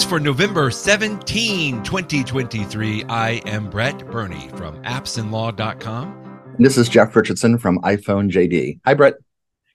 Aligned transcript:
news 0.00 0.08
for 0.08 0.20
November 0.20 0.70
17, 0.70 1.82
2023. 1.82 3.04
I 3.08 3.30
am 3.46 3.68
Brett 3.68 4.06
Burney 4.10 4.48
from 4.54 4.80
appsinlaw.com. 4.82 6.54
This 6.58 6.76
is 6.76 6.88
Jeff 6.88 7.14
Richardson 7.14 7.58
from 7.58 7.78
iPhone 7.80 8.30
JD. 8.30 8.80
Hi, 8.86 8.94
Brett. 8.94 9.14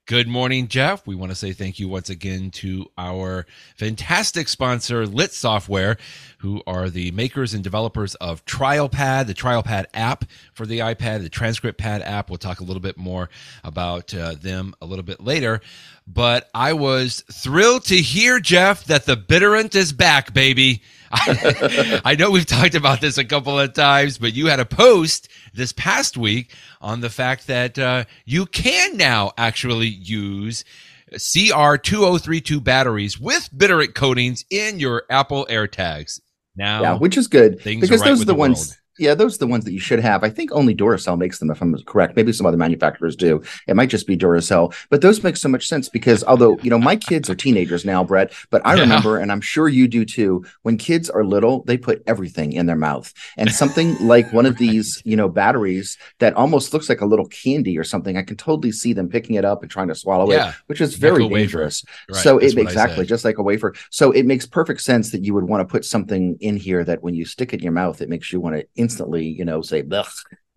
Good 0.07 0.27
morning, 0.27 0.67
Jeff. 0.67 1.07
We 1.07 1.15
want 1.15 1.31
to 1.31 1.35
say 1.35 1.51
thank 1.51 1.79
you 1.79 1.87
once 1.87 2.11
again 2.11 2.51
to 2.51 2.85
our 2.95 3.47
fantastic 3.75 4.47
sponsor, 4.47 5.07
Lit 5.07 5.33
Software, 5.33 5.97
who 6.37 6.61
are 6.67 6.91
the 6.91 7.09
makers 7.09 7.55
and 7.55 7.63
developers 7.63 8.13
of 8.15 8.45
TrialPad, 8.45 9.25
the 9.25 9.33
TrialPad 9.33 9.85
app 9.95 10.25
for 10.53 10.67
the 10.67 10.77
iPad, 10.77 11.23
the 11.23 11.29
TranscriptPad 11.31 12.05
app. 12.05 12.29
We'll 12.29 12.37
talk 12.37 12.59
a 12.59 12.63
little 12.63 12.83
bit 12.83 12.97
more 12.97 13.31
about 13.63 14.13
uh, 14.13 14.35
them 14.35 14.75
a 14.79 14.85
little 14.85 15.01
bit 15.01 15.21
later. 15.21 15.59
But 16.05 16.51
I 16.53 16.73
was 16.73 17.23
thrilled 17.31 17.85
to 17.85 17.95
hear, 17.95 18.39
Jeff, 18.39 18.83
that 18.83 19.07
the 19.07 19.17
bitterant 19.17 19.73
is 19.73 19.91
back, 19.91 20.35
baby. 20.35 20.83
I 21.11 22.15
know 22.19 22.29
we've 22.29 22.45
talked 22.45 22.75
about 22.75 23.01
this 23.01 23.17
a 23.17 23.25
couple 23.25 23.59
of 23.59 23.73
times, 23.73 24.19
but 24.19 24.35
you 24.35 24.47
had 24.47 24.59
a 24.59 24.65
post 24.65 25.29
this 25.55 25.73
past 25.73 26.15
week 26.17 26.51
on 26.85 27.01
the 27.01 27.09
fact 27.09 27.47
that 27.47 27.79
uh, 27.79 28.05
you 28.25 28.45
can 28.45 28.95
now 28.95 29.31
actually 29.39 29.87
use 29.87 30.63
CR2032 31.11 32.63
batteries 32.63 33.19
with 33.19 33.49
bitterant 33.57 33.95
coatings 33.95 34.45
in 34.51 34.79
your 34.79 35.03
Apple 35.09 35.47
AirTags. 35.49 36.21
Now, 36.55 36.81
yeah, 36.83 36.97
which 36.97 37.17
is 37.17 37.27
good 37.27 37.57
because 37.63 37.89
right 37.89 38.03
those 38.03 38.21
are 38.21 38.25
the, 38.25 38.33
the 38.33 38.35
ones. 38.35 38.79
Yeah, 38.97 39.13
those 39.13 39.35
are 39.35 39.39
the 39.39 39.47
ones 39.47 39.65
that 39.65 39.73
you 39.73 39.79
should 39.79 39.99
have. 39.99 40.23
I 40.23 40.29
think 40.29 40.51
only 40.51 40.73
Duracell 40.73 41.17
makes 41.17 41.39
them, 41.39 41.51
if 41.51 41.61
I'm 41.61 41.75
correct. 41.83 42.15
Maybe 42.15 42.31
some 42.31 42.45
other 42.45 42.57
manufacturers 42.57 43.15
do. 43.15 43.43
It 43.67 43.75
might 43.75 43.89
just 43.89 44.07
be 44.07 44.15
Duracell, 44.15 44.73
but 44.89 45.01
those 45.01 45.23
make 45.23 45.37
so 45.37 45.49
much 45.49 45.67
sense 45.67 45.89
because 45.89 46.23
although 46.23 46.57
you 46.59 46.69
know 46.69 46.79
my 46.79 46.95
kids 46.95 47.29
are 47.29 47.35
teenagers 47.35 47.83
now, 47.83 48.03
Brett, 48.03 48.33
but 48.49 48.65
I 48.65 48.75
yeah. 48.75 48.81
remember, 48.81 49.17
and 49.17 49.31
I'm 49.31 49.41
sure 49.41 49.67
you 49.67 49.87
do 49.87 50.05
too. 50.05 50.45
When 50.61 50.77
kids 50.77 51.09
are 51.09 51.25
little, 51.25 51.63
they 51.63 51.77
put 51.77 52.03
everything 52.07 52.53
in 52.53 52.65
their 52.65 52.75
mouth, 52.75 53.13
and 53.37 53.51
something 53.51 53.97
like 54.07 54.31
one 54.31 54.45
of 54.45 54.57
these, 54.57 55.01
you 55.05 55.15
know, 55.15 55.27
batteries 55.27 55.97
that 56.19 56.33
almost 56.35 56.73
looks 56.73 56.87
like 56.87 57.01
a 57.01 57.05
little 57.05 57.27
candy 57.27 57.77
or 57.77 57.83
something. 57.83 58.17
I 58.17 58.23
can 58.23 58.37
totally 58.37 58.71
see 58.71 58.93
them 58.93 59.09
picking 59.09 59.35
it 59.35 59.45
up 59.45 59.61
and 59.61 59.69
trying 59.69 59.89
to 59.89 59.95
swallow 59.95 60.31
yeah. 60.31 60.49
it, 60.49 60.55
which 60.67 60.79
is 60.81 60.95
very 60.95 61.23
like 61.23 61.33
dangerous. 61.33 61.83
Right. 62.09 62.23
So 62.23 62.39
That's 62.39 62.53
it 62.53 62.59
exactly 62.59 63.05
just 63.05 63.25
like 63.25 63.37
a 63.37 63.43
wafer. 63.43 63.73
So 63.89 64.11
it 64.11 64.25
makes 64.25 64.45
perfect 64.45 64.81
sense 64.81 65.11
that 65.11 65.23
you 65.23 65.33
would 65.33 65.45
want 65.45 65.67
to 65.67 65.71
put 65.71 65.85
something 65.85 66.37
in 66.39 66.57
here 66.57 66.83
that 66.83 67.03
when 67.03 67.13
you 67.13 67.25
stick 67.25 67.53
it 67.53 67.57
in 67.57 67.63
your 67.63 67.71
mouth, 67.73 68.01
it 68.01 68.09
makes 68.09 68.31
you 68.31 68.39
want 68.39 68.55
to 68.55 68.67
instantly, 68.85 69.25
you 69.25 69.45
know, 69.45 69.61
say 69.61 69.81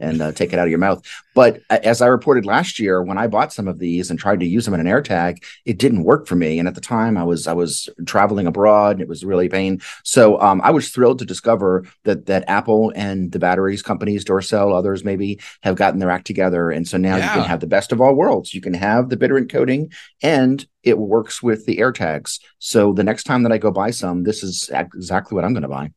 and 0.00 0.20
uh, 0.20 0.32
take 0.32 0.52
it 0.52 0.58
out 0.58 0.66
of 0.66 0.70
your 0.70 0.78
mouth. 0.78 1.02
But 1.34 1.60
as 1.70 2.00
I 2.00 2.06
reported 2.06 2.46
last 2.46 2.78
year, 2.78 3.02
when 3.02 3.18
I 3.18 3.26
bought 3.26 3.52
some 3.52 3.68
of 3.68 3.78
these 3.78 4.10
and 4.10 4.18
tried 4.18 4.40
to 4.40 4.46
use 4.46 4.64
them 4.64 4.74
in 4.74 4.80
an 4.80 4.86
AirTag, 4.86 5.42
it 5.64 5.78
didn't 5.78 6.04
work 6.04 6.26
for 6.26 6.36
me. 6.36 6.58
And 6.58 6.68
at 6.68 6.74
the 6.74 6.80
time, 6.80 7.16
I 7.16 7.24
was 7.24 7.46
I 7.46 7.52
was 7.52 7.88
traveling 8.06 8.46
abroad, 8.46 8.96
and 8.96 9.02
it 9.02 9.08
was 9.08 9.24
really 9.24 9.48
pain. 9.48 9.80
So 10.04 10.40
um, 10.40 10.60
I 10.62 10.70
was 10.70 10.90
thrilled 10.90 11.18
to 11.20 11.24
discover 11.24 11.84
that 12.04 12.26
that 12.26 12.44
Apple 12.48 12.92
and 12.94 13.32
the 13.32 13.38
batteries 13.38 13.82
companies, 13.82 14.24
Duracell, 14.24 14.72
others 14.74 15.04
maybe, 15.04 15.40
have 15.62 15.76
gotten 15.76 15.98
their 15.98 16.10
act 16.10 16.26
together. 16.26 16.70
And 16.70 16.86
so 16.86 16.96
now 16.96 17.16
yeah. 17.16 17.26
you 17.26 17.40
can 17.40 17.48
have 17.48 17.60
the 17.60 17.66
best 17.66 17.92
of 17.92 18.00
all 18.00 18.14
worlds. 18.14 18.54
You 18.54 18.60
can 18.60 18.74
have 18.74 19.08
the 19.08 19.16
bitterant 19.16 19.50
coating, 19.50 19.92
and 20.22 20.64
it 20.82 20.98
works 20.98 21.42
with 21.42 21.66
the 21.66 21.78
AirTags. 21.78 22.40
So 22.58 22.92
the 22.92 23.04
next 23.04 23.24
time 23.24 23.42
that 23.42 23.52
I 23.52 23.58
go 23.58 23.70
buy 23.70 23.90
some, 23.90 24.22
this 24.22 24.42
is 24.42 24.70
exactly 24.72 25.34
what 25.34 25.44
I'm 25.44 25.52
going 25.52 25.62
to 25.62 25.68
buy. 25.68 25.90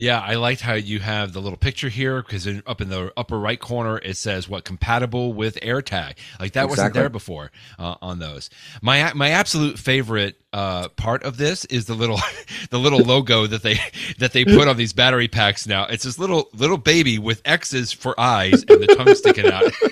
Yeah, 0.00 0.18
I 0.18 0.36
liked 0.36 0.62
how 0.62 0.72
you 0.72 0.98
have 1.00 1.34
the 1.34 1.40
little 1.40 1.58
picture 1.58 1.90
here 1.90 2.22
because 2.22 2.48
up 2.66 2.80
in 2.80 2.88
the 2.88 3.12
upper 3.18 3.38
right 3.38 3.60
corner 3.60 3.98
it 3.98 4.16
says 4.16 4.48
what 4.48 4.64
compatible 4.64 5.34
with 5.34 5.56
AirTag. 5.56 6.14
Like 6.40 6.52
that 6.52 6.64
exactly. 6.64 6.68
wasn't 6.68 6.94
there 6.94 7.08
before 7.10 7.52
uh, 7.78 7.96
on 8.00 8.18
those. 8.18 8.48
My 8.80 9.12
my 9.12 9.28
absolute 9.28 9.78
favorite 9.78 10.40
uh, 10.54 10.88
part 10.88 11.22
of 11.22 11.36
this 11.36 11.66
is 11.66 11.84
the 11.84 11.94
little 11.94 12.18
the 12.70 12.78
little 12.78 13.00
logo 13.00 13.46
that 13.46 13.62
they 13.62 13.78
that 14.18 14.32
they 14.32 14.44
put 14.46 14.68
on 14.68 14.78
these 14.78 14.94
battery 14.94 15.28
packs 15.28 15.66
now. 15.66 15.84
It's 15.84 16.04
this 16.04 16.18
little 16.18 16.48
little 16.54 16.78
baby 16.78 17.18
with 17.18 17.42
X's 17.44 17.92
for 17.92 18.18
eyes 18.18 18.64
and 18.68 18.82
the 18.82 18.94
tongue 18.96 19.14
sticking 19.14 19.46
out. 19.46 19.70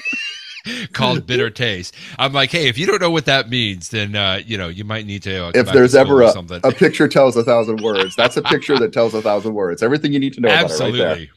called 0.92 1.26
bitter 1.26 1.50
taste. 1.50 1.94
I'm 2.18 2.32
like, 2.32 2.50
hey, 2.50 2.68
if 2.68 2.78
you 2.78 2.86
don't 2.86 3.00
know 3.00 3.10
what 3.10 3.26
that 3.26 3.48
means, 3.48 3.88
then 3.90 4.16
uh, 4.16 4.40
you 4.44 4.58
know 4.58 4.68
you 4.68 4.84
might 4.84 5.06
need 5.06 5.22
to. 5.24 5.46
Uh, 5.46 5.52
if 5.54 5.72
there's 5.72 5.94
ever 5.94 6.22
a, 6.22 6.32
a 6.64 6.72
picture 6.72 7.08
tells 7.08 7.36
a 7.36 7.44
thousand 7.44 7.80
words, 7.82 8.16
that's 8.16 8.36
a 8.36 8.42
picture 8.42 8.78
that 8.78 8.92
tells 8.92 9.14
a 9.14 9.22
thousand 9.22 9.54
words. 9.54 9.82
Everything 9.82 10.12
you 10.12 10.18
need 10.18 10.34
to 10.34 10.40
know 10.40 10.48
Absolutely. 10.48 11.00
about 11.00 11.18
it 11.18 11.20
right 11.20 11.28
there. 11.28 11.34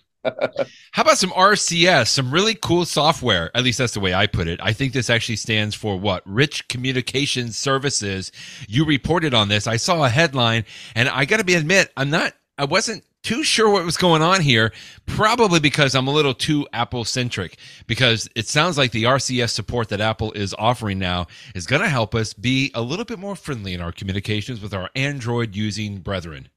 How 0.92 1.02
about 1.02 1.18
some 1.18 1.32
RCS? 1.32 2.08
Some 2.08 2.32
really 2.32 2.56
cool 2.56 2.86
software. 2.86 3.50
At 3.56 3.64
least 3.64 3.80
that's 3.80 3.94
the 3.94 4.00
way 4.00 4.14
I 4.14 4.28
put 4.28 4.48
it. 4.48 4.60
I 4.62 4.74
think 4.74 4.94
this 4.94 5.10
actually 5.10 5.38
stands 5.38 5.74
for 5.74 5.98
what? 5.98 6.22
Rich 6.26 6.68
Communication 6.68 7.52
Services. 7.52 8.32
You 8.68 8.86
reported 8.86 9.34
on 9.34 9.48
this. 9.48 9.66
I 9.66 9.78
saw 9.78 10.04
a 10.04 10.10
headline, 10.10 10.66
and 10.96 11.10
I 11.10 11.26
got 11.26 11.38
to 11.38 11.44
be 11.44 11.56
admit, 11.56 11.92
I'm 11.98 12.10
not. 12.10 12.34
I 12.58 12.66
wasn't 12.66 13.04
too 13.24 13.44
sure 13.44 13.70
what 13.70 13.86
was 13.86 13.98
going 13.98 14.22
on 14.22 14.42
here, 14.42 14.72
probably 15.06 15.60
because 15.60 15.96
I'm 15.96 16.08
a 16.08 16.14
little 16.14 16.34
too 16.34 16.68
Apple 16.74 17.06
centric. 17.06 17.58
Because 17.88 18.28
it 18.36 18.48
sounds 18.48 18.78
like 18.78 18.92
the 18.92 19.04
RCS 19.04 19.50
support 19.50 19.90
that 19.90 20.02
Apple 20.02 20.32
is 20.34 20.56
offering 20.58 21.00
now 21.00 21.28
is 21.56 21.68
going 21.68 21.82
to 21.82 21.90
help 21.90 22.16
us 22.16 22.34
be 22.34 22.72
a 22.74 22.82
little 22.82 23.06
bit 23.06 23.20
more 23.20 23.36
friendly 23.36 23.74
in 23.74 23.82
our 23.82 23.92
communications 23.92 24.62
with 24.62 24.74
our 24.74 24.90
Android 24.96 25.56
using 25.56 26.00
brethren. 26.00 26.50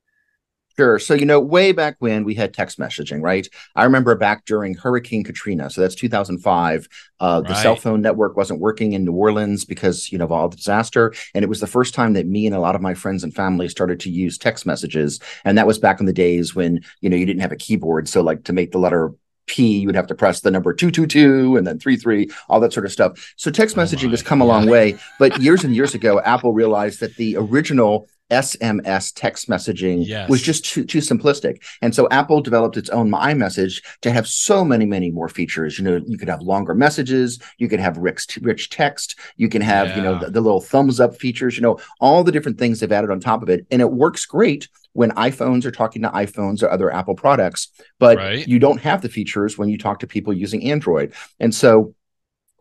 Sure. 0.76 0.98
So, 0.98 1.14
you 1.14 1.24
know, 1.24 1.38
way 1.38 1.70
back 1.70 1.96
when 2.00 2.24
we 2.24 2.34
had 2.34 2.52
text 2.52 2.78
messaging, 2.78 3.22
right? 3.22 3.48
I 3.76 3.84
remember 3.84 4.14
back 4.16 4.44
during 4.44 4.74
Hurricane 4.74 5.22
Katrina. 5.22 5.70
So 5.70 5.80
that's 5.80 5.94
2005. 5.94 6.88
Uh, 7.20 7.40
right. 7.42 7.48
The 7.48 7.54
cell 7.54 7.76
phone 7.76 8.02
network 8.02 8.36
wasn't 8.36 8.60
working 8.60 8.92
in 8.92 9.04
New 9.04 9.12
Orleans 9.12 9.64
because, 9.64 10.10
you 10.10 10.18
know, 10.18 10.24
of 10.24 10.32
all 10.32 10.48
the 10.48 10.56
disaster. 10.56 11.14
And 11.32 11.44
it 11.44 11.48
was 11.48 11.60
the 11.60 11.68
first 11.68 11.94
time 11.94 12.14
that 12.14 12.26
me 12.26 12.46
and 12.46 12.56
a 12.56 12.60
lot 12.60 12.74
of 12.74 12.80
my 12.80 12.94
friends 12.94 13.22
and 13.22 13.32
family 13.32 13.68
started 13.68 14.00
to 14.00 14.10
use 14.10 14.36
text 14.36 14.66
messages. 14.66 15.20
And 15.44 15.56
that 15.56 15.66
was 15.66 15.78
back 15.78 16.00
in 16.00 16.06
the 16.06 16.12
days 16.12 16.56
when, 16.56 16.80
you 17.00 17.08
know, 17.08 17.16
you 17.16 17.26
didn't 17.26 17.42
have 17.42 17.52
a 17.52 17.56
keyboard. 17.56 18.08
So, 18.08 18.20
like, 18.20 18.44
to 18.44 18.52
make 18.52 18.72
the 18.72 18.78
letter 18.78 19.12
P, 19.46 19.78
you 19.78 19.86
would 19.86 19.94
have 19.94 20.06
to 20.06 20.14
press 20.14 20.40
the 20.40 20.50
number 20.50 20.72
222 20.72 21.56
and 21.56 21.66
then 21.66 21.78
33, 21.78 22.30
all 22.48 22.60
that 22.60 22.72
sort 22.72 22.86
of 22.86 22.92
stuff. 22.92 23.34
So 23.36 23.50
text 23.50 23.76
oh 23.76 23.80
messaging 23.80 24.08
oh 24.08 24.10
has 24.10 24.22
come 24.22 24.40
a 24.40 24.46
long 24.46 24.66
way. 24.66 24.98
But 25.18 25.40
years 25.40 25.64
and 25.64 25.74
years 25.74 25.94
ago, 25.94 26.20
Apple 26.20 26.52
realized 26.52 27.00
that 27.00 27.16
the 27.16 27.36
original 27.36 28.08
SMS 28.30 29.12
text 29.14 29.48
messaging 29.48 30.06
yes. 30.06 30.28
was 30.28 30.42
just 30.42 30.64
too, 30.64 30.84
too 30.84 30.98
simplistic. 30.98 31.62
And 31.82 31.94
so 31.94 32.08
Apple 32.10 32.40
developed 32.40 32.76
its 32.76 32.88
own 32.90 33.10
iMessage 33.10 33.82
to 34.02 34.10
have 34.10 34.26
so 34.26 34.64
many, 34.64 34.86
many 34.86 35.10
more 35.10 35.28
features. 35.28 35.78
You 35.78 35.84
know, 35.84 36.00
you 36.06 36.16
could 36.16 36.28
have 36.28 36.40
longer 36.40 36.74
messages, 36.74 37.38
you 37.58 37.68
could 37.68 37.80
have 37.80 37.98
rich, 37.98 38.38
rich 38.42 38.70
text, 38.70 39.18
you 39.36 39.48
can 39.48 39.62
have, 39.62 39.88
yeah. 39.88 39.96
you 39.96 40.02
know, 40.02 40.18
the, 40.18 40.30
the 40.30 40.40
little 40.40 40.60
thumbs 40.60 41.00
up 41.00 41.16
features, 41.16 41.56
you 41.56 41.62
know, 41.62 41.78
all 42.00 42.24
the 42.24 42.32
different 42.32 42.58
things 42.58 42.80
they've 42.80 42.90
added 42.90 43.10
on 43.10 43.20
top 43.20 43.42
of 43.42 43.48
it. 43.48 43.66
And 43.70 43.82
it 43.82 43.92
works 43.92 44.24
great 44.24 44.68
when 44.94 45.10
iPhones 45.12 45.64
are 45.64 45.70
talking 45.70 46.02
to 46.02 46.08
iPhones 46.10 46.62
or 46.62 46.70
other 46.70 46.90
Apple 46.92 47.14
products, 47.16 47.68
but 47.98 48.16
right. 48.16 48.46
you 48.46 48.58
don't 48.58 48.80
have 48.80 49.02
the 49.02 49.08
features 49.08 49.58
when 49.58 49.68
you 49.68 49.76
talk 49.76 49.98
to 49.98 50.06
people 50.06 50.32
using 50.32 50.64
Android. 50.70 51.12
And 51.40 51.54
so 51.54 51.94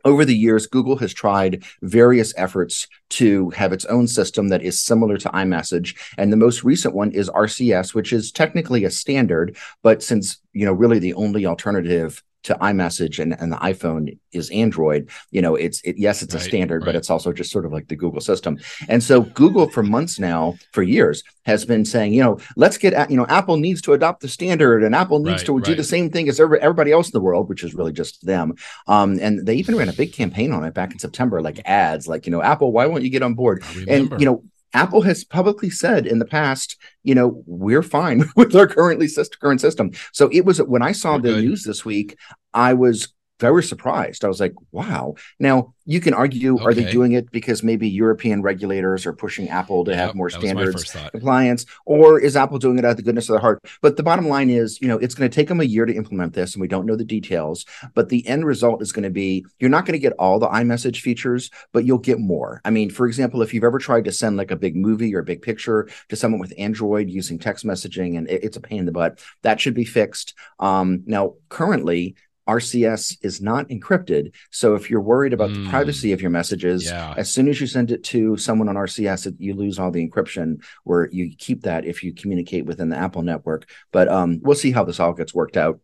over 0.06 0.25
the 0.25 0.36
years, 0.36 0.68
Google 0.68 0.97
has 0.97 1.14
tried 1.14 1.64
various 1.81 2.34
efforts 2.38 2.88
to 3.12 3.50
have 3.52 3.74
its 3.74 3.86
own 3.86 4.08
system 4.08 4.50
that 4.50 4.62
is 4.62 4.80
similar 4.80 5.18
to 5.18 5.30
iMessage. 5.30 5.96
And 6.18 6.31
the 6.31 6.38
most 6.38 6.64
recent 6.64 6.94
one 6.94 7.12
is 7.12 7.30
RCS, 7.30 7.94
which 7.94 8.12
is 8.12 8.31
technically 8.31 8.84
a 8.84 8.92
standard, 8.92 9.58
but 9.81 10.03
since, 10.03 10.40
you 10.53 10.66
know, 10.66 10.74
really 10.74 11.00
the 11.00 11.13
only 11.13 11.46
alternative 11.46 12.24
to 12.44 12.56
iMessage 12.56 13.20
and, 13.20 13.40
and 13.40 13.52
the 13.52 13.58
iPhone 13.58 14.18
is 14.31 14.50
Android. 14.52 15.09
You 15.31 15.42
know, 15.42 15.56
it's 15.56 15.81
it, 15.81 15.98
yes, 15.98 16.22
it's 16.22 16.34
right, 16.34 16.42
a 16.42 16.46
standard, 16.46 16.81
right. 16.81 16.88
but 16.88 16.96
it's 16.96 17.09
also 17.09 17.31
just 17.31 17.52
sort 17.52 17.66
of 17.66 17.72
like 17.72 17.88
the 17.88 17.96
Google 17.96 18.22
system. 18.22 18.59
And 18.88 19.02
so 19.02 19.22
Google 19.22 19.70
for 19.70 19.84
months 19.84 20.20
now, 20.20 20.56
for 20.72 20.84
years, 20.84 21.24
has 21.46 21.66
been 21.66 21.86
saying, 21.86 22.14
you 22.14 22.24
know, 22.24 22.40
let's 22.56 22.78
get 22.78 23.09
you 23.09 23.18
know, 23.18 23.26
Apple 23.28 23.58
needs 23.58 23.81
to 23.84 23.94
adopt 23.94 24.22
the 24.22 24.28
standard, 24.28 24.84
and 24.84 24.96
Apple 24.96 25.20
needs 25.20 25.48
right, 25.48 25.62
to 25.62 25.62
do 25.62 25.76
the 25.76 25.84
same 25.84 26.09
thing 26.09 26.30
as 26.30 26.40
everybody 26.40 26.92
else 26.92 27.08
in 27.08 27.14
the 27.14 27.22
world, 27.22 27.50
which 27.50 27.64
is 27.64 27.74
really 27.74 27.94
just 27.94 28.26
them. 28.26 28.54
Um, 28.88 29.20
and 29.22 29.46
they 29.46 29.56
even 29.56 29.75
ran 29.75 29.90
a 29.90 29.94
big 29.94 30.14
campaign 30.14 30.52
on 30.52 30.64
it 30.64 30.74
back 30.74 30.92
in 30.92 31.00
September, 31.00 31.42
like 31.42 31.62
ads, 31.66 32.08
like 32.08 32.25
you 32.25 32.31
know, 32.31 32.42
Apple, 32.42 32.72
why 32.72 32.86
won't 32.86 33.04
you 33.04 33.10
get 33.10 33.24
on 33.24 33.34
board? 33.34 33.64
And 33.88 34.12
you 34.20 34.25
know, 34.25 34.44
Apple 34.74 35.02
has 35.02 35.24
publicly 35.24 35.70
said 35.70 36.08
in 36.08 36.20
the 36.20 36.25
past, 36.25 36.78
you 37.04 37.16
know, 37.16 37.44
we're 37.46 37.84
fine 37.84 38.25
with 38.36 38.56
our 38.56 38.68
currently 38.68 39.08
current 39.40 39.62
system. 39.62 39.92
So 40.12 40.30
it 40.31 40.46
was 40.46 40.62
when 40.62 40.81
I 40.81 40.92
saw 40.92 41.16
we're 41.16 41.22
the 41.22 41.30
good. 41.30 41.44
news 41.46 41.64
this 41.64 41.86
week, 41.86 42.18
I 42.54 42.74
was 42.74 43.14
very 43.44 43.63
surprised. 43.63 44.24
I 44.24 44.30
was 44.30 44.40
like, 44.40 44.54
wow. 44.72 45.16
Now, 45.38 45.74
you 45.86 46.00
can 46.00 46.13
argue, 46.13 46.56
okay. 46.56 46.63
are 46.63 46.74
they 46.74 46.90
doing 46.90 47.12
it 47.12 47.30
because 47.30 47.62
maybe 47.62 47.90
European 47.90 48.42
regulators 48.42 49.06
are 49.06 49.12
pushing 49.12 49.50
Apple 49.50 49.84
to 49.84 49.92
yep, 49.92 50.00
have 50.00 50.16
more 50.16 50.30
standards 50.30 50.95
compliance, 51.12 51.66
or 51.86 52.22
is 52.22 52.38
Apple 52.38 52.57
doing 52.57 52.80
it 52.80 52.86
out 52.86 52.92
of 52.92 52.98
the 52.98 53.04
goodness 53.04 53.28
of 53.28 53.34
their 53.34 53.42
heart? 53.42 53.60
But 53.81 53.98
the 53.98 54.04
bottom 54.04 54.30
line 54.30 54.50
is, 54.50 54.80
you 54.81 54.88
know, 54.88 54.98
it's 54.98 55.13
going 55.13 55.30
to 55.30 55.36
take 55.36 55.50
them 55.50 55.60
a 55.60 55.66
year 55.66 55.86
to 55.86 55.94
implement 55.94 56.34
this, 56.34 56.56
and 56.56 56.62
we 56.62 56.69
don't 56.69 56.86
know 56.86 56.95
the 56.95 57.04
details. 57.04 57.66
But 57.95 58.07
the 58.07 58.25
end 58.25 58.45
result 58.45 58.81
is 58.81 58.94
going 58.94 59.04
to 59.04 59.10
be 59.10 59.45
you're 59.60 59.69
not 59.69 59.86
going 59.86 60.00
to 60.00 60.00
get 60.00 60.13
all 60.13 60.40
the 60.40 60.48
iMessage 60.48 61.01
features, 61.01 61.51
but 61.74 61.84
you'll 61.84 61.98
get 61.98 62.19
more. 62.19 62.62
I 62.63 62.69
mean, 62.69 62.90
for 62.90 63.06
example, 63.06 63.42
if 63.42 63.54
you've 63.54 63.66
ever 63.66 63.80
tried 63.80 64.06
to 64.06 64.13
send 64.13 64.38
like 64.38 64.51
a 64.51 64.56
big 64.56 64.78
movie 64.78 65.13
or 65.13 65.19
a 65.19 65.25
big 65.25 65.42
picture 65.42 65.90
to 66.07 66.16
someone 66.16 66.40
with 66.40 66.54
Android 66.57 67.10
using 67.10 67.40
text 67.40 67.66
messaging, 67.66 68.18
and 68.18 68.30
it, 68.30 68.45
it's 68.45 68.57
a 68.57 68.62
pain 68.62 68.80
in 68.80 68.86
the 68.86 68.94
butt, 68.94 69.22
that 69.42 69.60
should 69.60 69.74
be 69.74 69.86
fixed. 69.86 70.34
Um, 70.60 71.04
now, 71.06 71.34
currently, 71.50 72.16
RCS 72.48 73.18
is 73.22 73.42
not 73.42 73.69
encrypted. 73.69 74.34
So 74.51 74.75
if 74.75 74.90
you're 74.90 75.01
worried 75.01 75.34
about 75.34 75.51
mm. 75.51 75.63
the 75.63 75.69
privacy 75.69 76.12
of 76.12 76.22
your 76.22 76.31
messages, 76.31 76.86
yeah. 76.86 77.13
as 77.18 77.31
soon 77.31 77.48
as 77.48 77.60
you 77.62 77.68
send 77.68 77.92
it 77.92 78.04
to 78.06 78.38
someone 78.38 78.69
on 78.69 78.75
RCS, 78.75 79.36
you 79.40 79.54
lose 79.54 79.80
all 79.80 79.92
the 79.92 80.07
encryption 80.07 80.63
where 80.84 81.10
you 81.12 81.36
keep 81.38 81.63
that 81.63 81.86
if 81.86 82.04
you 82.04 82.13
communicate 82.13 82.66
within 82.66 82.90
the 82.90 82.98
Apple 82.98 83.22
network. 83.22 83.69
But 83.92 84.07
um, 84.10 84.40
we'll 84.44 84.56
see 84.56 84.72
how 84.72 84.84
this 84.84 85.00
all 85.00 85.13
gets 85.13 85.34
worked 85.34 85.57
out. 85.57 85.80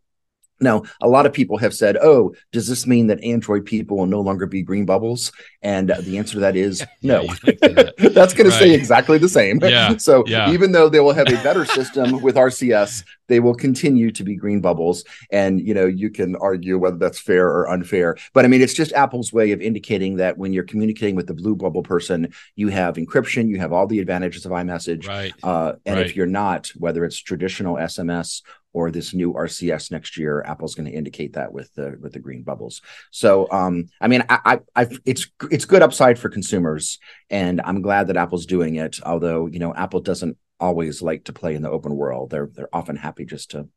Now, 0.62 0.84
a 1.02 1.08
lot 1.08 1.26
of 1.26 1.34
people 1.34 1.58
have 1.58 1.74
said, 1.74 1.98
"Oh, 1.98 2.34
does 2.52 2.68
this 2.68 2.86
mean 2.86 3.08
that 3.08 3.24
Android 3.24 3.66
people 3.66 3.98
will 3.98 4.06
no 4.06 4.22
longer 4.22 4.46
be 4.46 4.62
green 4.62 4.86
bubbles?" 4.86 5.32
And 5.62 5.90
the 5.90 6.18
answer 6.18 6.34
to 6.34 6.40
that 6.40 6.56
is 6.56 6.86
no. 7.02 7.24
that. 7.24 7.94
That's 8.14 8.34
going 8.34 8.50
right. 8.50 8.58
to 8.58 8.64
stay 8.64 8.74
exactly 8.74 9.18
the 9.18 9.30
same. 9.30 9.60
Yeah. 9.62 9.98
so 9.98 10.24
yeah. 10.28 10.52
even 10.52 10.72
though 10.72 10.90
they 10.90 11.00
will 11.00 11.14
have 11.14 11.28
a 11.28 11.44
better 11.44 11.66
system 11.66 12.22
with 12.22 12.36
RCS, 12.36 13.04
they 13.28 13.40
will 13.40 13.56
continue 13.56 14.12
to 14.12 14.24
be 14.24 14.36
green 14.36 14.62
bubbles. 14.62 15.04
And 15.32 15.66
you 15.66 15.74
know, 15.74 15.86
you 15.86 16.10
can 16.10 16.36
argue 16.38 16.78
whether 16.78 16.98
that's 16.98 17.20
fair 17.20 17.48
or 17.48 17.70
unfair. 17.70 18.18
But 18.34 18.46
I 18.46 18.48
mean, 18.48 18.62
it's 18.62 18.74
just 18.74 18.94
Apple's 18.94 19.32
way 19.32 19.52
of 19.52 19.62
indicating 19.62 20.18
that 20.18 20.38
when 20.38 20.54
you're 20.54 20.64
communicating 20.64 21.16
with 21.16 21.28
the 21.28 21.34
blue 21.34 21.56
bubble 21.56 21.84
person, 21.84 22.34
you 22.56 22.70
have 22.70 22.96
encryption, 22.96 23.50
you 23.50 23.60
have 23.60 23.74
all 23.74 23.88
the 23.88 24.00
advantages 24.00 24.46
of 24.46 24.52
iMessage. 24.52 25.08
Right. 25.08 25.34
Uh, 25.44 25.74
and 25.86 25.98
right. 25.98 26.06
if 26.06 26.16
you're 26.16 26.26
not, 26.26 26.68
whether 26.76 27.06
it's 27.06 27.18
traditional 27.18 27.76
SMS 27.76 28.42
or 28.74 28.92
this 28.92 29.14
new 29.14 29.34
RCS 29.34 29.92
next 29.92 30.18
year, 30.18 30.44
Apple's 30.46 30.76
going 30.76 30.90
to 30.90 30.96
indicate 30.96 31.34
that 31.34 31.52
with 31.52 31.74
the 31.74 31.98
with 32.00 32.14
the 32.14 32.20
green 32.20 32.44
bubbles. 32.44 32.82
So, 33.12 33.50
um, 33.52 33.88
I 34.00 34.08
mean, 34.08 34.24
I, 34.30 34.40
I, 34.46 34.84
I, 34.84 34.88
it's 35.06 35.28
it's 35.50 35.66
good 35.66 35.82
upside 35.82 36.20
for 36.20 36.30
consumers, 36.30 37.00
and 37.30 37.62
I'm 37.64 37.82
glad 37.82 38.08
that 38.08 38.18
Apple's 38.18 38.46
doing 38.46 38.76
it. 38.76 39.00
Although, 39.04 39.48
you 39.48 39.60
know, 39.60 39.74
Apple 39.74 40.02
doesn't 40.02 40.38
always 40.60 41.02
like 41.02 41.24
to 41.26 41.34
play 41.34 41.56
in 41.56 41.62
the 41.62 41.72
open 41.72 41.96
world. 41.96 42.30
They're 42.30 42.50
they're 42.54 42.76
often 42.76 42.96
happy 42.96 43.26
just 43.26 43.52
to 43.52 43.68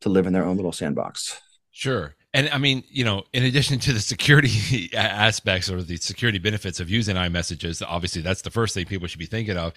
to 0.00 0.08
live 0.08 0.26
in 0.26 0.32
their 0.32 0.44
own 0.44 0.56
little 0.56 0.72
sandbox. 0.72 1.40
Sure. 1.70 2.14
And 2.34 2.50
I 2.50 2.58
mean, 2.58 2.84
you 2.90 3.04
know, 3.04 3.24
in 3.32 3.42
addition 3.44 3.78
to 3.80 3.92
the 3.94 4.00
security 4.00 4.90
aspects 4.94 5.70
or 5.70 5.82
the 5.82 5.96
security 5.96 6.38
benefits 6.38 6.78
of 6.78 6.90
using 6.90 7.16
iMessages, 7.16 7.82
obviously 7.86 8.20
that's 8.20 8.42
the 8.42 8.50
first 8.50 8.74
thing 8.74 8.84
people 8.84 9.08
should 9.08 9.18
be 9.18 9.24
thinking 9.24 9.56
of. 9.56 9.72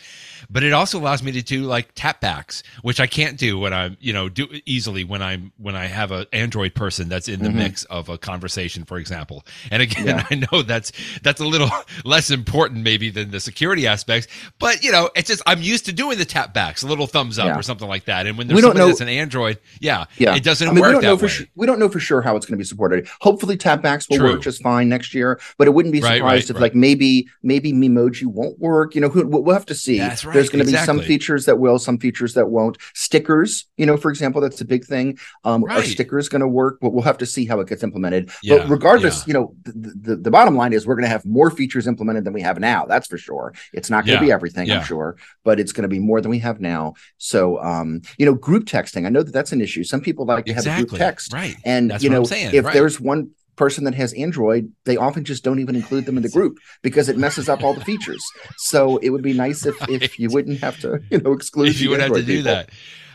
But 0.50 0.63
it 0.63 0.74
also 0.74 1.00
allows 1.00 1.24
me 1.24 1.31
to 1.31 1.42
do 1.42 1.63
like 1.63 1.95
tapbacks, 1.95 2.62
which 2.81 3.00
I 3.00 3.07
can't 3.07 3.38
do 3.38 3.57
when 3.57 3.71
I'm, 3.71 3.95
you 4.01 4.12
know, 4.12 4.27
do 4.27 4.50
easily 4.65 5.06
when 5.06 5.21
I'm 5.21 5.53
when 5.57 5.77
I 5.77 5.86
have 5.86 6.12
an 6.12 6.25
Android 6.33 6.75
person 6.75 7.07
that's 7.07 7.30
in 7.30 7.42
the 7.42 7.48
mm-hmm. 7.48 7.57
mix 7.57 7.86
of 7.86 8.09
a 8.09 8.18
conversation, 8.18 8.83
for 8.83 8.98
example. 8.98 9.45
And 9.71 9.81
again, 9.81 10.07
yeah. 10.07 10.27
I 10.30 10.36
know 10.36 10.62
that's 10.62 10.92
that's 11.24 11.39
a 11.39 11.45
little 11.45 11.69
less 12.03 12.31
important 12.31 12.83
maybe 12.83 13.09
than 13.09 13.31
the 13.31 13.39
security 13.39 13.88
aspects, 13.88 14.27
but 14.59 14.83
you 14.83 14.92
know, 14.92 15.09
it's 15.15 15.30
just 15.30 15.42
I'm 15.48 15.62
used 15.62 15.86
to 15.86 15.94
doing 15.94 16.18
the 16.18 16.25
tapbacks, 16.25 16.83
a 16.83 16.88
little 16.88 17.07
thumbs 17.07 17.39
up 17.39 17.45
yeah. 17.45 17.57
or 17.57 17.62
something 17.62 17.88
like 17.88 18.06
that. 18.06 18.27
And 18.27 18.38
when 18.38 18.48
there's 18.48 18.57
we 18.57 18.62
don't 18.62 18.75
know, 18.75 18.88
that's 18.88 19.00
an 19.00 19.07
Android, 19.07 19.57
yeah, 19.80 20.06
yeah, 20.18 20.36
it 20.36 20.44
doesn't 20.44 20.68
I 20.68 20.71
mean, 20.71 20.81
work 20.81 20.89
we 20.89 20.94
don't 20.94 21.01
that 21.01 21.07
know 21.07 21.15
way. 21.15 21.30
For 21.30 21.45
we 21.56 21.65
don't 21.65 21.80
know 21.80 21.88
for 21.88 22.01
sure 22.01 22.21
how 22.21 22.36
it's 22.36 22.50
going 22.51 22.57
to 22.57 22.63
be 22.63 22.68
supported. 22.68 23.07
Hopefully, 23.21 23.57
tapbacks 23.57 24.09
will 24.09 24.18
True. 24.18 24.33
work 24.33 24.42
just 24.42 24.62
fine 24.62 24.89
next 24.89 25.13
year, 25.13 25.39
but 25.57 25.68
it 25.68 25.71
wouldn't 25.71 25.94
be 25.94 26.01
surprised 26.01 26.21
right, 26.21 26.31
right, 26.31 26.50
if 26.50 26.56
right. 26.56 26.62
like 26.62 26.75
maybe 26.75 27.27
maybe 27.42 27.74
Memoji 27.74 28.25
won't 28.25 28.59
work. 28.59 28.95
You 28.95 29.01
know, 29.01 29.09
who, 29.09 29.25
we'll 29.25 29.53
have 29.53 29.65
to 29.68 29.75
see. 29.75 30.00
There's 30.00 30.24
going 30.24 30.33
to 30.33 30.59
exactly. 30.59 30.71
be 30.71 30.86
some 30.86 31.00
features 31.00 31.45
that 31.45 31.59
will, 31.59 31.80
some 31.80 31.98
features 31.98 32.33
that 32.33 32.50
won't. 32.50 32.77
Stickers, 32.94 33.65
you 33.77 33.86
know, 33.86 33.98
for 33.98 34.09
example, 34.09 34.42
that's 34.42 34.62
a 34.62 34.65
big 34.65 34.86
thing. 34.86 35.18
Um, 35.44 35.63
Are 35.65 35.83
stickers 35.83 36.30
going 36.30 36.42
to 36.42 36.48
work? 36.48 36.80
But 36.81 36.92
we'll 36.92 37.03
have 37.03 37.18
to 37.19 37.25
see 37.25 37.45
how 37.45 37.59
it 37.59 37.68
gets 37.68 37.83
implemented. 37.83 38.31
Yeah, 38.44 38.59
but 38.59 38.69
regardless, 38.69 39.19
yeah. 39.19 39.24
you 39.27 39.33
know, 39.33 39.56
the, 39.63 39.94
the, 40.01 40.15
the 40.18 40.31
bottom 40.31 40.56
line 40.56 40.74
is 40.74 40.86
we're 40.86 40.95
going 40.95 41.06
to 41.06 41.09
have 41.09 41.25
more 41.25 41.50
features 41.50 41.88
implemented 41.88 42.25
than 42.25 42.33
we 42.33 42.42
have 42.42 42.59
now. 42.59 42.86
That's 42.86 43.07
for 43.07 43.18
sure. 43.18 43.53
It's 43.74 43.89
not 43.89 44.06
going 44.06 44.19
to 44.19 44.25
yeah, 44.25 44.30
be 44.30 44.31
everything, 44.31 44.71
I'm 44.71 44.83
sure, 44.83 45.18
but 45.44 45.59
it's 45.59 45.71
going 45.71 45.83
to 45.83 45.88
be 45.88 46.00
more 46.00 46.21
than 46.21 46.31
we 46.31 46.39
have 46.39 46.59
now. 46.59 46.95
So, 47.18 47.62
um, 47.62 48.01
you 48.18 48.25
know, 48.25 48.33
group 48.33 48.65
texting. 48.65 49.06
I 49.06 49.09
know 49.09 49.24
that 49.24 49.31
that's 49.31 49.51
an 49.51 49.62
issue. 49.62 49.83
Some 49.83 50.01
people 50.01 50.25
like 50.25 50.45
to 50.45 50.51
exactly. 50.51 50.71
have 50.71 50.81
a 50.81 50.86
group 50.86 51.00
text, 51.00 51.33
right? 51.33 51.56
And 51.65 51.92
that's 51.92 52.03
you 52.03 52.09
know, 52.09 52.24
if 52.31 52.66
there's 52.74 53.00
one 53.00 53.31
person 53.56 53.83
that 53.83 53.94
has 53.94 54.13
Android, 54.13 54.72
they 54.86 54.98
often 54.98 55.24
just 55.24 55.44
don't 55.44 55.60
even 55.60 55.75
include 55.75 56.06
them 56.06 56.18
in 56.18 56.24
the 56.24 56.30
group 56.30 56.57
because 56.81 57.10
it 57.10 57.18
messes 57.18 57.48
up 57.48 57.63
all 57.63 57.74
the 57.74 57.86
features. 57.86 58.24
So 58.57 58.98
it 58.98 59.10
would 59.10 59.22
be 59.22 59.33
nice 59.33 59.66
if 59.66 59.80
right. 59.81 59.89
if 59.89 60.19
you 60.19 60.30
wouldn't 60.30 60.60
have 60.60 60.80
to, 60.81 61.01
you 61.10 61.19
know, 61.19 61.33
exclude. 61.33 61.69
If 61.69 61.81
you 61.81 61.92
would 61.92 62.01
Android 62.01 62.19
have 62.19 62.28
to 62.28 62.33
people. 62.33 62.51
do 62.51 62.60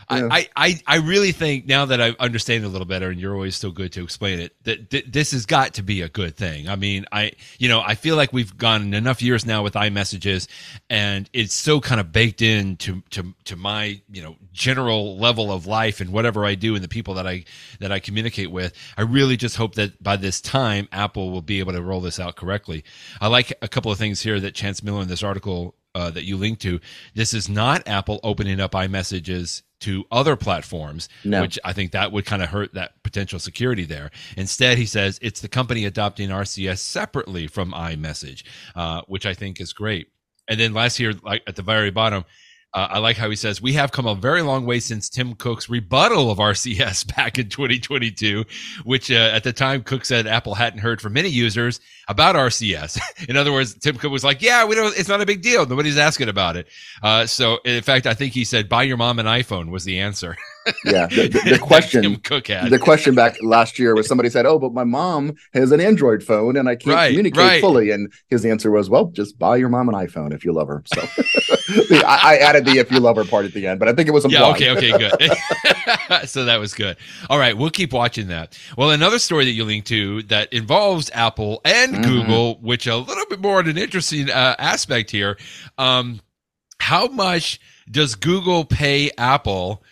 I, 0.09 0.49
I, 0.55 0.81
I 0.87 0.95
really 0.97 1.33
think 1.33 1.65
now 1.65 1.85
that 1.85 2.01
I 2.01 2.15
understand 2.19 2.63
it 2.63 2.67
a 2.67 2.69
little 2.69 2.87
better, 2.87 3.09
and 3.09 3.19
you're 3.19 3.33
always 3.33 3.55
still 3.55 3.71
good 3.71 3.91
to 3.93 4.03
explain 4.03 4.39
it, 4.39 4.55
that 4.63 4.89
th- 4.89 5.05
this 5.07 5.31
has 5.31 5.45
got 5.45 5.73
to 5.75 5.83
be 5.83 6.01
a 6.01 6.09
good 6.09 6.35
thing. 6.35 6.69
I 6.69 6.77
mean, 6.77 7.05
I, 7.11 7.33
you 7.59 7.67
know, 7.67 7.81
I 7.81 7.95
feel 7.95 8.15
like 8.15 8.31
we've 8.31 8.55
gone 8.57 8.93
enough 8.93 9.21
years 9.21 9.45
now 9.45 9.63
with 9.63 9.73
iMessages, 9.73 10.47
and 10.89 11.29
it's 11.33 11.53
so 11.53 11.81
kind 11.81 11.99
of 11.99 12.11
baked 12.11 12.41
into 12.41 13.01
to 13.11 13.33
to 13.45 13.55
my 13.55 14.01
you 14.09 14.21
know 14.21 14.37
general 14.53 15.17
level 15.17 15.51
of 15.51 15.67
life 15.67 15.99
and 15.99 16.11
whatever 16.11 16.45
I 16.45 16.55
do 16.55 16.75
and 16.75 16.83
the 16.83 16.87
people 16.87 17.15
that 17.15 17.27
I 17.27 17.43
that 17.79 17.91
I 17.91 17.99
communicate 17.99 18.51
with. 18.51 18.73
I 18.97 19.01
really 19.01 19.35
just 19.35 19.57
hope 19.57 19.75
that 19.75 20.01
by 20.01 20.15
this 20.15 20.39
time, 20.39 20.87
Apple 20.91 21.31
will 21.31 21.41
be 21.41 21.59
able 21.59 21.73
to 21.73 21.81
roll 21.81 22.01
this 22.01 22.19
out 22.19 22.35
correctly. 22.35 22.83
I 23.19 23.27
like 23.27 23.53
a 23.61 23.67
couple 23.67 23.91
of 23.91 23.97
things 23.97 24.21
here 24.21 24.39
that 24.39 24.55
Chance 24.55 24.83
Miller 24.83 25.01
in 25.01 25.09
this 25.09 25.23
article 25.23 25.75
uh, 25.95 26.11
that 26.11 26.23
you 26.23 26.37
link 26.37 26.59
to. 26.59 26.79
This 27.15 27.33
is 27.33 27.49
not 27.49 27.87
Apple 27.87 28.19
opening 28.23 28.59
up 28.59 28.71
iMessages 28.71 29.63
to 29.79 30.05
other 30.11 30.35
platforms, 30.35 31.09
no. 31.23 31.41
which 31.41 31.59
I 31.63 31.73
think 31.73 31.91
that 31.91 32.11
would 32.11 32.25
kind 32.25 32.41
of 32.41 32.49
hurt 32.49 32.73
that 32.73 33.03
potential 33.03 33.39
security 33.39 33.85
there. 33.85 34.11
Instead, 34.35 34.77
he 34.77 34.85
says 34.85 35.19
it's 35.21 35.41
the 35.41 35.47
company 35.47 35.85
adopting 35.85 36.29
RCS 36.29 36.79
separately 36.79 37.47
from 37.47 37.71
iMessage, 37.71 38.43
uh, 38.75 39.01
which 39.07 39.25
I 39.25 39.33
think 39.33 39.61
is 39.61 39.73
great. 39.73 40.09
And 40.47 40.59
then 40.59 40.73
last 40.73 40.99
year, 40.99 41.13
like 41.23 41.43
at 41.45 41.55
the 41.55 41.61
very 41.61 41.91
bottom, 41.91 42.25
uh, 42.77 42.87
I 42.91 42.99
like 42.99 43.17
how 43.17 43.27
he 43.27 43.35
says, 43.35 43.59
We 43.59 43.73
have 43.73 43.91
come 43.91 44.05
a 44.05 44.13
very 44.13 44.43
long 44.43 44.67
way 44.67 44.79
since 44.79 45.09
Tim 45.09 45.33
Cook's 45.33 45.67
rebuttal 45.67 46.29
of 46.29 46.37
RCS 46.37 47.07
back 47.15 47.39
in 47.39 47.49
2022, 47.49 48.45
which 48.83 49.09
uh, 49.09 49.31
at 49.33 49.43
the 49.43 49.51
time 49.51 49.81
Cook 49.81 50.05
said 50.05 50.27
Apple 50.27 50.53
hadn't 50.53 50.81
heard 50.81 51.01
from 51.01 51.13
many 51.13 51.29
users 51.29 51.79
about 52.07 52.35
RCS. 52.35 52.99
in 53.27 53.35
other 53.35 53.51
words, 53.51 53.73
Tim 53.73 53.95
Cook 53.95 54.11
was 54.11 54.23
like, 54.23 54.43
Yeah, 54.43 54.63
we 54.65 54.75
don't, 54.75 54.95
it's 54.95 55.09
not 55.09 55.21
a 55.21 55.25
big 55.25 55.41
deal. 55.41 55.65
Nobody's 55.65 55.97
asking 55.97 56.29
about 56.29 56.55
it. 56.55 56.67
Uh, 57.01 57.25
so, 57.25 57.57
in 57.65 57.81
fact, 57.81 58.05
I 58.05 58.13
think 58.13 58.33
he 58.33 58.43
said, 58.43 58.69
Buy 58.69 58.83
your 58.83 58.97
mom 58.97 59.17
an 59.17 59.25
iPhone 59.25 59.71
was 59.71 59.83
the 59.83 59.99
answer. 59.99 60.37
yeah. 60.85 61.07
The, 61.07 61.27
the, 61.27 61.51
the 61.51 61.59
question, 61.61 62.13
the 62.13 62.79
question 62.81 63.15
back 63.15 63.37
last 63.41 63.79
year 63.79 63.95
was 63.95 64.07
somebody 64.07 64.29
said, 64.29 64.45
"Oh, 64.45 64.59
but 64.59 64.73
my 64.73 64.83
mom 64.83 65.35
has 65.53 65.71
an 65.71 65.81
Android 65.81 66.23
phone 66.23 66.57
and 66.57 66.67
I 66.67 66.75
can't 66.75 66.95
right, 66.95 67.07
communicate 67.09 67.39
right. 67.39 67.61
fully." 67.61 67.91
And 67.91 68.11
his 68.29 68.45
answer 68.45 68.71
was, 68.71 68.89
"Well, 68.89 69.05
just 69.07 69.37
buy 69.39 69.57
your 69.57 69.69
mom 69.69 69.89
an 69.89 69.95
iPhone 69.95 70.33
if 70.33 70.45
you 70.45 70.53
love 70.53 70.67
her." 70.67 70.83
So 70.85 71.01
I, 72.05 72.19
I, 72.23 72.37
added 72.37 72.65
the 72.65 72.77
"if 72.77 72.91
you 72.91 72.99
love 72.99 73.15
her" 73.15 73.25
part 73.25 73.45
at 73.45 73.53
the 73.53 73.67
end, 73.67 73.79
but 73.79 73.87
I 73.87 73.93
think 73.93 74.07
it 74.07 74.11
was 74.11 74.25
implied. 74.25 74.59
Yeah. 74.59 74.71
Okay. 74.73 74.91
Okay. 74.91 75.09
Good. 75.17 75.37
so 76.27 76.45
that 76.45 76.59
was 76.59 76.73
good. 76.73 76.97
All 77.29 77.39
right, 77.39 77.57
we'll 77.57 77.69
keep 77.69 77.93
watching 77.93 78.27
that. 78.27 78.57
Well, 78.77 78.91
another 78.91 79.19
story 79.19 79.45
that 79.45 79.51
you 79.51 79.63
linked 79.63 79.87
to 79.87 80.23
that 80.23 80.51
involves 80.53 81.09
Apple 81.13 81.61
and 81.65 81.93
mm-hmm. 81.93 82.03
Google, 82.03 82.55
which 82.59 82.87
a 82.87 82.95
little 82.95 83.25
bit 83.27 83.39
more 83.39 83.59
of 83.59 83.67
an 83.67 83.77
interesting 83.77 84.29
uh, 84.29 84.55
aspect 84.59 85.11
here. 85.11 85.37
Um, 85.77 86.21
how 86.79 87.07
much 87.07 87.59
does 87.89 88.15
Google 88.15 88.65
pay 88.65 89.11
Apple? 89.17 89.83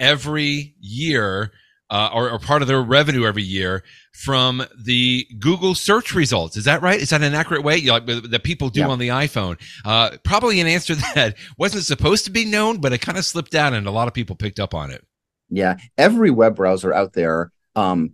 Every 0.00 0.74
year 0.80 1.52
uh, 1.90 2.08
or, 2.12 2.30
or, 2.30 2.38
part 2.38 2.62
of 2.62 2.68
their 2.68 2.80
revenue 2.80 3.26
every 3.26 3.42
year 3.42 3.82
from 4.12 4.62
the 4.78 5.26
Google 5.40 5.74
search 5.74 6.14
results. 6.14 6.56
Is 6.56 6.64
that 6.64 6.82
right? 6.82 7.00
Is 7.00 7.10
that 7.10 7.20
an 7.20 7.34
accurate 7.34 7.64
way 7.64 7.80
like, 7.80 8.06
that 8.06 8.44
people 8.44 8.70
do 8.70 8.84
on 8.84 9.00
the 9.00 9.08
iPhone? 9.08 9.60
Uh, 9.84 10.16
probably 10.24 10.60
an 10.60 10.68
answer 10.68 10.94
that 11.14 11.36
wasn't 11.58 11.84
supposed 11.84 12.26
to 12.26 12.30
be 12.30 12.44
known, 12.44 12.80
but 12.80 12.92
it 12.92 13.00
kind 13.00 13.18
of 13.18 13.24
slipped 13.24 13.56
out 13.56 13.72
and 13.72 13.88
a 13.88 13.90
lot 13.90 14.06
of 14.06 14.14
people 14.14 14.36
picked 14.36 14.60
up 14.60 14.72
on 14.72 14.92
it. 14.92 15.04
Yeah. 15.48 15.78
Every 15.98 16.30
web 16.30 16.54
browser 16.54 16.94
out 16.94 17.12
there 17.12 17.50
um, 17.74 18.12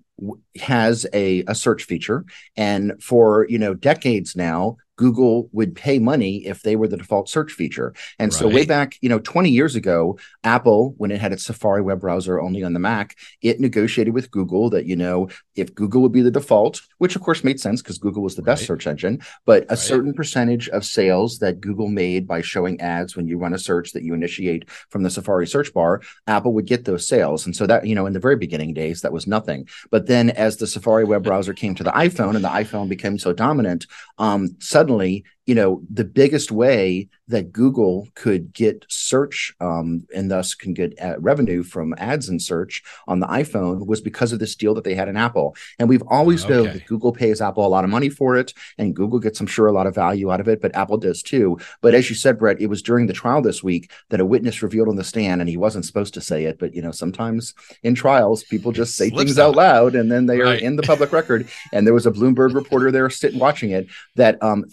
has 0.59 1.07
a, 1.13 1.45
a 1.47 1.55
search 1.55 1.85
feature. 1.85 2.25
And 2.57 3.03
for, 3.03 3.47
you 3.49 3.59
know, 3.59 3.75
decades 3.75 4.35
now, 4.35 4.79
Google 4.97 5.49
would 5.53 5.75
pay 5.75 5.99
money 5.99 6.47
if 6.47 6.63
they 6.63 6.77
were 6.77 6.89
the 6.89 6.97
default 6.97 7.29
search 7.29 7.53
feature. 7.53 7.95
And 8.19 8.33
right. 8.33 8.39
so 8.39 8.49
way 8.49 8.65
back, 8.65 8.97
you 9.01 9.09
know, 9.09 9.19
20 9.19 9.51
years 9.51 9.77
ago, 9.77 10.19
Apple, 10.43 10.95
when 10.97 11.11
it 11.11 11.21
had 11.21 11.33
its 11.33 11.45
Safari 11.45 11.83
web 11.83 12.01
browser 12.01 12.41
only 12.41 12.63
on 12.63 12.73
the 12.73 12.81
Mac, 12.81 13.17
it 13.43 13.61
negotiated 13.61 14.15
with 14.15 14.31
Google 14.31 14.71
that, 14.71 14.87
you 14.87 14.97
know, 14.97 15.29
if 15.55 15.75
Google 15.75 16.03
would 16.03 16.13
be 16.13 16.23
the 16.23 16.31
default, 16.31 16.81
which 16.99 17.17
of 17.17 17.23
course 17.23 17.45
made 17.45 17.61
sense 17.61 17.83
because 17.83 17.99
Google 17.99 18.23
was 18.23 18.37
the 18.37 18.43
right. 18.43 18.53
best 18.53 18.67
search 18.67 18.87
engine, 18.87 19.21
but 19.45 19.65
a 19.65 19.69
right. 19.71 19.79
certain 19.79 20.15
percentage 20.15 20.69
of 20.71 20.85
sales 20.85 21.39
that 21.39 21.61
Google 21.61 21.89
made 21.89 22.27
by 22.27 22.41
showing 22.41 22.81
ads 22.81 23.17
when 23.17 23.29
you 23.29 23.39
run 23.39 23.55
a 23.55 23.59
search 23.59 23.93
that 23.93 24.03
you 24.03 24.15
initiate 24.15 24.69
from 24.89 25.03
the 25.03 25.11
Safari 25.11 25.47
search 25.47 25.73
bar, 25.73 26.01
Apple 26.27 26.55
would 26.55 26.67
get 26.67 26.85
those 26.85 27.07
sales. 27.07 27.45
And 27.45 27.55
so 27.55 27.67
that, 27.67 27.87
you 27.87 27.95
know, 27.95 28.07
in 28.07 28.13
the 28.13 28.21
very 28.21 28.37
beginning 28.37 28.73
days, 28.75 29.03
that 29.03 29.13
was 29.13 29.27
nothing. 29.27 29.69
But 29.91 30.07
then 30.07 30.31
as 30.31 30.57
the 30.57 30.67
Safari 30.67 31.05
web 31.05 31.23
browser 31.23 31.53
came 31.53 31.75
to 31.75 31.85
the 31.85 31.91
iPhone 31.91 32.35
and 32.35 32.45
the 32.45 32.49
iPhone 32.49 32.89
became 32.89 33.19
so 33.19 33.33
dominant, 33.33 33.87
um, 34.19 34.57
suddenly 34.59 34.86
suddenly 34.87 35.25
you 35.47 35.55
know, 35.55 35.81
the 35.89 36.05
biggest 36.05 36.51
way 36.51 37.09
that 37.29 37.53
Google 37.53 38.09
could 38.15 38.53
get 38.53 38.85
search 38.89 39.55
um, 39.61 40.07
and 40.15 40.31
thus 40.31 40.55
can 40.55 40.75
get 40.75 41.01
uh, 41.01 41.19
revenue 41.19 41.63
from 41.63 41.95
ads 41.99 42.29
and 42.29 42.41
search 42.41 42.83
on 43.09 43.21
the 43.21 43.27
iPhone 43.27 43.87
was 43.87 44.01
because 44.01 44.33
of 44.33 44.39
this 44.39 44.55
deal 44.55 44.75
that 44.75 44.85
they 44.85 44.95
had 44.95 45.09
in 45.09 45.17
Apple. 45.17 45.57
And 45.79 45.89
we've 45.89 46.03
always 46.09 46.45
okay. 46.45 46.55
known 46.55 46.65
that 46.67 46.87
Google 46.87 47.13
pays 47.13 47.41
Apple 47.41 47.67
a 47.67 47.69
lot 47.69 47.85
of 47.85 47.91
money 47.91 48.09
for 48.09 48.37
it, 48.37 48.53
and 48.79 48.95
Google 48.95 49.19
gets, 49.19 49.41
I'm 49.41 49.47
sure, 49.47 49.67
a 49.67 49.73
lot 49.73 49.87
of 49.87 49.95
value 49.95 50.31
out 50.31 50.41
of 50.41 50.49
it, 50.49 50.61
but 50.61 50.75
Apple 50.75 50.99
does 50.99 51.23
too. 51.23 51.59
But 51.81 51.95
as 51.95 52.11
you 52.11 52.17
said, 52.17 52.39
Brett, 52.39 52.61
it 52.61 52.67
was 52.67 52.83
during 52.83 53.07
the 53.07 53.13
trial 53.13 53.41
this 53.41 53.63
week 53.63 53.91
that 54.11 54.21
a 54.21 54.27
witness 54.27 54.63
revealed 54.63 54.89
on 54.89 54.97
the 54.97 55.05
stand, 55.05 55.41
and 55.41 55.49
he 55.49 55.57
wasn't 55.57 55.85
supposed 55.85 56.15
to 56.15 56.21
say 56.21 56.45
it, 56.45 56.59
but 56.59 56.75
you 56.75 56.83
know, 56.83 56.91
sometimes 56.91 57.55
in 57.83 57.95
trials, 57.95 58.43
people 58.45 58.73
just 58.73 58.97
say 58.97 59.11
things 59.11 59.39
out. 59.39 59.51
out 59.51 59.57
loud 59.57 59.95
and 59.95 60.11
then 60.11 60.27
they 60.27 60.39
right. 60.39 60.61
are 60.61 60.65
in 60.65 60.77
the 60.77 60.83
public 60.83 61.13
record. 61.13 61.49
And 61.73 61.87
there 61.87 61.95
was 61.95 62.07
a 62.07 62.11
Bloomberg 62.11 62.55
reporter 62.55 62.91
there 62.91 63.09
sitting 63.11 63.39
watching 63.39 63.71
it 63.71 63.87
that 64.17 64.43
um 64.43 64.65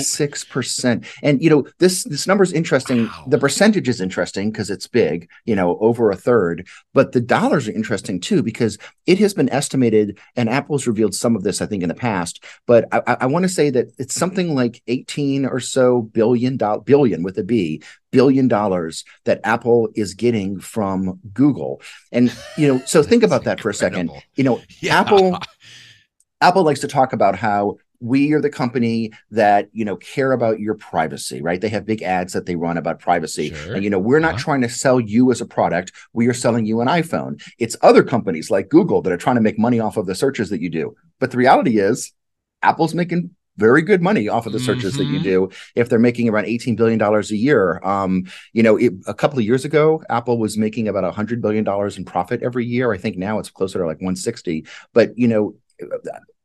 36%. 0.00 1.06
And 1.22 1.42
you 1.42 1.50
know, 1.50 1.66
this 1.78 2.04
this 2.04 2.26
number 2.26 2.44
is 2.44 2.52
interesting. 2.52 3.06
Wow. 3.06 3.24
The 3.28 3.38
percentage 3.38 3.88
is 3.88 4.00
interesting 4.00 4.50
because 4.50 4.70
it's 4.70 4.86
big, 4.86 5.28
you 5.44 5.54
know, 5.54 5.78
over 5.78 6.10
a 6.10 6.16
third, 6.16 6.66
but 6.94 7.12
the 7.12 7.20
dollars 7.20 7.68
are 7.68 7.72
interesting 7.72 8.20
too 8.20 8.42
because 8.42 8.78
it 9.06 9.18
has 9.18 9.34
been 9.34 9.50
estimated, 9.50 10.18
and 10.36 10.48
Apple's 10.48 10.86
revealed 10.86 11.14
some 11.14 11.36
of 11.36 11.42
this, 11.42 11.60
I 11.60 11.66
think, 11.66 11.82
in 11.82 11.88
the 11.88 11.94
past, 11.94 12.44
but 12.66 12.86
I, 12.92 13.16
I 13.20 13.26
want 13.26 13.44
to 13.44 13.48
say 13.48 13.70
that 13.70 13.92
it's 13.98 14.14
something 14.14 14.54
like 14.54 14.82
18 14.86 15.46
or 15.46 15.60
so 15.60 16.02
billion 16.02 16.56
dollar 16.56 16.80
billion 16.80 17.22
with 17.22 17.38
a 17.38 17.44
B 17.44 17.82
billion 18.10 18.48
dollars 18.48 19.04
that 19.24 19.40
Apple 19.44 19.88
is 19.94 20.14
getting 20.14 20.58
from 20.60 21.20
Google. 21.32 21.80
And 22.12 22.34
you 22.56 22.68
know, 22.68 22.82
so 22.86 23.02
think 23.10 23.22
about 23.22 23.44
that 23.44 23.60
for 23.60 23.70
a 23.70 23.74
second. 23.74 24.10
You 24.34 24.44
know, 24.44 24.60
yeah. 24.80 25.00
Apple 25.00 25.38
Apple 26.40 26.62
likes 26.62 26.80
to 26.80 26.88
talk 26.88 27.12
about 27.12 27.36
how 27.36 27.76
we 28.00 28.32
are 28.32 28.40
the 28.40 28.50
company 28.50 29.12
that 29.30 29.68
you 29.72 29.84
know 29.84 29.96
care 29.96 30.32
about 30.32 30.58
your 30.58 30.74
privacy 30.74 31.40
right 31.42 31.60
they 31.60 31.68
have 31.68 31.84
big 31.84 32.02
ads 32.02 32.32
that 32.32 32.46
they 32.46 32.56
run 32.56 32.76
about 32.76 32.98
privacy 32.98 33.52
sure. 33.52 33.74
and 33.74 33.84
you 33.84 33.90
know 33.90 33.98
we're 33.98 34.18
not 34.18 34.34
uh-huh. 34.34 34.42
trying 34.42 34.60
to 34.62 34.68
sell 34.68 34.98
you 34.98 35.30
as 35.30 35.40
a 35.40 35.46
product 35.46 35.92
we 36.12 36.26
are 36.26 36.34
selling 36.34 36.64
you 36.64 36.80
an 36.80 36.88
iphone 36.88 37.40
it's 37.58 37.76
other 37.82 38.02
companies 38.02 38.50
like 38.50 38.68
google 38.68 39.02
that 39.02 39.12
are 39.12 39.18
trying 39.18 39.36
to 39.36 39.42
make 39.42 39.58
money 39.58 39.78
off 39.78 39.96
of 39.96 40.06
the 40.06 40.14
searches 40.14 40.50
that 40.50 40.60
you 40.60 40.70
do 40.70 40.94
but 41.18 41.30
the 41.30 41.36
reality 41.36 41.78
is 41.78 42.12
apple's 42.62 42.94
making 42.94 43.30
very 43.56 43.82
good 43.82 44.00
money 44.00 44.26
off 44.26 44.46
of 44.46 44.52
the 44.52 44.60
searches 44.60 44.94
mm-hmm. 44.94 45.02
that 45.02 45.08
you 45.08 45.18
mm-hmm. 45.18 45.48
do 45.48 45.50
if 45.74 45.88
they're 45.88 45.98
making 45.98 46.28
around 46.28 46.46
18 46.46 46.76
billion 46.76 46.98
dollars 46.98 47.30
a 47.30 47.36
year 47.36 47.78
um, 47.84 48.24
you 48.54 48.62
know 48.62 48.76
it, 48.76 48.94
a 49.06 49.12
couple 49.12 49.38
of 49.38 49.44
years 49.44 49.64
ago 49.66 50.02
apple 50.08 50.38
was 50.38 50.56
making 50.56 50.88
about 50.88 51.04
100 51.04 51.42
billion 51.42 51.62
dollars 51.62 51.98
in 51.98 52.04
profit 52.04 52.42
every 52.42 52.64
year 52.64 52.92
i 52.92 52.96
think 52.96 53.18
now 53.18 53.38
it's 53.38 53.50
closer 53.50 53.78
to 53.78 53.86
like 53.86 53.98
160 53.98 54.64
but 54.94 55.16
you 55.18 55.28
know 55.28 55.54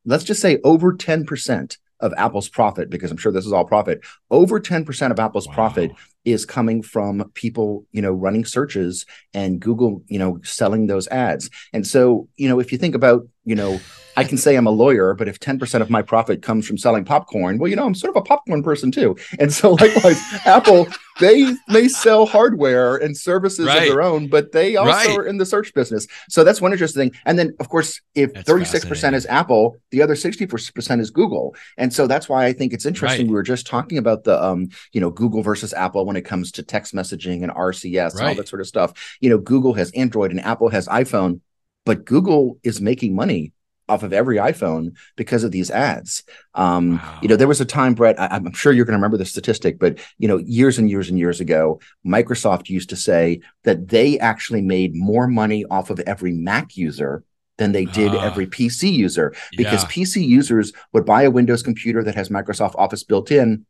let's 0.06 0.24
just 0.24 0.42
say 0.42 0.60
over 0.64 0.94
10% 0.94 1.78
of 2.02 2.14
Apple's 2.18 2.50
profit, 2.50 2.90
because 2.90 3.10
I'm 3.10 3.18
sure 3.18 3.32
this 3.32 3.46
is 3.46 3.54
all 3.54 3.66
profit, 3.66 4.02
over 4.30 4.60
10% 4.60 5.12
of 5.12 5.20
Apple's 5.20 5.48
wow. 5.48 5.54
profit 5.54 5.92
is 6.26 6.46
coming 6.46 6.82
from 6.82 7.32
people, 7.34 7.86
you 7.92 8.02
know, 8.02 8.12
running 8.12 8.46
searches 8.46 9.06
and 9.34 9.60
Google, 9.60 10.04
you 10.08 10.20
know, 10.20 10.40
selling 10.44 10.88
those 10.88 11.08
ads. 11.08 11.50
And 11.72 11.86
so, 11.88 12.28
you 12.36 12.50
know, 12.50 12.60
if 12.60 12.72
you 12.72 12.78
think 12.78 12.96
about, 12.96 13.28
you 13.46 13.56
know, 13.56 13.80
I 14.18 14.24
can 14.24 14.38
say 14.38 14.56
I'm 14.56 14.68
a 14.68 14.72
lawyer, 14.72 15.14
but 15.14 15.28
if 15.28 15.40
10% 15.40 15.82
of 15.82 15.90
my 15.90 16.02
profit 16.02 16.42
comes 16.42 16.68
from 16.68 16.78
selling 16.78 17.06
popcorn, 17.06 17.58
well, 17.58 17.70
you 17.70 17.76
know, 17.76 17.86
I'm 17.86 17.96
sort 17.96 18.16
of 18.16 18.22
a 18.22 18.26
popcorn 18.26 18.64
person 18.64 18.92
too. 18.92 19.16
And 19.40 19.54
so 19.54 19.72
likewise, 19.82 20.22
Apple, 20.46 20.88
they 21.20 21.54
may 21.68 21.88
sell 21.88 22.26
hardware 22.26 22.98
and 22.98 23.16
services 23.16 23.68
right. 23.68 23.84
of 23.84 23.90
their 23.90 24.02
own, 24.02 24.28
but 24.28 24.52
they 24.52 24.76
also 24.76 24.92
right. 24.92 25.18
are 25.18 25.26
in 25.26 25.38
the 25.38 25.46
search 25.46 25.74
business. 25.74 26.08
So 26.30 26.44
that's 26.44 26.62
one 26.62 26.72
interesting 26.72 27.12
thing. 27.12 27.20
And 27.26 27.40
then 27.40 27.56
of 27.60 27.70
course, 27.70 28.02
if 28.16 28.34
that's 28.34 28.50
36% 28.50 29.14
is 29.14 29.26
Apple, 29.28 29.78
the 29.92 30.02
other 30.02 30.16
60% 30.16 31.00
is 31.00 31.12
Google. 31.12 31.56
And 31.78 31.94
so 31.94 32.08
that's 32.08 32.28
why 32.28 32.46
I 32.46 32.54
think 32.54 32.74
it's 32.74 32.86
interesting. 32.86 33.28
Right. 33.28 33.30
We 33.30 33.36
were 33.36 33.44
just 33.44 33.68
talking 33.68 33.98
about 33.98 34.24
the 34.24 34.42
um, 34.44 34.70
you 34.92 35.02
know, 35.02 35.10
Google 35.10 35.42
versus 35.42 35.74
Apple 35.74 36.06
when 36.06 36.16
it 36.16 36.24
comes 36.24 36.52
to 36.54 36.64
text 36.64 36.94
messaging 36.94 37.44
and 37.44 37.52
RCS 37.52 38.18
and 38.18 38.28
all 38.28 38.36
that 38.36 38.48
sort 38.48 38.62
of 38.62 38.68
stuff. 38.68 39.18
You 39.20 39.30
know, 39.30 39.38
Google 39.38 39.74
has 39.74 39.92
Android 39.92 40.32
and 40.32 40.42
Apple 40.42 40.70
has 40.70 40.88
iPhone, 40.88 41.42
but 41.86 42.06
Google 42.06 42.60
is 42.64 42.82
making 42.82 43.16
money 43.16 43.54
off 43.88 44.04
of 44.04 44.14
every 44.14 44.38
iPhone 44.38 44.96
because 45.16 45.44
of 45.44 45.52
these 45.52 45.70
ads. 45.70 46.24
Um, 46.54 46.98
wow. 46.98 47.20
You 47.22 47.30
know, 47.30 47.36
there 47.36 47.48
was 47.48 47.62
a 47.62 47.66
time, 47.66 47.94
Brett, 47.94 48.20
I, 48.20 48.36
am 48.36 48.52
sure 48.54 48.74
you're 48.74 48.86
going 48.86 48.94
to 48.94 48.98
remember 48.98 49.18
the 49.18 49.26
statistic, 49.26 49.80
but, 49.80 50.00
you 50.18 50.28
know, 50.28 50.38
years 50.38 50.78
and 50.78 50.90
years 50.90 51.10
and 51.10 51.20
years 51.20 51.40
ago, 51.40 51.80
Microsoft 52.06 52.70
used 52.70 52.90
to 52.90 52.96
say 52.96 53.42
that 53.64 53.90
they 53.90 54.18
actually 54.20 54.62
made 54.62 54.96
more 54.96 55.28
money 55.28 55.66
off 55.66 55.90
of 55.90 56.00
every 56.02 56.32
Mac 56.32 56.76
user 56.76 57.24
than 57.58 57.72
they 57.72 57.86
did 57.86 58.14
uh, 58.14 58.20
every 58.20 58.48
PC 58.48 58.92
user 58.92 59.34
because 59.56 59.84
yeah. 59.84 59.90
PC 59.90 60.28
users 60.28 60.74
would 60.92 61.06
buy 61.06 61.24
a 61.24 61.32
Windows 61.32 61.64
computer 61.64 62.04
that 62.04 62.16
has 62.16 62.30
Microsoft 62.30 62.76
Office 62.76 63.04
built 63.04 63.32
in 63.32 63.66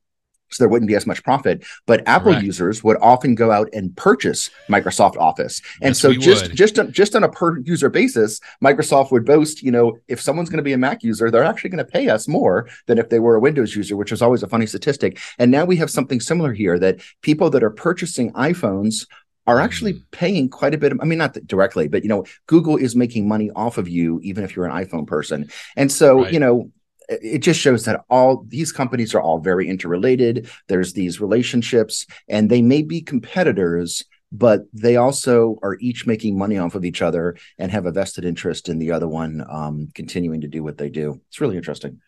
so 0.50 0.64
there 0.64 0.70
wouldn't 0.70 0.88
be 0.88 0.96
as 0.96 1.08
much 1.08 1.24
profit. 1.24 1.64
But 1.86 2.08
Apple 2.08 2.32
Correct. 2.32 2.46
users 2.46 2.84
would 2.84 2.98
often 3.02 3.36
go 3.36 3.52
out 3.52 3.70
and 3.74 3.96
purchase 3.96 4.50
Microsoft 4.70 5.18
Office, 5.18 5.62
and 5.82 5.90
yes, 5.90 6.00
so 6.00 6.14
just 6.14 6.48
would. 6.48 6.56
just 6.56 6.76
just 6.92 7.16
on 7.16 7.24
a 7.24 7.30
per 7.30 7.60
user 7.60 7.90
basis, 7.90 8.40
Microsoft 8.64 9.12
would 9.12 9.26
boast, 9.26 9.62
you 9.62 9.72
know, 9.72 9.98
if 10.08 10.22
someone's 10.22 10.50
going 10.50 10.58
to 10.58 10.64
be 10.64 10.74
a 10.74 10.78
Mac 10.78 11.04
user, 11.04 11.30
they're 11.30 11.44
actually 11.44 11.70
going 11.70 11.86
to 11.86 11.92
pay 11.92 12.10
us 12.10 12.28
more 12.28 12.68
than 12.88 12.98
if 12.98 13.10
they 13.10 13.20
were 13.20 13.36
a 13.36 13.40
Windows 13.40 13.76
user, 13.76 13.96
which 13.96 14.12
is 14.12 14.22
always 14.22 14.44
a 14.44 14.48
funny 14.48 14.66
statistic. 14.66 15.20
And 15.40 15.52
now 15.52 15.66
we 15.66 15.76
have 15.78 15.90
something 15.90 16.20
similar 16.20 16.54
here 16.54 16.80
that 16.80 17.02
people 17.22 17.50
that 17.52 17.64
are 17.64 17.70
purchasing 17.70 18.32
iPhones 18.34 19.08
are 19.48 19.60
actually 19.60 19.94
mm. 19.94 20.02
paying 20.12 20.50
quite 20.50 20.74
a 20.74 20.78
bit 20.78 20.92
of, 20.92 21.00
I 21.02 21.06
mean, 21.06 21.20
not 21.20 21.34
directly, 21.46 21.88
but 21.88 22.04
you 22.04 22.10
know, 22.10 22.26
Google 22.48 22.78
is 22.78 22.96
making 22.96 23.28
money 23.28 23.52
off 23.56 23.78
of 23.78 23.88
you, 23.88 24.20
even 24.24 24.44
if 24.44 24.56
you're 24.56 24.66
an 24.66 24.86
iPhone 24.86 25.06
person. 25.06 25.50
And 25.76 25.92
so, 25.92 26.24
right. 26.24 26.34
you 26.34 26.40
know, 26.40 26.72
it 27.10 27.40
just 27.40 27.60
shows 27.60 27.86
that 27.86 28.04
all 28.10 28.46
these 28.48 28.72
companies 28.72 29.14
are 29.14 29.22
all 29.22 29.40
very 29.40 29.70
interrelated. 29.70 30.50
There's 30.68 30.94
these 30.94 31.22
relationships, 31.22 32.06
and 32.28 32.50
they 32.50 32.62
may 32.62 32.82
be 32.82 33.02
competitors, 33.02 34.04
but 34.32 34.62
they 34.74 34.96
also 34.96 35.58
are 35.64 35.78
each 35.80 36.06
making 36.06 36.38
money 36.38 36.58
off 36.58 36.76
of 36.76 36.86
each 36.86 37.02
other 37.02 37.38
and 37.58 37.72
have 37.72 37.86
a 37.86 37.92
vested 37.92 38.26
interest 38.26 38.70
in 38.70 38.80
the 38.80 38.92
other 38.92 39.08
one 39.08 39.46
um, 39.50 39.90
continuing 39.94 40.42
to 40.42 40.48
do 40.48 40.64
what 40.64 40.78
they 40.78 40.90
do. 40.90 41.22
It's 41.28 41.40
really 41.40 41.58
interesting. 41.58 42.02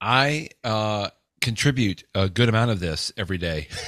I 0.00 0.48
uh, 0.64 1.10
contribute 1.40 2.04
a 2.14 2.28
good 2.28 2.48
amount 2.48 2.70
of 2.70 2.80
this 2.80 3.12
every 3.16 3.38
day. 3.38 3.68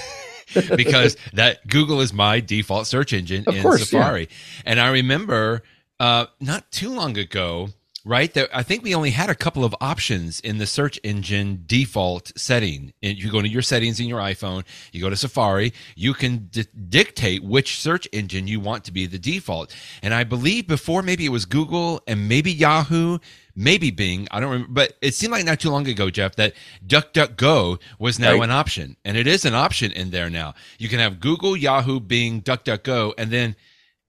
because 0.76 1.16
that 1.32 1.66
Google 1.66 2.00
is 2.00 2.12
my 2.12 2.40
default 2.40 2.86
search 2.86 3.12
engine 3.12 3.44
of 3.46 3.54
in 3.54 3.62
course, 3.62 3.88
Safari. 3.88 4.22
Yeah. 4.22 4.62
And 4.66 4.80
I 4.80 4.90
remember 4.90 5.62
uh, 5.98 6.26
not 6.40 6.70
too 6.72 6.90
long 6.90 7.16
ago, 7.18 7.68
right? 8.04 8.32
There, 8.32 8.48
I 8.52 8.62
think 8.62 8.82
we 8.82 8.94
only 8.94 9.10
had 9.10 9.30
a 9.30 9.34
couple 9.34 9.64
of 9.64 9.74
options 9.80 10.40
in 10.40 10.58
the 10.58 10.66
search 10.66 10.98
engine 11.02 11.64
default 11.66 12.32
setting. 12.36 12.92
And 13.02 13.18
you 13.18 13.30
go 13.30 13.42
to 13.42 13.48
your 13.48 13.62
settings 13.62 14.00
in 14.00 14.06
your 14.06 14.20
iPhone, 14.20 14.64
you 14.92 15.00
go 15.00 15.10
to 15.10 15.16
Safari, 15.16 15.72
you 15.96 16.14
can 16.14 16.48
di- 16.50 16.66
dictate 16.88 17.44
which 17.44 17.78
search 17.78 18.08
engine 18.12 18.46
you 18.46 18.60
want 18.60 18.84
to 18.84 18.92
be 18.92 19.06
the 19.06 19.18
default. 19.18 19.74
And 20.02 20.14
I 20.14 20.24
believe 20.24 20.66
before 20.66 21.02
maybe 21.02 21.26
it 21.26 21.30
was 21.30 21.44
Google 21.44 22.00
and 22.06 22.28
maybe 22.28 22.52
Yahoo, 22.52 23.18
maybe 23.54 23.90
Bing. 23.90 24.26
I 24.30 24.40
don't 24.40 24.50
remember, 24.50 24.72
but 24.72 24.96
it 25.02 25.14
seemed 25.14 25.32
like 25.32 25.44
not 25.44 25.60
too 25.60 25.70
long 25.70 25.86
ago, 25.86 26.10
Jeff, 26.10 26.36
that 26.36 26.54
DuckDuckGo 26.86 27.80
was 27.98 28.18
now 28.18 28.32
right. 28.32 28.42
an 28.42 28.50
option, 28.50 28.96
and 29.04 29.16
it 29.16 29.26
is 29.26 29.44
an 29.44 29.54
option 29.54 29.92
in 29.92 30.10
there 30.10 30.30
now. 30.30 30.54
You 30.78 30.88
can 30.88 30.98
have 30.98 31.20
Google, 31.20 31.56
Yahoo, 31.56 32.00
Bing, 32.00 32.42
DuckDuckGo, 32.42 33.14
and 33.18 33.30
then 33.30 33.56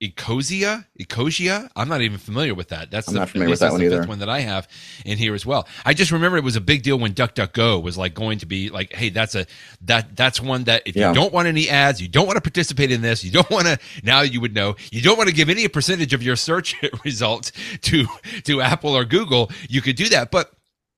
Ecosia, 0.01 0.85
Ecosia. 0.99 1.69
I'm 1.75 1.87
not 1.87 2.01
even 2.01 2.17
familiar 2.17 2.55
with 2.55 2.69
that. 2.69 2.89
That's 2.89 3.07
I'm 3.07 3.13
the, 3.13 3.19
not 3.19 3.29
familiar 3.29 3.51
with 3.51 3.59
that 3.59 3.71
one 3.71 3.83
either. 3.83 4.03
one 4.05 4.19
that 4.19 4.29
I 4.29 4.39
have 4.39 4.67
in 5.05 5.19
here 5.19 5.35
as 5.35 5.45
well. 5.45 5.67
I 5.85 5.93
just 5.93 6.11
remember 6.11 6.37
it 6.37 6.43
was 6.43 6.55
a 6.55 6.61
big 6.61 6.81
deal 6.81 6.97
when 6.97 7.13
DuckDuckGo 7.13 7.83
was 7.83 7.97
like 7.97 8.15
going 8.15 8.39
to 8.39 8.47
be 8.47 8.69
like, 8.69 8.93
hey, 8.93 9.09
that's 9.09 9.35
a 9.35 9.45
that 9.81 10.15
that's 10.15 10.41
one 10.41 10.63
that 10.63 10.83
if 10.87 10.95
yeah. 10.95 11.09
you 11.09 11.15
don't 11.15 11.31
want 11.31 11.47
any 11.47 11.69
ads, 11.69 12.01
you 12.01 12.07
don't 12.07 12.25
want 12.25 12.37
to 12.37 12.41
participate 12.41 12.91
in 12.91 13.01
this, 13.01 13.23
you 13.23 13.31
don't 13.31 13.49
want 13.51 13.67
to. 13.67 13.77
Now 14.03 14.21
you 14.21 14.41
would 14.41 14.55
know. 14.55 14.75
You 14.91 15.01
don't 15.01 15.17
want 15.17 15.29
to 15.29 15.35
give 15.35 15.49
any 15.49 15.67
percentage 15.67 16.13
of 16.13 16.23
your 16.23 16.35
search 16.35 16.75
results 17.05 17.51
to 17.81 18.05
to 18.45 18.61
Apple 18.61 18.95
or 18.95 19.05
Google. 19.05 19.51
You 19.69 19.81
could 19.81 19.95
do 19.95 20.09
that, 20.09 20.31
but 20.31 20.51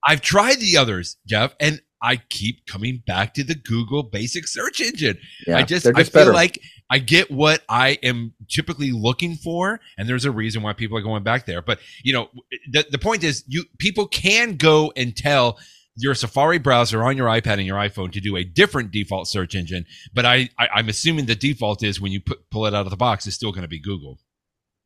I've 0.06 0.22
tried 0.22 0.60
the 0.60 0.78
others, 0.78 1.18
Jeff, 1.26 1.56
and 1.60 1.82
I 2.04 2.18
keep 2.18 2.68
coming 2.68 3.02
back 3.08 3.34
to 3.36 3.44
the 3.44 3.56
Google 3.56 4.04
basic 4.04 4.48
search 4.48 4.82
engine. 4.82 5.18
Yeah, 5.48 5.58
I 5.58 5.64
just, 5.64 5.86
just 5.86 5.98
I 5.98 6.04
feel 6.04 6.12
better. 6.26 6.34
like 6.34 6.60
I 6.90 7.00
get 7.00 7.32
what 7.32 7.64
I 7.70 7.98
am 8.04 8.34
typically 8.50 8.92
looking 8.92 9.36
for, 9.36 9.80
and 9.98 10.08
there's 10.08 10.26
a 10.26 10.32
reason 10.32 10.62
why 10.62 10.74
people 10.74 10.98
are 10.98 11.02
going 11.02 11.24
back 11.24 11.46
there. 11.46 11.62
But 11.62 11.80
you 12.04 12.14
know, 12.14 12.30
the 12.70 12.86
the 12.92 13.00
point 13.00 13.24
is, 13.24 13.44
you 13.48 13.64
people 13.80 14.06
can 14.06 14.58
go 14.58 14.92
and 14.96 15.16
tell 15.16 15.58
your 15.96 16.16
Safari 16.16 16.58
browser 16.58 17.04
on 17.04 17.18
your 17.18 17.28
iPad 17.28 17.54
and 17.54 17.66
your 17.66 17.78
iPhone 17.78 18.12
to 18.12 18.20
do 18.20 18.36
a 18.36 18.44
different 18.44 18.92
default 18.92 19.28
search 19.28 19.56
engine. 19.56 19.86
But 20.14 20.26
I, 20.26 20.50
I 20.58 20.80
am 20.80 20.90
assuming 20.90 21.26
the 21.26 21.36
default 21.36 21.84
is 21.84 22.02
when 22.02 22.12
you 22.12 22.20
put 22.20 22.50
pull 22.50 22.66
it 22.66 22.74
out 22.74 22.86
of 22.86 22.90
the 22.90 22.98
box, 22.98 23.28
it's 23.28 23.36
still 23.36 23.52
going 23.52 23.64
to 23.64 23.68
be 23.68 23.80
Google. 23.80 24.20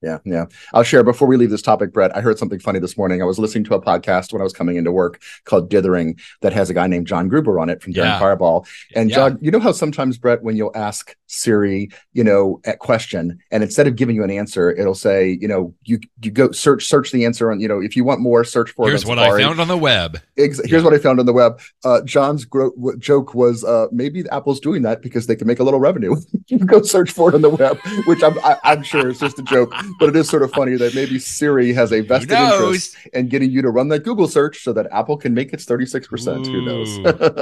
Yeah, 0.02 0.20
yeah. 0.26 0.46
I'll 0.74 0.84
share 0.84 1.04
before 1.04 1.28
we 1.28 1.38
leave 1.38 1.50
this 1.50 1.64
topic, 1.64 1.92
Brett. 1.92 2.16
I 2.16 2.22
heard 2.22 2.38
something 2.38 2.60
funny 2.60 2.78
this 2.80 2.98
morning. 2.98 3.22
I 3.22 3.26
was 3.26 3.40
listening 3.40 3.64
to 3.66 3.74
a 3.74 3.82
podcast 3.82 4.32
when 4.32 4.42
I 4.42 4.44
was 4.44 4.54
coming 4.54 4.76
into 4.76 4.92
work 4.92 5.22
called 5.46 5.72
Dithering 5.72 6.20
that 6.42 6.54
has 6.54 6.70
a 6.70 6.76
guy 6.76 6.86
named 6.86 7.08
John 7.08 7.28
Gruber 7.28 7.60
on 7.60 7.70
it 7.70 7.82
from 7.82 7.94
Daring 7.94 8.12
yeah. 8.12 8.20
Fireball. 8.20 8.68
And 8.96 9.10
yeah. 9.10 9.16
John, 9.16 9.40
you 9.42 9.50
know 9.50 9.60
how 9.60 9.72
sometimes, 9.72 10.20
Brett, 10.20 10.44
when 10.44 10.56
you'll 10.56 10.76
ask 10.76 11.16
Siri, 11.26 11.90
you 12.14 12.24
know, 12.24 12.62
a 12.66 12.78
question, 12.78 13.40
and 13.52 13.64
instead 13.64 13.88
of 13.88 13.96
giving 13.96 14.16
you 14.16 14.24
an 14.24 14.30
answer, 14.30 14.72
it'll 14.72 14.94
say, 14.94 15.38
you 15.42 15.48
know, 15.48 15.74
you 15.84 16.00
you 16.22 16.30
go 16.30 16.52
search 16.52 16.86
search 16.86 17.12
the 17.12 17.26
answer 17.26 17.52
on, 17.52 17.60
you 17.60 17.68
know, 17.68 17.82
if 17.82 17.96
you 17.96 18.04
want 18.04 18.22
more, 18.22 18.44
search 18.44 18.72
for. 18.72 18.88
It. 18.88 18.92
Here's 18.92 19.06
what 19.06 19.18
I 19.18 19.36
found 19.38 19.60
on 19.60 19.68
the 19.68 19.78
web. 19.78 20.22
Ex- 20.38 20.60
here's 20.60 20.72
yeah. 20.72 20.82
what 20.84 20.94
I 20.94 21.00
found 21.00 21.20
on 21.20 21.26
the 21.26 21.34
web. 21.34 21.60
Uh, 21.84 22.02
John's 22.02 22.46
gro- 22.46 22.72
joke 23.00 23.34
was 23.34 23.64
uh, 23.64 23.88
maybe 23.92 24.24
Apple's 24.32 24.60
doing 24.60 24.84
that 24.84 25.02
because 25.02 25.26
they 25.26 25.36
can 25.36 25.48
make 25.48 25.60
a 25.60 25.64
little 25.64 25.80
revenue. 25.80 26.16
you 26.48 26.60
go 26.60 26.82
search 26.84 27.12
for 27.12 27.30
it 27.30 27.36
on 27.36 27.42
the 27.42 27.50
web, 27.50 27.80
which 28.06 28.22
I'm 28.24 28.38
I, 28.40 28.52
am 28.52 28.58
i 28.64 28.74
am 28.74 28.84
sure 28.84 29.10
is 29.10 29.20
just 29.20 29.40
a 29.40 29.44
joke, 29.44 29.74
but 30.00 30.10
it 30.10 30.16
is 30.16 30.28
sort 30.30 30.44
of 30.44 30.52
funny 30.52 30.76
that 30.76 30.96
maybe 30.96 31.20
Siri 31.20 31.74
has 31.74 31.92
a 31.92 32.02
vested 32.02 32.32
interest 32.32 32.96
in 33.14 33.28
getting 33.28 33.52
you 33.52 33.62
to 33.62 33.70
run 33.70 33.88
that 33.90 34.04
Google 34.04 34.28
search 34.28 34.64
so 34.64 34.74
that 34.74 34.88
Apple 34.92 35.18
can 35.18 35.34
make 35.34 35.54
its 35.54 35.66
36%. 35.66 36.46
Ooh, 36.48 36.52
Who 36.52 36.62
knows? 36.66 37.00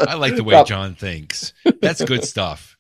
I 0.08 0.16
like 0.16 0.36
the 0.36 0.44
way 0.44 0.64
John 0.68 0.96
thinks. 0.96 1.54
That's 1.82 2.04
good 2.04 2.24
stuff. 2.24 2.75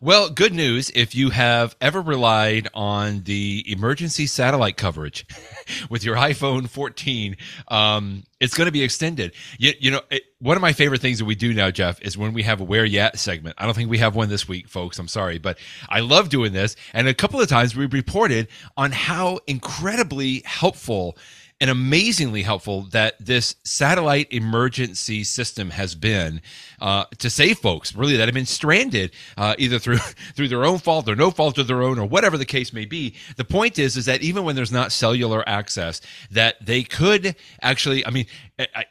Well, 0.00 0.30
good 0.30 0.54
news 0.54 0.90
if 0.94 1.16
you 1.16 1.30
have 1.30 1.74
ever 1.80 2.00
relied 2.00 2.68
on 2.72 3.22
the 3.24 3.64
emergency 3.66 4.28
satellite 4.28 4.76
coverage 4.76 5.26
with 5.90 6.04
your 6.04 6.14
iPhone 6.14 6.68
14, 6.68 7.36
um, 7.66 8.22
it's 8.38 8.54
going 8.54 8.66
to 8.66 8.72
be 8.72 8.84
extended. 8.84 9.34
You, 9.58 9.72
you 9.80 9.90
know, 9.90 10.02
it, 10.08 10.22
one 10.38 10.56
of 10.56 10.60
my 10.60 10.72
favorite 10.72 11.00
things 11.00 11.18
that 11.18 11.24
we 11.24 11.34
do 11.34 11.52
now, 11.52 11.72
Jeff, 11.72 12.00
is 12.00 12.16
when 12.16 12.32
we 12.32 12.44
have 12.44 12.60
a 12.60 12.64
Where 12.64 12.84
Yet 12.84 13.18
segment. 13.18 13.56
I 13.58 13.64
don't 13.64 13.74
think 13.74 13.90
we 13.90 13.98
have 13.98 14.14
one 14.14 14.28
this 14.28 14.46
week, 14.46 14.68
folks. 14.68 15.00
I'm 15.00 15.08
sorry, 15.08 15.38
but 15.38 15.58
I 15.88 15.98
love 15.98 16.28
doing 16.28 16.52
this. 16.52 16.76
And 16.92 17.08
a 17.08 17.14
couple 17.14 17.40
of 17.40 17.48
times 17.48 17.74
we 17.74 17.86
reported 17.86 18.46
on 18.76 18.92
how 18.92 19.40
incredibly 19.48 20.42
helpful 20.44 21.18
and 21.60 21.70
amazingly 21.70 22.42
helpful 22.42 22.82
that 22.92 23.14
this 23.18 23.56
satellite 23.64 24.32
emergency 24.32 25.24
system 25.24 25.70
has 25.70 25.94
been 25.94 26.40
uh, 26.80 27.04
to 27.18 27.28
save 27.28 27.58
folks 27.58 27.94
really 27.94 28.16
that 28.16 28.28
have 28.28 28.34
been 28.34 28.46
stranded 28.46 29.10
uh, 29.36 29.54
either 29.58 29.78
through 29.78 29.96
through 30.34 30.48
their 30.48 30.64
own 30.64 30.78
fault 30.78 31.08
or 31.08 31.16
no 31.16 31.30
fault 31.30 31.58
of 31.58 31.66
their 31.66 31.82
own 31.82 31.98
or 31.98 32.06
whatever 32.06 32.38
the 32.38 32.44
case 32.44 32.72
may 32.72 32.84
be. 32.84 33.14
The 33.36 33.44
point 33.44 33.78
is 33.78 33.96
is 33.96 34.06
that 34.06 34.22
even 34.22 34.44
when 34.44 34.54
there's 34.56 34.72
not 34.72 34.92
cellular 34.92 35.46
access, 35.48 36.00
that 36.30 36.64
they 36.64 36.82
could 36.82 37.34
actually. 37.60 38.06
I 38.06 38.10
mean, 38.10 38.26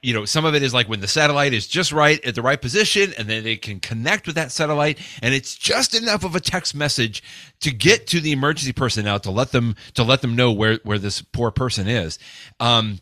you 0.01 0.13
know, 0.13 0.25
some 0.25 0.45
of 0.45 0.55
it 0.55 0.63
is 0.63 0.73
like 0.73 0.87
when 0.87 1.01
the 1.01 1.07
satellite 1.07 1.53
is 1.53 1.67
just 1.67 1.91
right 1.91 2.23
at 2.25 2.35
the 2.35 2.41
right 2.41 2.61
position, 2.61 3.13
and 3.17 3.27
then 3.27 3.43
they 3.43 3.57
can 3.57 3.79
connect 3.79 4.25
with 4.25 4.35
that 4.35 4.51
satellite, 4.51 4.99
and 5.21 5.33
it's 5.33 5.55
just 5.55 5.93
enough 5.93 6.23
of 6.23 6.35
a 6.35 6.39
text 6.39 6.73
message 6.73 7.23
to 7.61 7.71
get 7.71 8.07
to 8.07 8.21
the 8.21 8.31
emergency 8.31 8.73
personnel 8.73 9.19
to 9.19 9.31
let 9.31 9.51
them 9.51 9.75
to 9.95 10.03
let 10.03 10.21
them 10.21 10.35
know 10.35 10.51
where 10.51 10.79
where 10.83 10.99
this 10.99 11.21
poor 11.21 11.51
person 11.51 11.87
is. 11.87 12.17
Um, 12.59 12.99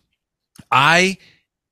I 0.71 1.17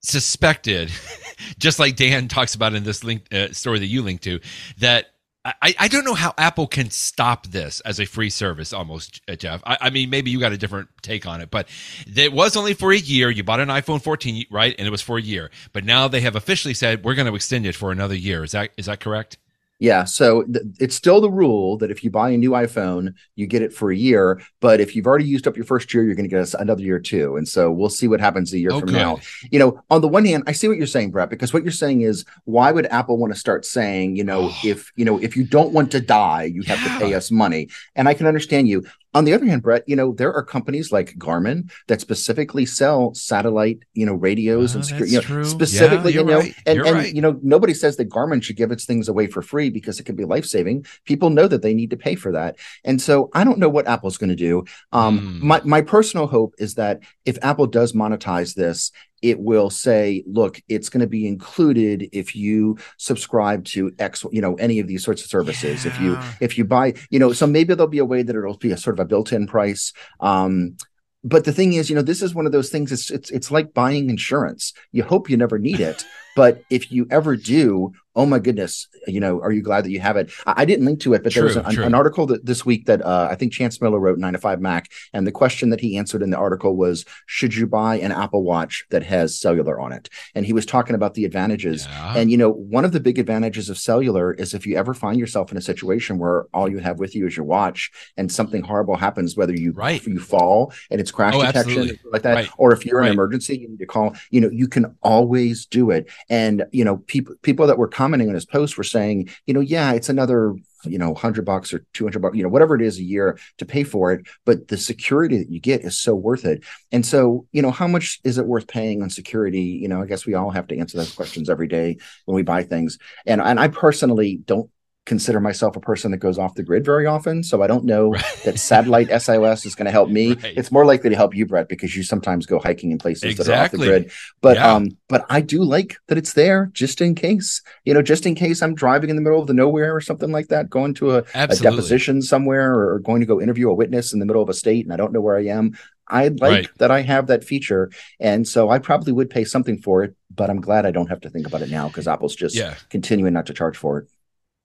suspected, 0.01 0.91
just 1.57 1.79
like 1.79 1.95
Dan 1.95 2.27
talks 2.27 2.53
about 2.53 2.73
in 2.73 2.83
this 2.83 3.03
link 3.03 3.33
uh, 3.33 3.51
story 3.51 3.79
that 3.79 3.87
you 3.87 4.03
linked 4.03 4.23
to, 4.25 4.39
that 4.77 5.12
I, 5.45 5.75
I 5.77 5.87
don't 5.89 6.05
know 6.05 6.13
how 6.13 6.33
Apple 6.37 6.67
can 6.67 6.89
stop 6.89 7.47
this 7.47 7.81
as 7.81 7.99
a 7.99 8.05
free 8.05 8.29
service 8.29 8.71
almost, 8.71 9.21
uh, 9.27 9.35
Jeff. 9.35 9.61
I, 9.65 9.77
I, 9.81 9.89
mean, 9.89 10.09
maybe 10.09 10.31
you 10.31 10.39
got 10.39 10.53
a 10.53 10.57
different 10.57 10.87
take 11.01 11.25
on 11.25 11.41
it, 11.41 11.51
but 11.51 11.67
it 12.15 12.31
was 12.31 12.55
only 12.55 12.73
for 12.73 12.93
a 12.93 12.97
year. 12.97 13.29
You 13.29 13.43
bought 13.43 13.59
an 13.59 13.67
iPhone 13.67 14.01
14, 14.01 14.45
right? 14.49 14.73
And 14.77 14.87
it 14.87 14.91
was 14.91 15.01
for 15.01 15.17
a 15.17 15.21
year. 15.21 15.51
But 15.73 15.83
now 15.83 16.07
they 16.07 16.21
have 16.21 16.37
officially 16.37 16.73
said 16.73 17.03
we're 17.03 17.15
going 17.15 17.27
to 17.27 17.35
extend 17.35 17.65
it 17.65 17.75
for 17.75 17.91
another 17.91 18.15
year. 18.15 18.45
Is 18.45 18.53
that 18.53 18.71
is 18.77 18.85
that 18.85 19.01
correct? 19.01 19.37
Yeah, 19.83 20.05
so 20.05 20.43
th- 20.43 20.63
it's 20.79 20.95
still 20.95 21.19
the 21.19 21.29
rule 21.29 21.75
that 21.79 21.91
if 21.91 22.05
you 22.05 22.09
buy 22.09 22.29
a 22.29 22.37
new 22.37 22.51
iPhone, 22.51 23.15
you 23.35 23.47
get 23.47 23.61
it 23.61 23.73
for 23.73 23.91
a 23.91 23.95
year. 23.97 24.41
But 24.61 24.79
if 24.79 24.95
you've 24.95 25.05
already 25.05 25.25
used 25.25 25.45
up 25.45 25.57
your 25.57 25.65
first 25.65 25.93
year, 25.93 26.05
you're 26.05 26.15
going 26.15 26.29
to 26.29 26.33
get 26.33 26.53
another 26.53 26.81
year 26.81 26.99
too. 26.99 27.35
And 27.35 27.45
so 27.45 27.69
we'll 27.69 27.89
see 27.89 28.07
what 28.07 28.21
happens 28.21 28.53
a 28.53 28.59
year 28.59 28.71
oh, 28.71 28.79
from 28.79 28.93
now. 28.93 29.19
You 29.51 29.59
know, 29.59 29.83
on 29.89 29.99
the 29.99 30.07
one 30.07 30.23
hand, 30.23 30.45
I 30.47 30.53
see 30.53 30.69
what 30.69 30.77
you're 30.77 30.87
saying, 30.87 31.11
Brett, 31.11 31.29
because 31.29 31.51
what 31.51 31.63
you're 31.63 31.73
saying 31.73 31.99
is 31.99 32.23
why 32.45 32.71
would 32.71 32.85
Apple 32.85 33.17
want 33.17 33.33
to 33.33 33.39
start 33.39 33.65
saying, 33.65 34.15
you 34.15 34.23
know, 34.23 34.53
if 34.63 34.89
you 34.95 35.03
know 35.03 35.17
if 35.17 35.35
you 35.35 35.43
don't 35.43 35.73
want 35.73 35.91
to 35.91 35.99
die, 35.99 36.43
you 36.43 36.61
have 36.61 36.79
yeah. 36.81 36.93
to 36.93 36.99
pay 37.03 37.13
us 37.13 37.29
money. 37.29 37.67
And 37.93 38.07
I 38.07 38.13
can 38.13 38.25
understand 38.25 38.69
you. 38.69 38.85
On 39.13 39.25
the 39.25 39.33
other 39.33 39.45
hand, 39.45 39.61
Brett, 39.61 39.83
you 39.87 39.95
know, 39.95 40.13
there 40.13 40.33
are 40.33 40.43
companies 40.43 40.91
like 40.91 41.15
Garmin 41.17 41.71
that 41.87 42.01
specifically 42.01 42.65
sell 42.65 43.13
satellite, 43.13 43.79
you 43.93 44.05
know, 44.05 44.13
radios 44.13 44.73
oh, 44.73 44.77
and 44.77 44.85
security, 44.85 45.11
you 45.13 45.17
know, 45.17 45.23
true. 45.23 45.45
specifically, 45.45 46.13
yeah, 46.13 46.21
you 46.21 46.25
know, 46.25 46.39
right. 46.39 46.55
and, 46.65 46.79
and 46.79 46.95
right. 46.95 47.13
you 47.13 47.21
know, 47.21 47.39
nobody 47.43 47.73
says 47.73 47.97
that 47.97 48.09
Garmin 48.09 48.41
should 48.41 48.55
give 48.55 48.71
its 48.71 48.85
things 48.85 49.07
away 49.07 49.27
for 49.27 49.41
free 49.41 49.69
because 49.69 49.99
it 49.99 50.03
can 50.03 50.15
be 50.15 50.25
life 50.25 50.45
saving. 50.45 50.85
People 51.05 51.29
know 51.29 51.47
that 51.47 51.61
they 51.61 51.73
need 51.73 51.91
to 51.91 51.97
pay 51.97 52.15
for 52.15 52.31
that. 52.31 52.57
And 52.83 53.01
so 53.01 53.29
I 53.33 53.43
don't 53.43 53.59
know 53.59 53.69
what 53.69 53.87
Apple's 53.87 54.17
going 54.17 54.29
to 54.29 54.35
do. 54.35 54.65
Um, 54.91 55.19
mm. 55.19 55.41
my, 55.41 55.61
my 55.63 55.81
personal 55.81 56.27
hope 56.27 56.55
is 56.57 56.75
that 56.75 57.01
if 57.25 57.37
Apple 57.41 57.67
does 57.67 57.93
monetize 57.93 58.55
this, 58.55 58.91
it 59.23 59.39
will 59.39 59.69
say, 59.69 60.23
look, 60.27 60.61
it's 60.67 60.89
going 60.89 61.01
to 61.01 61.07
be 61.07 61.25
included 61.25 62.09
if 62.11 62.35
you 62.35 62.77
subscribe 62.97 63.63
to 63.63 63.91
X, 63.97 64.25
you 64.31 64.41
know, 64.41 64.55
any 64.55 64.79
of 64.79 64.87
these 64.87 65.03
sorts 65.03 65.23
of 65.23 65.29
services. 65.29 65.85
Yeah. 65.85 65.91
If 65.91 66.01
you 66.01 66.19
if 66.41 66.57
you 66.57 66.65
buy, 66.65 66.93
you 67.09 67.17
know, 67.17 67.33
so 67.33 67.47
maybe 67.47 67.73
there'll 67.73 67.87
be 67.87 67.99
a 67.99 68.05
way 68.05 68.21
that 68.21 68.35
it'll 68.35 68.57
be 68.57 68.71
a 68.71 68.77
sort 68.77 68.99
of 68.99 69.03
a 69.03 69.07
built-in 69.07 69.47
price. 69.47 69.93
Um, 70.19 70.75
but 71.23 71.45
the 71.45 71.53
thing 71.53 71.73
is, 71.73 71.89
you 71.89 71.95
know, 71.95 72.01
this 72.01 72.21
is 72.21 72.35
one 72.35 72.45
of 72.45 72.51
those 72.51 72.69
things. 72.69 72.91
It's 72.91 73.09
it's 73.09 73.31
it's 73.31 73.49
like 73.49 73.73
buying 73.73 74.09
insurance. 74.09 74.73
You 74.91 75.03
hope 75.03 75.29
you 75.29 75.37
never 75.37 75.57
need 75.57 75.79
it, 75.79 76.05
but 76.35 76.61
if 76.69 76.91
you 76.91 77.07
ever 77.09 77.37
do, 77.37 77.93
oh 78.15 78.25
my 78.25 78.39
goodness, 78.39 78.87
you 79.07 79.19
know, 79.19 79.41
are 79.41 79.51
you 79.51 79.61
glad 79.61 79.83
that 79.83 79.91
you 79.91 79.99
have 79.99 80.17
it? 80.17 80.31
I, 80.45 80.53
I 80.57 80.65
didn't 80.65 80.85
link 80.85 80.99
to 81.01 81.13
it, 81.13 81.23
but 81.23 81.31
true, 81.31 81.41
there 81.49 81.63
was 81.63 81.75
an, 81.77 81.83
an, 81.83 81.93
article 81.95 82.27
that 82.27 82.45
this 82.45 82.65
week 82.65 82.85
that 82.85 83.03
uh, 83.03 83.27
I 83.29 83.35
think 83.35 83.53
Chance 83.53 83.81
Miller 83.81 83.99
wrote, 83.99 84.19
9 84.19 84.33
to 84.33 84.39
5 84.39 84.61
Mac, 84.61 84.91
and 85.13 85.25
the 85.25 85.31
question 85.31 85.69
that 85.71 85.79
he 85.79 85.97
answered 85.97 86.21
in 86.21 86.29
the 86.29 86.37
article 86.37 86.75
was, 86.75 87.05
should 87.25 87.55
you 87.55 87.65
buy 87.65 87.95
an 87.95 88.11
Apple 88.11 88.43
Watch 88.43 88.85
that 88.91 89.03
has 89.03 89.39
cellular 89.39 89.79
on 89.79 89.91
it? 89.91 90.09
And 90.35 90.45
he 90.45 90.53
was 90.53 90.65
talking 90.65 90.95
about 90.95 91.15
the 91.15 91.25
advantages. 91.25 91.87
Yeah. 91.87 92.17
And, 92.17 92.29
you 92.29 92.37
know, 92.37 92.51
one 92.51 92.85
of 92.85 92.91
the 92.91 92.99
big 92.99 93.17
advantages 93.17 93.69
of 93.69 93.77
cellular 93.77 94.33
is 94.33 94.53
if 94.53 94.67
you 94.67 94.77
ever 94.77 94.93
find 94.93 95.19
yourself 95.19 95.51
in 95.51 95.57
a 95.57 95.61
situation 95.61 96.19
where 96.19 96.45
all 96.53 96.69
you 96.69 96.79
have 96.79 96.99
with 96.99 97.15
you 97.15 97.25
is 97.25 97.35
your 97.35 97.45
watch 97.45 97.91
and 98.17 98.31
something 98.31 98.61
horrible 98.61 98.95
happens, 98.95 99.35
whether 99.35 99.53
you, 99.53 99.71
right. 99.71 100.05
you 100.05 100.19
fall 100.19 100.71
and 100.91 101.01
it's 101.01 101.11
crash 101.11 101.33
oh, 101.35 101.43
detection 101.43 101.97
like 102.11 102.21
that, 102.21 102.35
right. 102.35 102.49
or 102.57 102.73
if 102.73 102.85
you're 102.85 102.99
right. 102.99 103.07
in 103.07 103.11
an 103.11 103.13
emergency, 103.13 103.57
you 103.57 103.69
need 103.69 103.79
to 103.79 103.85
call, 103.85 104.15
you 104.29 104.39
know, 104.39 104.49
you 104.51 104.67
can 104.67 104.95
always 105.01 105.65
do 105.65 105.89
it. 105.89 106.07
And, 106.29 106.65
you 106.71 106.85
know, 106.85 106.97
people, 106.97 107.35
people 107.41 107.65
that 107.67 107.77
were 107.77 107.87
commenting 108.03 108.27
on 108.27 108.35
his 108.35 108.45
post 108.45 108.77
were 108.77 108.83
saying, 108.83 109.29
you 109.45 109.53
know, 109.53 109.61
yeah, 109.61 109.93
it's 109.93 110.09
another 110.09 110.55
you 110.85 110.97
know 110.97 111.11
100 111.11 111.45
bucks 111.45 111.73
or 111.73 111.85
200 111.93 112.21
bucks 112.21 112.35
you 112.35 112.43
know 112.43 112.49
whatever 112.49 112.75
it 112.75 112.81
is 112.81 112.99
a 112.99 113.03
year 113.03 113.39
to 113.57 113.65
pay 113.65 113.85
for 113.85 114.11
it 114.11 114.27
but 114.43 114.67
the 114.67 114.77
security 114.77 115.37
that 115.37 115.49
you 115.49 115.61
get 115.61 115.79
is 115.79 115.97
so 115.97 116.13
worth 116.13 116.43
it. 116.43 116.61
And 116.91 117.05
so 117.05 117.47
you 117.53 117.61
know 117.61 117.71
how 117.71 117.87
much 117.87 118.19
is 118.25 118.37
it 118.37 118.45
worth 118.45 118.67
paying 118.67 119.01
on 119.01 119.09
security? 119.09 119.61
You 119.61 119.87
know 119.87 120.01
i 120.01 120.05
guess 120.05 120.25
we 120.25 120.33
all 120.33 120.49
have 120.49 120.67
to 120.67 120.77
answer 120.77 120.97
those 120.97 121.15
questions 121.15 121.49
every 121.49 121.67
day 121.67 121.97
when 122.25 122.35
we 122.35 122.43
buy 122.43 122.63
things. 122.63 122.97
And 123.25 123.41
and 123.41 123.61
i 123.61 123.69
personally 123.69 124.41
don't 124.45 124.69
consider 125.05 125.39
myself 125.41 125.75
a 125.75 125.81
person 125.81 126.11
that 126.11 126.17
goes 126.17 126.37
off 126.37 126.55
the 126.55 126.63
grid 126.63 126.85
very 126.85 127.05
often. 127.05 127.43
So 127.43 127.61
I 127.61 127.67
don't 127.67 127.83
know 127.83 128.11
right. 128.11 128.41
that 128.45 128.57
satellite 128.57 129.09
SOS 129.21 129.65
is 129.65 129.75
going 129.75 129.85
to 129.85 129.91
help 129.91 130.09
me. 130.09 130.33
Right. 130.33 130.57
It's 130.57 130.71
more 130.71 130.85
likely 130.85 131.09
to 131.09 131.15
help 131.15 131.35
you, 131.35 131.45
Brett, 131.45 131.67
because 131.67 131.95
you 131.95 132.03
sometimes 132.03 132.45
go 132.45 132.59
hiking 132.59 132.91
in 132.91 132.97
places 132.97 133.31
exactly. 133.31 133.45
that 133.45 133.59
are 133.59 133.65
off 133.65 133.71
the 133.71 133.77
grid. 133.77 134.11
But 134.41 134.57
yeah. 134.57 134.73
um, 134.73 134.97
but 135.09 135.25
I 135.29 135.41
do 135.41 135.63
like 135.63 135.97
that 136.07 136.17
it's 136.17 136.33
there 136.33 136.69
just 136.73 137.01
in 137.01 137.15
case, 137.15 137.61
you 137.83 137.93
know, 137.93 138.01
just 138.01 138.25
in 138.25 138.35
case 138.35 138.61
I'm 138.61 138.75
driving 138.75 139.09
in 139.09 139.17
the 139.17 139.21
middle 139.21 139.41
of 139.41 139.47
the 139.47 139.53
nowhere 139.53 139.93
or 139.93 140.01
something 140.01 140.31
like 140.31 140.47
that, 140.47 140.69
going 140.69 140.93
to 140.95 141.17
a, 141.17 141.23
a 141.35 141.55
deposition 141.55 142.21
somewhere 142.21 142.73
or 142.73 142.99
going 142.99 143.19
to 143.19 143.27
go 143.27 143.41
interview 143.41 143.69
a 143.69 143.73
witness 143.73 144.13
in 144.13 144.19
the 144.19 144.25
middle 144.25 144.41
of 144.41 144.49
a 144.49 144.53
state 144.53 144.85
and 144.85 144.93
I 144.93 144.97
don't 144.97 145.11
know 145.11 145.21
where 145.21 145.37
I 145.37 145.45
am. 145.45 145.77
I 146.07 146.27
like 146.27 146.41
right. 146.41 146.69
that 146.77 146.91
I 146.91 147.01
have 147.01 147.27
that 147.27 147.43
feature. 147.43 147.89
And 148.19 148.47
so 148.47 148.69
I 148.69 148.79
probably 148.79 149.13
would 149.13 149.29
pay 149.29 149.45
something 149.45 149.77
for 149.77 150.03
it, 150.03 150.15
but 150.33 150.49
I'm 150.49 150.61
glad 150.61 150.85
I 150.85 150.91
don't 150.91 151.07
have 151.07 151.21
to 151.21 151.29
think 151.29 151.47
about 151.47 151.61
it 151.61 151.69
now 151.69 151.87
because 151.87 152.07
Apple's 152.07 152.35
just 152.35 152.55
yeah. 152.55 152.75
continuing 152.89 153.33
not 153.33 153.45
to 153.47 153.53
charge 153.53 153.77
for 153.77 153.99
it. 153.99 154.09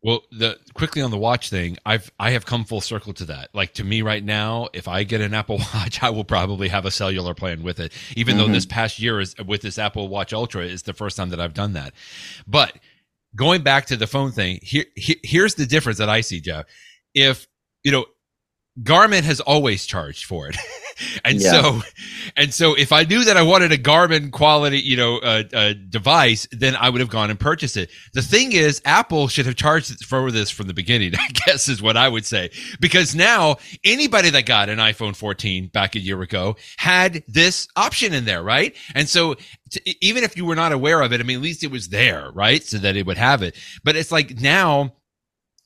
Well, 0.00 0.22
the 0.30 0.58
quickly 0.74 1.02
on 1.02 1.10
the 1.10 1.18
watch 1.18 1.50
thing, 1.50 1.76
I've 1.84 2.10
I 2.20 2.30
have 2.30 2.46
come 2.46 2.64
full 2.64 2.80
circle 2.80 3.12
to 3.14 3.24
that. 3.26 3.50
Like 3.52 3.74
to 3.74 3.84
me 3.84 4.02
right 4.02 4.22
now, 4.22 4.68
if 4.72 4.86
I 4.86 5.02
get 5.02 5.20
an 5.20 5.34
Apple 5.40 5.58
Watch, 5.74 6.02
I 6.02 6.10
will 6.10 6.24
probably 6.24 6.68
have 6.68 6.86
a 6.86 6.90
cellular 6.90 7.34
plan 7.34 7.62
with 7.62 7.80
it. 7.80 7.92
Even 8.14 8.36
mm-hmm. 8.36 8.46
though 8.46 8.52
this 8.52 8.66
past 8.66 9.00
year 9.00 9.20
is 9.20 9.34
with 9.44 9.62
this 9.62 9.78
Apple 9.78 10.08
Watch 10.08 10.32
Ultra 10.32 10.64
is 10.64 10.82
the 10.84 10.92
first 10.92 11.16
time 11.16 11.30
that 11.30 11.40
I've 11.40 11.54
done 11.54 11.72
that. 11.72 11.94
But 12.46 12.74
going 13.34 13.62
back 13.62 13.86
to 13.86 13.96
the 13.96 14.06
phone 14.06 14.30
thing, 14.30 14.60
here, 14.62 14.84
here 14.94 15.16
here's 15.24 15.56
the 15.56 15.66
difference 15.66 15.98
that 15.98 16.08
I 16.08 16.20
see, 16.20 16.40
Jeff. 16.40 16.66
If 17.12 17.48
you 17.82 17.90
know, 17.90 18.06
Garmin 18.80 19.22
has 19.22 19.40
always 19.40 19.84
charged 19.84 20.26
for 20.26 20.48
it. 20.48 20.56
and 21.24 21.40
yeah. 21.40 21.50
so, 21.50 21.82
and 22.36 22.52
so 22.52 22.74
if 22.74 22.92
I 22.92 23.04
knew 23.04 23.24
that 23.24 23.36
I 23.36 23.42
wanted 23.42 23.72
a 23.72 23.78
Garmin 23.78 24.30
quality, 24.30 24.80
you 24.80 24.96
know, 24.96 25.18
uh, 25.18 25.42
uh, 25.52 25.74
device, 25.88 26.46
then 26.52 26.76
I 26.76 26.90
would 26.90 27.00
have 27.00 27.10
gone 27.10 27.30
and 27.30 27.38
purchased 27.38 27.76
it. 27.76 27.90
The 28.14 28.22
thing 28.22 28.52
is, 28.52 28.80
Apple 28.84 29.28
should 29.28 29.46
have 29.46 29.56
charged 29.56 30.04
for 30.04 30.30
this 30.30 30.50
from 30.50 30.66
the 30.66 30.74
beginning, 30.74 31.14
I 31.18 31.28
guess 31.28 31.68
is 31.68 31.82
what 31.82 31.96
I 31.96 32.08
would 32.08 32.26
say. 32.26 32.50
Because 32.80 33.14
now 33.14 33.56
anybody 33.84 34.30
that 34.30 34.46
got 34.46 34.68
an 34.68 34.78
iPhone 34.78 35.14
14 35.14 35.68
back 35.68 35.94
a 35.94 36.00
year 36.00 36.20
ago 36.22 36.56
had 36.76 37.22
this 37.28 37.68
option 37.76 38.14
in 38.14 38.24
there, 38.24 38.42
right? 38.42 38.74
And 38.94 39.08
so 39.08 39.36
t- 39.70 39.96
even 40.00 40.24
if 40.24 40.36
you 40.36 40.44
were 40.44 40.56
not 40.56 40.72
aware 40.72 41.00
of 41.02 41.12
it, 41.12 41.20
I 41.20 41.24
mean, 41.24 41.36
at 41.36 41.42
least 41.42 41.64
it 41.64 41.70
was 41.70 41.88
there, 41.88 42.30
right? 42.32 42.62
So 42.62 42.78
that 42.78 42.96
it 42.96 43.06
would 43.06 43.18
have 43.18 43.42
it. 43.42 43.56
But 43.84 43.96
it's 43.96 44.12
like 44.12 44.40
now, 44.40 44.94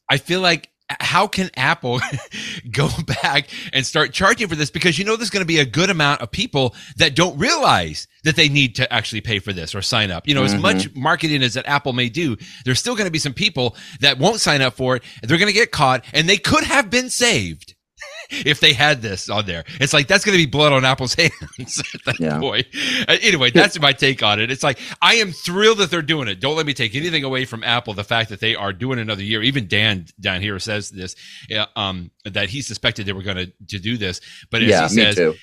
I 0.08 0.18
feel 0.18 0.40
like 0.40 0.68
how 1.00 1.26
can 1.26 1.50
Apple 1.56 2.00
go 2.70 2.88
back 3.22 3.48
and 3.72 3.86
start 3.86 4.12
charging 4.12 4.48
for 4.48 4.54
this? 4.54 4.70
Because 4.70 4.98
you 4.98 5.04
know 5.04 5.16
there's 5.16 5.30
going 5.30 5.42
to 5.42 5.46
be 5.46 5.58
a 5.58 5.64
good 5.64 5.90
amount 5.90 6.20
of 6.20 6.30
people 6.30 6.74
that 6.96 7.14
don't 7.14 7.38
realize 7.38 8.06
that 8.24 8.36
they 8.36 8.48
need 8.48 8.76
to 8.76 8.92
actually 8.92 9.20
pay 9.20 9.38
for 9.38 9.52
this 9.52 9.74
or 9.74 9.82
sign 9.82 10.10
up. 10.10 10.26
You 10.26 10.34
know, 10.34 10.42
mm-hmm. 10.42 10.56
as 10.56 10.62
much 10.62 10.94
marketing 10.94 11.42
as 11.42 11.54
that 11.54 11.66
Apple 11.66 11.92
may 11.92 12.08
do, 12.08 12.36
there's 12.64 12.78
still 12.78 12.94
going 12.94 13.06
to 13.06 13.12
be 13.12 13.18
some 13.18 13.34
people 13.34 13.76
that 14.00 14.18
won't 14.18 14.40
sign 14.40 14.62
up 14.62 14.74
for 14.74 14.96
it. 14.96 15.02
They're 15.22 15.38
going 15.38 15.52
to 15.52 15.52
get 15.52 15.72
caught 15.72 16.04
and 16.12 16.28
they 16.28 16.38
could 16.38 16.64
have 16.64 16.90
been 16.90 17.10
saved 17.10 17.74
if 18.32 18.60
they 18.60 18.72
had 18.72 19.02
this 19.02 19.28
on 19.28 19.46
there. 19.46 19.64
It's 19.80 19.92
like 19.92 20.06
that's 20.06 20.24
going 20.24 20.36
to 20.36 20.44
be 20.44 20.50
blood 20.50 20.72
on 20.72 20.84
Apple's 20.84 21.14
hands 21.58 21.82
at 21.94 22.04
that 22.06 22.20
yeah. 22.20 22.38
point. 22.38 22.66
Uh, 23.08 23.16
anyway, 23.20 23.50
that's 23.50 23.78
my 23.80 23.92
take 23.92 24.22
on 24.22 24.40
it. 24.40 24.50
It's 24.50 24.62
like 24.62 24.78
I 25.00 25.14
am 25.16 25.32
thrilled 25.32 25.78
that 25.78 25.90
they're 25.90 26.02
doing 26.02 26.28
it. 26.28 26.40
Don't 26.40 26.56
let 26.56 26.66
me 26.66 26.74
take 26.74 26.94
anything 26.94 27.24
away 27.24 27.44
from 27.44 27.62
Apple. 27.64 27.94
The 27.94 28.04
fact 28.04 28.30
that 28.30 28.40
they 28.40 28.54
are 28.54 28.72
doing 28.72 28.98
another 28.98 29.22
year. 29.22 29.42
Even 29.42 29.68
Dan 29.68 30.06
down 30.20 30.40
here 30.40 30.58
says 30.58 30.90
this, 30.90 31.16
um, 31.76 32.10
that 32.24 32.48
he 32.48 32.62
suspected 32.62 33.06
they 33.06 33.12
were 33.12 33.22
going 33.22 33.36
to 33.36 33.52
to 33.68 33.78
do 33.78 33.96
this, 33.96 34.20
but 34.50 34.62
as 34.62 34.68
yeah, 34.68 34.88
he 34.88 34.94
says 34.94 35.36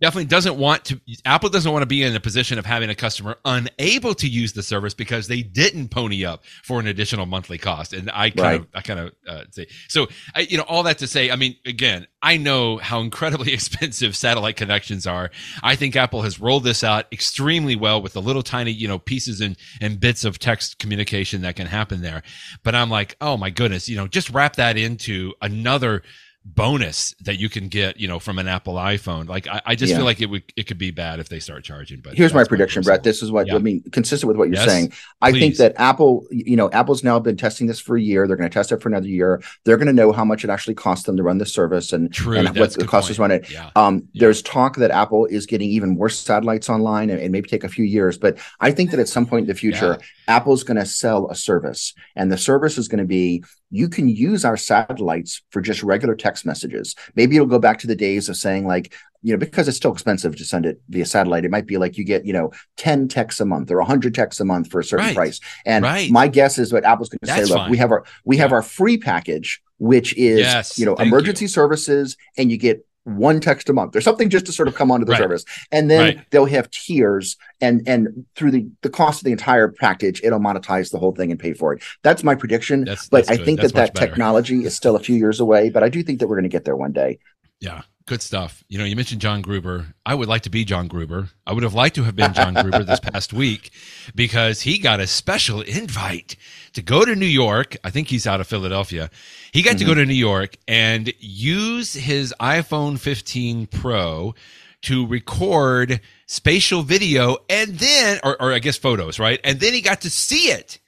definitely 0.00 0.24
doesn't 0.24 0.56
want 0.56 0.84
to 0.84 1.00
apple 1.24 1.48
doesn't 1.48 1.70
want 1.70 1.82
to 1.82 1.86
be 1.86 2.02
in 2.02 2.16
a 2.16 2.20
position 2.20 2.58
of 2.58 2.64
having 2.64 2.88
a 2.88 2.94
customer 2.94 3.36
unable 3.44 4.14
to 4.14 4.26
use 4.26 4.52
the 4.54 4.62
service 4.62 4.94
because 4.94 5.28
they 5.28 5.42
didn't 5.42 5.88
pony 5.88 6.24
up 6.24 6.44
for 6.62 6.80
an 6.80 6.86
additional 6.86 7.26
monthly 7.26 7.58
cost. 7.58 7.92
And 7.92 8.10
i 8.12 8.30
kind 8.30 8.40
right. 8.40 8.60
of 8.60 8.66
i 8.74 8.80
kind 8.80 9.00
of 9.00 9.12
uh, 9.28 9.44
say 9.50 9.66
so 9.88 10.06
I, 10.34 10.40
you 10.40 10.56
know 10.56 10.64
all 10.64 10.82
that 10.84 10.98
to 10.98 11.06
say 11.06 11.30
i 11.30 11.36
mean 11.36 11.56
again 11.66 12.06
i 12.22 12.36
know 12.36 12.78
how 12.78 13.00
incredibly 13.00 13.52
expensive 13.54 14.16
satellite 14.16 14.56
connections 14.56 15.06
are. 15.06 15.30
I 15.62 15.76
think 15.76 15.96
apple 15.96 16.22
has 16.22 16.40
rolled 16.40 16.64
this 16.64 16.82
out 16.82 17.06
extremely 17.12 17.76
well 17.76 18.00
with 18.00 18.14
the 18.14 18.22
little 18.22 18.42
tiny 18.42 18.70
you 18.70 18.88
know 18.88 18.98
pieces 18.98 19.40
and 19.40 19.56
and 19.80 20.00
bits 20.00 20.24
of 20.24 20.38
text 20.38 20.78
communication 20.78 21.42
that 21.42 21.56
can 21.56 21.66
happen 21.66 22.00
there. 22.00 22.22
But 22.62 22.74
i'm 22.74 22.90
like 22.90 23.16
oh 23.20 23.36
my 23.36 23.50
goodness 23.50 23.88
you 23.88 23.96
know 23.96 24.06
just 24.06 24.30
wrap 24.30 24.56
that 24.56 24.76
into 24.76 25.34
another 25.42 26.02
bonus 26.44 27.14
that 27.20 27.38
you 27.38 27.48
can 27.48 27.68
get, 27.68 27.98
you 27.98 28.06
know, 28.06 28.18
from 28.18 28.38
an 28.38 28.46
Apple 28.46 28.74
iPhone. 28.74 29.28
Like 29.28 29.48
I, 29.48 29.62
I 29.64 29.74
just 29.74 29.90
yeah. 29.90 29.96
feel 29.96 30.04
like 30.04 30.20
it 30.20 30.26
would 30.26 30.42
it 30.56 30.64
could 30.64 30.78
be 30.78 30.90
bad 30.90 31.18
if 31.18 31.28
they 31.28 31.40
start 31.40 31.64
charging. 31.64 32.00
But 32.00 32.14
here's 32.14 32.34
my 32.34 32.44
prediction, 32.44 32.82
Brett. 32.82 33.02
This 33.02 33.22
is 33.22 33.32
what 33.32 33.46
yeah. 33.46 33.54
I 33.54 33.58
mean, 33.58 33.82
consistent 33.92 34.28
with 34.28 34.36
what 34.36 34.48
you're 34.48 34.56
yes, 34.56 34.68
saying. 34.68 34.92
I 35.22 35.30
please. 35.30 35.40
think 35.40 35.56
that 35.56 35.74
Apple, 35.76 36.26
you 36.30 36.56
know, 36.56 36.70
Apple's 36.70 37.02
now 37.02 37.18
been 37.18 37.36
testing 37.36 37.66
this 37.66 37.80
for 37.80 37.96
a 37.96 38.00
year. 38.00 38.26
They're 38.26 38.36
going 38.36 38.48
to 38.48 38.52
test 38.52 38.72
it 38.72 38.82
for 38.82 38.88
another 38.88 39.08
year. 39.08 39.42
They're 39.64 39.78
going 39.78 39.86
to 39.86 39.92
know 39.92 40.12
how 40.12 40.24
much 40.24 40.44
it 40.44 40.50
actually 40.50 40.74
costs 40.74 41.06
them 41.06 41.16
to 41.16 41.22
run 41.22 41.38
the 41.38 41.46
service 41.46 41.92
and, 41.92 42.12
True, 42.12 42.36
and 42.36 42.56
what 42.56 42.74
the 42.74 42.86
cost 42.86 43.10
is 43.10 43.18
run 43.18 43.30
it. 43.30 43.50
Yeah. 43.50 43.70
Um, 43.74 44.08
there's 44.14 44.42
talk 44.42 44.76
that 44.76 44.90
Apple 44.90 45.26
is 45.26 45.46
getting 45.46 45.70
even 45.70 45.90
more 45.90 46.10
satellites 46.10 46.68
online 46.68 47.10
and, 47.10 47.20
and, 47.20 47.32
maybe 47.32 47.48
take 47.48 47.64
a 47.64 47.68
few 47.68 47.84
years. 47.84 48.18
But 48.18 48.38
I 48.60 48.70
think 48.70 48.90
that 48.90 49.00
at 49.00 49.08
some 49.08 49.26
point 49.26 49.44
in 49.44 49.48
the 49.48 49.54
future, 49.54 49.98
Apple's 50.28 50.62
going 50.62 50.76
to 50.76 50.86
sell 50.86 51.28
a 51.30 51.34
service, 51.34 51.94
and 52.14 52.30
the 52.30 52.38
service 52.38 52.78
is 52.78 52.86
going 52.86 52.98
to 52.98 53.04
be 53.04 53.42
you 53.74 53.88
can 53.88 54.08
use 54.08 54.44
our 54.44 54.56
satellites 54.56 55.42
for 55.50 55.60
just 55.60 55.82
regular 55.82 56.14
text 56.14 56.46
messages. 56.46 56.94
Maybe 57.16 57.34
it'll 57.34 57.48
go 57.48 57.58
back 57.58 57.78
to 57.80 57.86
the 57.86 57.96
days 57.96 58.28
of 58.28 58.36
saying, 58.36 58.66
like, 58.66 58.94
you 59.22 59.32
know, 59.32 59.38
because 59.38 59.66
it's 59.66 59.76
still 59.76 59.92
expensive 59.92 60.36
to 60.36 60.44
send 60.44 60.64
it 60.64 60.80
via 60.88 61.04
satellite, 61.04 61.44
it 61.44 61.50
might 61.50 61.66
be 61.66 61.76
like 61.76 61.98
you 61.98 62.04
get, 62.04 62.24
you 62.24 62.32
know, 62.32 62.52
10 62.76 63.08
texts 63.08 63.40
a 63.40 63.44
month 63.44 63.70
or 63.70 63.78
100 63.78 64.14
texts 64.14 64.40
a 64.40 64.44
month 64.44 64.70
for 64.70 64.80
a 64.80 64.84
certain 64.84 65.06
right. 65.06 65.16
price. 65.16 65.40
And 65.66 65.82
right. 65.84 66.10
my 66.10 66.28
guess 66.28 66.56
is 66.56 66.72
what 66.72 66.84
Apple's 66.84 67.08
going 67.08 67.18
to 67.24 67.26
say, 67.26 67.44
look, 67.46 67.58
fine. 67.58 67.70
we 67.70 67.78
have 67.78 67.90
our 67.90 68.04
we 68.24 68.36
yeah. 68.36 68.42
have 68.42 68.52
our 68.52 68.62
free 68.62 68.96
package 68.98 69.60
which 69.78 70.16
is 70.16 70.38
yes, 70.38 70.78
you 70.78 70.86
know 70.86 70.94
emergency 70.94 71.46
you. 71.46 71.48
services 71.48 72.16
and 72.38 72.50
you 72.50 72.56
get 72.56 72.86
one 73.04 73.40
text 73.40 73.68
a 73.68 73.72
month 73.72 73.94
or 73.94 74.00
something 74.00 74.30
just 74.30 74.46
to 74.46 74.52
sort 74.52 74.66
of 74.66 74.74
come 74.74 74.90
onto 74.90 75.04
the 75.04 75.12
right. 75.12 75.18
service. 75.18 75.44
And 75.70 75.90
then 75.90 76.16
right. 76.16 76.30
they'll 76.30 76.46
have 76.46 76.70
tiers 76.70 77.36
and 77.60 77.86
and 77.86 78.24
through 78.34 78.50
the 78.50 78.66
the 78.82 78.90
cost 78.90 79.20
of 79.20 79.24
the 79.24 79.32
entire 79.32 79.68
package 79.68 80.22
it'll 80.24 80.40
monetize 80.40 80.90
the 80.90 80.98
whole 80.98 81.12
thing 81.12 81.30
and 81.30 81.38
pay 81.38 81.52
for 81.52 81.72
it. 81.74 81.82
That's 82.02 82.24
my 82.24 82.34
prediction 82.34 82.84
that's, 82.84 83.08
but 83.08 83.26
that's 83.26 83.40
i 83.40 83.44
think 83.44 83.60
that's 83.60 83.72
that 83.72 83.86
that 83.86 83.94
better. 83.94 84.06
technology 84.06 84.64
is 84.64 84.74
still 84.74 84.96
a 84.96 85.00
few 85.00 85.16
years 85.16 85.40
away 85.40 85.70
but 85.70 85.82
i 85.82 85.88
do 85.88 86.02
think 86.02 86.18
that 86.20 86.28
we're 86.28 86.36
going 86.36 86.44
to 86.44 86.48
get 86.48 86.64
there 86.64 86.76
one 86.76 86.92
day. 86.92 87.18
Yeah 87.60 87.82
good 88.06 88.22
stuff. 88.22 88.62
You 88.68 88.78
know 88.78 88.84
you 88.84 88.96
mentioned 88.96 89.20
john 89.20 89.40
gruber. 89.42 89.94
I 90.04 90.14
would 90.14 90.28
like 90.28 90.42
to 90.42 90.50
be 90.50 90.64
john 90.64 90.88
gruber. 90.88 91.30
I 91.46 91.52
would 91.52 91.62
have 91.62 91.74
liked 91.74 91.96
to 91.96 92.04
have 92.04 92.16
been 92.16 92.34
john 92.34 92.54
gruber 92.54 92.84
this 92.84 93.00
past 93.00 93.32
week 93.32 93.70
because 94.14 94.62
he 94.62 94.78
got 94.78 95.00
a 95.00 95.06
special 95.06 95.60
invite 95.62 96.36
to 96.74 96.82
go 96.82 97.04
to 97.04 97.16
new 97.16 97.24
york 97.26 97.76
i 97.84 97.90
think 97.90 98.08
he's 98.08 98.26
out 98.26 98.40
of 98.40 98.46
philadelphia 98.46 99.10
he 99.54 99.62
got 99.62 99.70
mm-hmm. 99.70 99.78
to 99.78 99.84
go 99.84 99.90
mm-hmm. 99.92 100.00
to 100.00 100.06
New 100.06 100.14
York 100.14 100.56
and 100.66 101.14
use 101.20 101.94
his 101.94 102.34
iPhone 102.40 102.98
15 102.98 103.68
Pro 103.68 104.34
to 104.82 105.06
record 105.06 106.00
spatial 106.26 106.82
video 106.82 107.36
and 107.48 107.78
then, 107.78 108.18
or, 108.24 108.40
or 108.42 108.52
I 108.52 108.58
guess 108.58 108.76
photos, 108.76 109.20
right? 109.20 109.38
And 109.44 109.60
then 109.60 109.72
he 109.72 109.80
got 109.80 110.00
to 110.00 110.10
see 110.10 110.50
it 110.50 110.80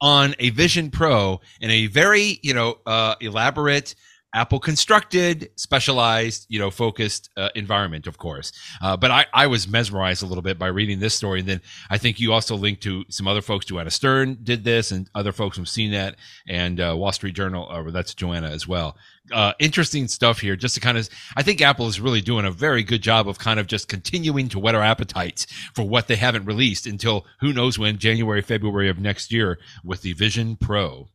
on 0.00 0.36
a 0.38 0.50
Vision 0.50 0.92
Pro 0.92 1.40
in 1.60 1.72
a 1.72 1.88
very, 1.88 2.38
you 2.44 2.54
know, 2.54 2.78
uh, 2.86 3.16
elaborate 3.20 3.96
Apple 4.34 4.58
constructed, 4.58 5.50
specialized, 5.54 6.46
you 6.48 6.58
know, 6.58 6.70
focused 6.70 7.30
uh, 7.36 7.50
environment, 7.54 8.08
of 8.08 8.18
course. 8.18 8.52
Uh, 8.82 8.96
but 8.96 9.12
I, 9.12 9.26
I 9.32 9.46
was 9.46 9.68
mesmerized 9.68 10.24
a 10.24 10.26
little 10.26 10.42
bit 10.42 10.58
by 10.58 10.66
reading 10.66 10.98
this 10.98 11.14
story. 11.14 11.38
And 11.38 11.48
then 11.48 11.60
I 11.88 11.98
think 11.98 12.18
you 12.18 12.32
also 12.32 12.56
linked 12.56 12.82
to 12.82 13.04
some 13.08 13.28
other 13.28 13.40
folks. 13.40 13.64
Joanna 13.64 13.92
Stern 13.92 14.38
did 14.42 14.64
this 14.64 14.90
and 14.90 15.08
other 15.14 15.30
folks 15.30 15.56
from 15.56 15.66
CNET 15.66 16.16
and 16.48 16.80
uh, 16.80 16.94
Wall 16.96 17.12
Street 17.12 17.36
Journal. 17.36 17.68
Uh, 17.70 17.90
that's 17.92 18.12
Joanna 18.12 18.48
as 18.48 18.66
well. 18.66 18.96
Uh, 19.32 19.52
interesting 19.60 20.08
stuff 20.08 20.40
here 20.40 20.56
just 20.56 20.74
to 20.74 20.80
kind 20.80 20.98
of, 20.98 21.08
I 21.36 21.42
think 21.42 21.62
Apple 21.62 21.86
is 21.86 22.00
really 22.00 22.20
doing 22.20 22.44
a 22.44 22.50
very 22.50 22.82
good 22.82 23.02
job 23.02 23.28
of 23.28 23.38
kind 23.38 23.60
of 23.60 23.68
just 23.68 23.88
continuing 23.88 24.48
to 24.48 24.58
whet 24.58 24.74
our 24.74 24.82
appetites 24.82 25.46
for 25.74 25.84
what 25.84 26.08
they 26.08 26.16
haven't 26.16 26.44
released 26.44 26.86
until 26.86 27.24
who 27.40 27.52
knows 27.52 27.78
when, 27.78 27.98
January, 27.98 28.42
February 28.42 28.88
of 28.88 28.98
next 28.98 29.32
year 29.32 29.58
with 29.84 30.02
the 30.02 30.12
Vision 30.12 30.56
Pro. 30.56 31.08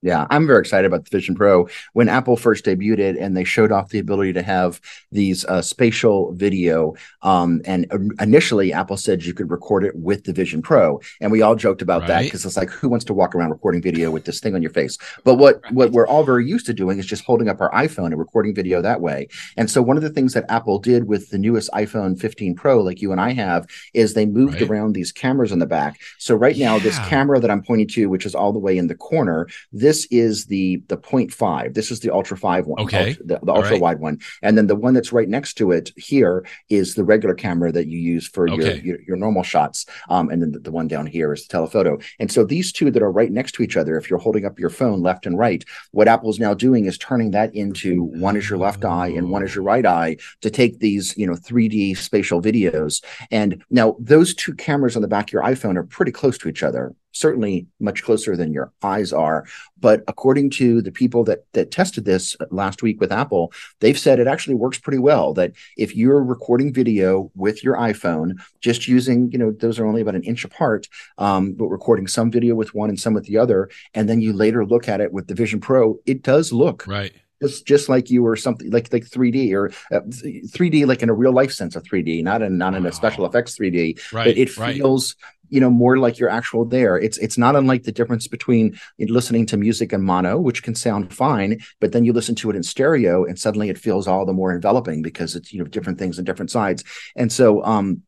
Yeah, 0.00 0.28
I'm 0.30 0.46
very 0.46 0.60
excited 0.60 0.86
about 0.86 1.04
the 1.04 1.10
Vision 1.10 1.34
Pro. 1.34 1.68
When 1.92 2.08
Apple 2.08 2.36
first 2.36 2.64
debuted 2.64 3.00
it 3.00 3.16
and 3.16 3.36
they 3.36 3.42
showed 3.42 3.72
off 3.72 3.88
the 3.88 3.98
ability 3.98 4.32
to 4.34 4.42
have 4.42 4.80
these 5.10 5.44
uh, 5.46 5.60
spatial 5.60 6.32
video, 6.34 6.94
um, 7.22 7.60
and 7.64 7.90
initially 8.20 8.72
Apple 8.72 8.96
said 8.96 9.24
you 9.24 9.34
could 9.34 9.50
record 9.50 9.84
it 9.84 9.96
with 9.96 10.22
the 10.22 10.32
Vision 10.32 10.62
Pro, 10.62 11.00
and 11.20 11.32
we 11.32 11.42
all 11.42 11.56
joked 11.56 11.82
about 11.82 12.02
right. 12.02 12.08
that 12.08 12.22
because 12.22 12.46
it's 12.46 12.56
like 12.56 12.70
who 12.70 12.88
wants 12.88 13.04
to 13.06 13.14
walk 13.14 13.34
around 13.34 13.50
recording 13.50 13.82
video 13.82 14.12
with 14.12 14.24
this 14.24 14.38
thing 14.38 14.54
on 14.54 14.62
your 14.62 14.70
face? 14.70 14.98
But 15.24 15.34
what 15.34 15.60
right. 15.64 15.74
what 15.74 15.90
we're 15.90 16.06
all 16.06 16.22
very 16.22 16.46
used 16.46 16.66
to 16.66 16.74
doing 16.74 17.00
is 17.00 17.06
just 17.06 17.24
holding 17.24 17.48
up 17.48 17.60
our 17.60 17.70
iPhone 17.72 18.06
and 18.06 18.18
recording 18.18 18.54
video 18.54 18.80
that 18.80 19.00
way. 19.00 19.26
And 19.56 19.68
so 19.68 19.82
one 19.82 19.96
of 19.96 20.04
the 20.04 20.10
things 20.10 20.32
that 20.34 20.48
Apple 20.48 20.78
did 20.78 21.08
with 21.08 21.30
the 21.30 21.38
newest 21.38 21.70
iPhone 21.72 22.20
15 22.20 22.54
Pro, 22.54 22.80
like 22.80 23.02
you 23.02 23.10
and 23.10 23.20
I 23.20 23.32
have, 23.32 23.66
is 23.94 24.14
they 24.14 24.26
moved 24.26 24.60
right. 24.60 24.70
around 24.70 24.92
these 24.92 25.10
cameras 25.10 25.50
in 25.50 25.58
the 25.58 25.66
back. 25.66 26.00
So 26.18 26.36
right 26.36 26.56
now, 26.56 26.76
yeah. 26.76 26.84
this 26.84 26.98
camera 27.00 27.40
that 27.40 27.50
I'm 27.50 27.64
pointing 27.64 27.88
to, 27.88 28.06
which 28.06 28.26
is 28.26 28.36
all 28.36 28.52
the 28.52 28.60
way 28.60 28.78
in 28.78 28.86
the 28.86 28.94
corner, 28.94 29.48
this 29.72 29.87
is 30.10 30.46
the 30.46 30.82
the 30.88 30.96
0.5. 30.96 31.74
This 31.74 31.90
is 31.90 32.00
the 32.00 32.12
ultra 32.12 32.36
five 32.36 32.66
one. 32.66 32.80
Okay. 32.82 33.10
Ultra, 33.10 33.24
the, 33.24 33.38
the 33.42 33.52
ultra 33.52 33.72
right. 33.72 33.80
wide 33.80 34.00
one. 34.00 34.18
And 34.42 34.56
then 34.56 34.66
the 34.66 34.76
one 34.76 34.94
that's 34.94 35.12
right 35.12 35.28
next 35.28 35.54
to 35.54 35.72
it 35.72 35.90
here 35.96 36.46
is 36.68 36.94
the 36.94 37.04
regular 37.04 37.34
camera 37.34 37.72
that 37.72 37.86
you 37.86 37.98
use 37.98 38.28
for 38.28 38.48
okay. 38.50 38.76
your, 38.76 38.84
your, 38.84 38.98
your 39.08 39.16
normal 39.16 39.42
shots. 39.42 39.86
Um, 40.08 40.28
and 40.30 40.42
then 40.42 40.52
the, 40.52 40.60
the, 40.60 40.70
one 40.70 40.88
down 40.88 41.06
here 41.06 41.32
is 41.32 41.46
the 41.46 41.52
telephoto. 41.52 41.98
And 42.18 42.30
so 42.30 42.44
these 42.44 42.72
two 42.72 42.90
that 42.90 43.02
are 43.02 43.10
right 43.10 43.32
next 43.32 43.52
to 43.52 43.62
each 43.62 43.76
other, 43.76 43.96
if 43.96 44.10
you're 44.10 44.18
holding 44.18 44.44
up 44.44 44.58
your 44.58 44.70
phone 44.70 45.02
left 45.02 45.26
and 45.26 45.38
right, 45.38 45.64
what 45.92 46.08
Apple's 46.08 46.38
now 46.38 46.54
doing 46.54 46.84
is 46.84 46.98
turning 46.98 47.30
that 47.32 47.54
into 47.54 48.02
one 48.02 48.36
is 48.36 48.48
your 48.48 48.58
left 48.58 48.84
eye 48.84 49.08
and 49.08 49.30
one 49.30 49.42
is 49.42 49.54
your 49.54 49.64
right 49.64 49.86
eye 49.86 50.16
to 50.42 50.50
take 50.50 50.78
these, 50.78 51.16
you 51.16 51.26
know, 51.26 51.34
3D 51.34 51.96
spatial 51.96 52.42
videos. 52.42 53.02
And 53.30 53.62
now 53.70 53.96
those 53.98 54.34
two 54.34 54.54
cameras 54.54 54.96
on 54.96 55.02
the 55.02 55.08
back 55.08 55.28
of 55.28 55.32
your 55.32 55.42
iPhone 55.42 55.76
are 55.76 55.84
pretty 55.84 56.12
close 56.12 56.38
to 56.38 56.48
each 56.48 56.62
other 56.62 56.94
certainly 57.18 57.66
much 57.80 58.02
closer 58.02 58.36
than 58.36 58.52
your 58.52 58.72
eyes 58.82 59.12
are. 59.12 59.44
But 59.80 60.02
according 60.08 60.50
to 60.50 60.80
the 60.82 60.92
people 60.92 61.24
that 61.24 61.44
that 61.52 61.70
tested 61.70 62.04
this 62.04 62.36
last 62.50 62.82
week 62.82 63.00
with 63.00 63.12
Apple, 63.12 63.52
they've 63.80 63.98
said 63.98 64.18
it 64.18 64.26
actually 64.26 64.54
works 64.54 64.78
pretty 64.78 64.98
well. 64.98 65.34
That 65.34 65.52
if 65.76 65.94
you're 65.96 66.22
recording 66.22 66.72
video 66.72 67.30
with 67.34 67.62
your 67.62 67.76
iPhone, 67.76 68.40
just 68.60 68.88
using 68.88 69.30
you 69.32 69.38
know 69.38 69.50
those 69.50 69.78
are 69.78 69.86
only 69.86 70.00
about 70.00 70.14
an 70.14 70.24
inch 70.24 70.44
apart, 70.44 70.88
um, 71.18 71.52
but 71.52 71.66
recording 71.66 72.06
some 72.06 72.30
video 72.30 72.54
with 72.54 72.74
one 72.74 72.88
and 72.88 73.00
some 73.00 73.14
with 73.14 73.24
the 73.24 73.38
other, 73.38 73.68
and 73.94 74.08
then 74.08 74.20
you 74.20 74.32
later 74.32 74.64
look 74.64 74.88
at 74.88 75.00
it 75.00 75.12
with 75.12 75.26
the 75.26 75.34
Vision 75.34 75.60
Pro, 75.60 75.98
it 76.06 76.22
does 76.22 76.52
look 76.52 76.86
right 76.86 77.12
just 77.40 77.66
just 77.66 77.88
like 77.88 78.10
you 78.10 78.22
were 78.22 78.36
something 78.36 78.70
like 78.70 78.92
like 78.92 79.04
3D 79.04 79.52
or 79.52 79.70
uh, 79.94 80.00
3D 80.00 80.86
like 80.86 81.02
in 81.02 81.08
a 81.08 81.14
real 81.14 81.32
life 81.32 81.52
sense 81.52 81.76
of 81.76 81.82
3D, 81.84 82.22
not 82.22 82.42
in 82.42 82.58
not 82.58 82.74
in 82.74 82.86
a 82.86 82.92
special 82.92 83.26
effects 83.26 83.56
3D. 83.56 84.12
Right, 84.12 84.24
but 84.26 84.38
it 84.38 84.50
feels 84.50 85.14
right 85.22 85.32
you 85.50 85.60
know 85.60 85.70
more 85.70 85.98
like 85.98 86.18
you're 86.18 86.28
actual 86.28 86.64
there. 86.64 86.98
It's 86.98 87.18
it's 87.18 87.38
not 87.38 87.56
unlike 87.56 87.84
the 87.84 87.92
difference 87.92 88.26
between 88.26 88.78
listening 88.98 89.46
to 89.46 89.56
music 89.56 89.92
in 89.92 90.02
mono 90.02 90.38
which 90.38 90.62
can 90.62 90.74
sound 90.74 91.12
fine 91.12 91.58
but 91.80 91.92
then 91.92 92.04
you 92.04 92.12
listen 92.12 92.34
to 92.34 92.50
it 92.50 92.56
in 92.56 92.62
stereo 92.62 93.24
and 93.24 93.38
suddenly 93.38 93.68
it 93.68 93.78
feels 93.78 94.06
all 94.06 94.26
the 94.26 94.32
more 94.32 94.52
enveloping 94.52 95.02
because 95.02 95.34
it's 95.34 95.52
you 95.52 95.58
know 95.58 95.64
different 95.64 95.98
things 95.98 96.18
and 96.18 96.26
different 96.26 96.50
sides. 96.50 96.84
And 97.16 97.32
so 97.32 97.64
um 97.64 98.02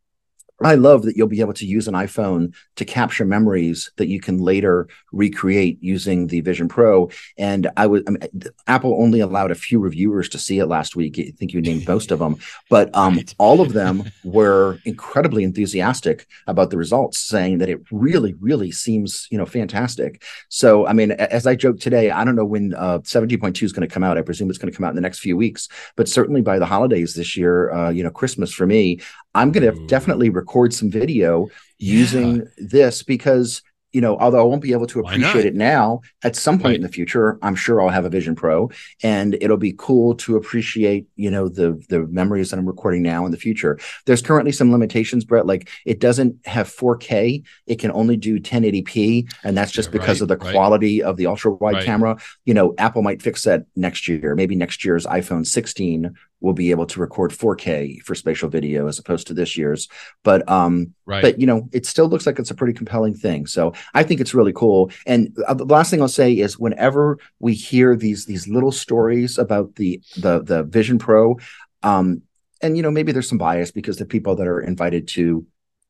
I 0.66 0.74
love 0.74 1.02
that 1.02 1.16
you'll 1.16 1.26
be 1.26 1.40
able 1.40 1.54
to 1.54 1.66
use 1.66 1.88
an 1.88 1.94
iPhone 1.94 2.54
to 2.76 2.84
capture 2.84 3.24
memories 3.24 3.90
that 3.96 4.08
you 4.08 4.20
can 4.20 4.38
later 4.38 4.88
recreate 5.12 5.78
using 5.80 6.26
the 6.26 6.40
Vision 6.40 6.68
Pro. 6.68 7.10
And 7.38 7.70
I 7.76 7.86
was 7.86 8.02
I 8.06 8.10
mean, 8.10 8.22
Apple 8.66 8.96
only 9.00 9.20
allowed 9.20 9.50
a 9.50 9.54
few 9.54 9.78
reviewers 9.78 10.28
to 10.30 10.38
see 10.38 10.58
it 10.58 10.66
last 10.66 10.96
week. 10.96 11.18
I 11.18 11.32
think 11.38 11.52
you 11.52 11.60
named 11.60 11.88
most 11.88 12.10
of 12.10 12.18
them, 12.18 12.36
but 12.68 12.90
um, 12.94 13.16
right. 13.16 13.34
all 13.38 13.60
of 13.60 13.72
them 13.72 14.10
were 14.24 14.78
incredibly 14.84 15.44
enthusiastic 15.44 16.26
about 16.46 16.70
the 16.70 16.76
results, 16.76 17.18
saying 17.18 17.58
that 17.58 17.68
it 17.68 17.80
really, 17.90 18.34
really 18.34 18.70
seems 18.70 19.26
you 19.30 19.38
know 19.38 19.46
fantastic. 19.46 20.22
So 20.48 20.86
I 20.86 20.92
mean, 20.92 21.12
as 21.12 21.46
I 21.46 21.54
joked 21.54 21.80
today, 21.80 22.10
I 22.10 22.24
don't 22.24 22.36
know 22.36 22.44
when 22.44 22.74
uh, 22.74 22.98
17.2 23.00 23.62
is 23.62 23.72
going 23.72 23.88
to 23.88 23.92
come 23.92 24.04
out. 24.04 24.18
I 24.18 24.22
presume 24.22 24.50
it's 24.50 24.58
going 24.58 24.70
to 24.70 24.76
come 24.76 24.84
out 24.84 24.90
in 24.90 24.96
the 24.96 25.02
next 25.02 25.20
few 25.20 25.36
weeks, 25.36 25.68
but 25.96 26.08
certainly 26.08 26.42
by 26.42 26.58
the 26.58 26.66
holidays 26.66 27.14
this 27.14 27.36
year, 27.36 27.72
uh, 27.72 27.90
you 27.90 28.02
know, 28.02 28.10
Christmas 28.10 28.52
for 28.52 28.66
me, 28.66 29.00
I'm 29.34 29.52
going 29.52 29.72
to 29.72 29.86
definitely 29.86 30.30
record 30.30 30.74
some 30.74 30.90
video 30.90 31.48
yeah. 31.78 31.94
using 31.94 32.48
this 32.58 33.02
because 33.02 33.62
you 33.92 34.00
know, 34.00 34.16
although 34.18 34.40
I 34.40 34.44
won't 34.44 34.62
be 34.62 34.72
able 34.72 34.86
to 34.88 35.00
appreciate 35.00 35.46
it 35.46 35.54
now, 35.54 36.00
at 36.22 36.36
some 36.36 36.58
point 36.58 36.66
right. 36.66 36.76
in 36.76 36.82
the 36.82 36.88
future, 36.88 37.38
I'm 37.42 37.56
sure 37.56 37.82
I'll 37.82 37.88
have 37.88 38.04
a 38.04 38.08
Vision 38.10 38.36
Pro, 38.36 38.70
and 39.02 39.36
it'll 39.40 39.56
be 39.56 39.74
cool 39.76 40.14
to 40.16 40.36
appreciate, 40.36 41.06
you 41.16 41.30
know, 41.30 41.48
the 41.48 41.82
the 41.88 42.06
memories 42.06 42.50
that 42.50 42.58
I'm 42.58 42.66
recording 42.66 43.02
now 43.02 43.24
in 43.26 43.32
the 43.32 43.36
future. 43.36 43.78
There's 44.06 44.22
currently 44.22 44.52
some 44.52 44.70
limitations, 44.70 45.24
Brett. 45.24 45.46
Like 45.46 45.68
it 45.84 45.98
doesn't 45.98 46.46
have 46.46 46.68
4K; 46.68 47.44
it 47.66 47.78
can 47.78 47.90
only 47.92 48.16
do 48.16 48.38
1080p, 48.38 49.32
and 49.42 49.56
that's 49.56 49.72
just 49.72 49.90
because 49.90 50.20
right, 50.20 50.22
of 50.22 50.28
the 50.28 50.44
right. 50.44 50.52
quality 50.52 51.02
of 51.02 51.16
the 51.16 51.26
ultra 51.26 51.52
wide 51.52 51.84
camera. 51.84 52.16
You 52.44 52.54
know, 52.54 52.74
Apple 52.78 53.02
might 53.02 53.22
fix 53.22 53.42
that 53.44 53.64
next 53.74 54.06
year. 54.06 54.36
Maybe 54.36 54.54
next 54.54 54.84
year's 54.84 55.04
iPhone 55.06 55.46
16 55.46 56.14
will 56.40 56.52
be 56.52 56.70
able 56.70 56.86
to 56.86 57.00
record 57.00 57.30
4K 57.30 58.02
for 58.02 58.14
spatial 58.14 58.48
video 58.48 58.86
as 58.86 58.98
opposed 58.98 59.26
to 59.26 59.34
this 59.34 59.56
year's. 59.56 59.88
But 60.22 60.48
um, 60.48 60.94
right. 61.06 61.22
but 61.22 61.40
you 61.40 61.46
know, 61.46 61.68
it 61.72 61.86
still 61.86 62.08
looks 62.08 62.26
like 62.26 62.38
it's 62.38 62.50
a 62.50 62.54
pretty 62.54 62.72
compelling 62.72 63.14
thing. 63.14 63.46
So 63.46 63.72
I 63.94 64.02
think 64.02 64.20
it's 64.20 64.34
really 64.34 64.52
cool. 64.52 64.90
And 65.06 65.36
uh, 65.46 65.54
the 65.54 65.64
last 65.64 65.90
thing 65.90 66.00
I'll 66.00 66.08
say 66.08 66.32
is, 66.32 66.58
whenever 66.58 67.18
we 67.38 67.54
hear 67.54 67.96
these 67.96 68.26
these 68.26 68.48
little 68.48 68.72
stories 68.72 69.38
about 69.38 69.76
the 69.76 70.00
the 70.16 70.42
the 70.42 70.62
Vision 70.64 70.98
Pro, 70.98 71.38
um, 71.82 72.22
and 72.62 72.76
you 72.76 72.82
know, 72.82 72.90
maybe 72.90 73.12
there's 73.12 73.28
some 73.28 73.38
bias 73.38 73.70
because 73.70 73.98
the 73.98 74.06
people 74.06 74.36
that 74.36 74.46
are 74.46 74.60
invited 74.60 75.08
to 75.08 75.46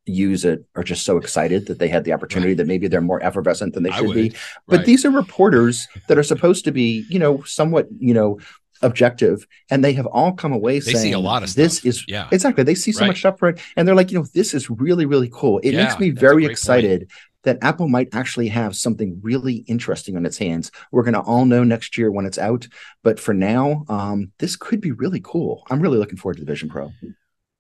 use 0.07 0.45
it 0.45 0.65
are 0.75 0.83
just 0.83 1.05
so 1.05 1.17
excited 1.17 1.67
that 1.67 1.79
they 1.79 1.89
had 1.89 2.05
the 2.05 2.13
opportunity 2.13 2.53
right. 2.53 2.59
that 2.59 2.67
maybe 2.67 2.89
they're 2.89 3.01
more 3.01 3.23
effervescent 3.23 3.75
than 3.75 3.83
they 3.83 3.91
should 3.91 4.15
be. 4.15 4.31
But 4.67 4.79
right. 4.79 4.87
these 4.87 5.05
are 5.05 5.11
reporters 5.11 5.87
that 6.09 6.19
are 6.19 6.23
supposed 6.23 6.65
to 6.65 6.73
be, 6.73 7.05
you 7.09 7.19
know, 7.19 7.43
somewhat, 7.43 7.89
you 7.99 8.15
know, 8.15 8.39
objective 8.83 9.47
and 9.71 9.85
they 9.85 9.93
have 9.93 10.07
all 10.07 10.33
come 10.33 10.53
away 10.53 10.79
they 10.79 10.93
saying 10.93 11.14
a 11.14 11.19
lot 11.19 11.43
of 11.43 11.55
this 11.55 11.85
is 11.85 12.05
yeah. 12.09 12.29
exactly 12.33 12.64
they 12.64 12.75
see 12.75 12.93
so 12.93 13.01
right. 13.01 13.09
much 13.09 13.19
stuff 13.19 13.38
for 13.38 13.49
it 13.49 13.61
and 13.77 13.87
they're 13.87 13.95
like 13.95 14.11
you 14.11 14.19
know 14.19 14.27
this 14.35 14.55
is 14.55 14.71
really 14.71 15.07
really 15.07 15.31
cool. 15.33 15.59
It 15.61 15.73
yeah, 15.73 15.85
makes 15.85 15.99
me 15.99 16.11
very 16.11 16.45
excited 16.45 17.01
point. 17.01 17.11
that 17.45 17.59
apple 17.62 17.88
might 17.88 18.14
actually 18.14 18.49
have 18.49 18.77
something 18.77 19.19
really 19.23 19.57
interesting 19.66 20.16
on 20.16 20.27
its 20.27 20.38
hands. 20.38 20.71
We're 20.93 21.03
going 21.03 21.14
to 21.14 21.21
all 21.21 21.45
know 21.45 21.64
next 21.64 21.99
year 21.99 22.11
when 22.11 22.27
it's 22.27 22.38
out 22.38 22.66
but 23.03 23.21
for 23.21 23.35
now 23.35 23.85
um, 23.88 24.33
this 24.38 24.57
could 24.57 24.81
be 24.81 24.93
really 24.93 25.21
cool. 25.23 25.64
I'm 25.71 25.81
really 25.81 25.99
looking 25.99 26.16
forward 26.16 26.37
to 26.38 26.45
the 26.45 26.51
vision 26.51 26.69
pro 26.69 26.90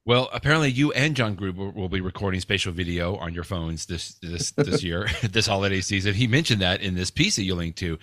well, 0.06 0.30
apparently 0.32 0.70
you 0.70 0.92
and 0.92 1.14
John 1.14 1.34
Gruber 1.34 1.68
will 1.70 1.90
be 1.90 2.00
recording 2.00 2.40
spatial 2.40 2.72
video 2.72 3.16
on 3.16 3.34
your 3.34 3.44
phones 3.44 3.84
this 3.86 4.14
this 4.14 4.50
this 4.52 4.82
year, 4.84 5.08
this 5.22 5.46
holiday 5.46 5.82
season. 5.82 6.14
He 6.14 6.26
mentioned 6.26 6.62
that 6.62 6.80
in 6.80 6.94
this 6.94 7.10
piece 7.10 7.36
that 7.36 7.42
you 7.42 7.54
linked 7.54 7.78
to, 7.80 7.98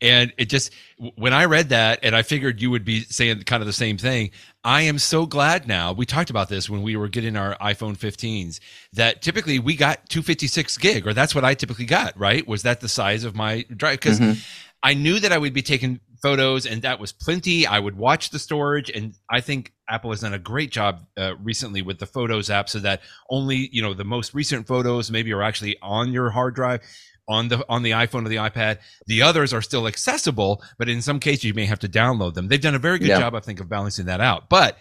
and 0.00 0.32
it 0.36 0.50
just 0.50 0.72
when 1.14 1.32
I 1.32 1.46
read 1.46 1.70
that, 1.70 2.00
and 2.02 2.14
I 2.14 2.22
figured 2.22 2.60
you 2.60 2.70
would 2.70 2.84
be 2.84 3.00
saying 3.00 3.42
kind 3.44 3.62
of 3.62 3.66
the 3.66 3.72
same 3.72 3.96
thing. 3.96 4.30
I 4.62 4.82
am 4.82 4.98
so 4.98 5.24
glad 5.24 5.66
now. 5.66 5.92
We 5.92 6.04
talked 6.04 6.28
about 6.28 6.50
this 6.50 6.68
when 6.68 6.82
we 6.82 6.96
were 6.96 7.08
getting 7.08 7.36
our 7.36 7.56
iPhone 7.58 7.96
15s. 7.96 8.60
That 8.92 9.22
typically 9.22 9.58
we 9.58 9.76
got 9.76 10.08
256 10.10 10.76
gig, 10.76 11.06
or 11.06 11.14
that's 11.14 11.34
what 11.34 11.44
I 11.44 11.54
typically 11.54 11.86
got. 11.86 12.18
Right? 12.18 12.46
Was 12.46 12.64
that 12.64 12.80
the 12.80 12.88
size 12.88 13.24
of 13.24 13.34
my 13.34 13.64
drive? 13.74 14.00
Because 14.00 14.20
mm-hmm. 14.20 14.38
I 14.82 14.94
knew 14.94 15.18
that 15.20 15.32
I 15.32 15.38
would 15.38 15.54
be 15.54 15.62
taking 15.62 16.00
photos, 16.22 16.66
and 16.66 16.82
that 16.82 17.00
was 17.00 17.12
plenty. 17.12 17.66
I 17.66 17.78
would 17.78 17.96
watch 17.96 18.30
the 18.30 18.38
storage, 18.38 18.90
and 18.90 19.14
I 19.30 19.40
think 19.40 19.72
Apple 19.88 20.10
has 20.10 20.20
done 20.20 20.34
a 20.34 20.38
great 20.38 20.70
job 20.70 21.04
uh, 21.16 21.36
recently 21.36 21.82
with 21.82 21.98
the 21.98 22.06
Photos 22.06 22.50
app, 22.50 22.68
so 22.68 22.78
that 22.80 23.02
only 23.30 23.68
you 23.72 23.82
know 23.82 23.94
the 23.94 24.04
most 24.04 24.34
recent 24.34 24.66
photos 24.66 25.10
maybe 25.10 25.32
are 25.32 25.42
actually 25.42 25.76
on 25.82 26.12
your 26.12 26.30
hard 26.30 26.54
drive 26.54 26.80
on 27.28 27.48
the 27.48 27.64
on 27.68 27.82
the 27.82 27.92
iPhone 27.92 28.24
or 28.26 28.28
the 28.28 28.36
iPad. 28.36 28.78
The 29.06 29.22
others 29.22 29.52
are 29.52 29.62
still 29.62 29.86
accessible, 29.86 30.62
but 30.78 30.88
in 30.88 31.02
some 31.02 31.20
cases 31.20 31.44
you 31.44 31.54
may 31.54 31.66
have 31.66 31.80
to 31.80 31.88
download 31.88 32.34
them. 32.34 32.48
They've 32.48 32.60
done 32.60 32.74
a 32.74 32.80
very 32.80 32.98
good 32.98 33.08
yeah. 33.08 33.20
job, 33.20 33.34
I 33.34 33.40
think, 33.40 33.60
of 33.60 33.68
balancing 33.68 34.06
that 34.06 34.20
out. 34.20 34.48
But 34.48 34.78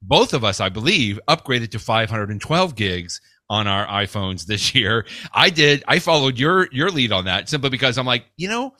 both 0.00 0.32
of 0.32 0.44
us, 0.44 0.60
I 0.60 0.68
believe, 0.68 1.18
upgraded 1.28 1.70
to 1.72 1.78
512 1.78 2.74
gigs 2.74 3.20
on 3.50 3.66
our 3.66 3.86
iPhones 3.86 4.46
this 4.46 4.74
year. 4.74 5.06
I 5.32 5.50
did. 5.50 5.82
I 5.88 5.98
followed 5.98 6.38
your 6.38 6.68
your 6.72 6.90
lead 6.90 7.12
on 7.12 7.24
that 7.24 7.48
simply 7.48 7.70
because 7.70 7.98
I'm 7.98 8.06
like, 8.06 8.24
you 8.36 8.48
know, 8.48 8.74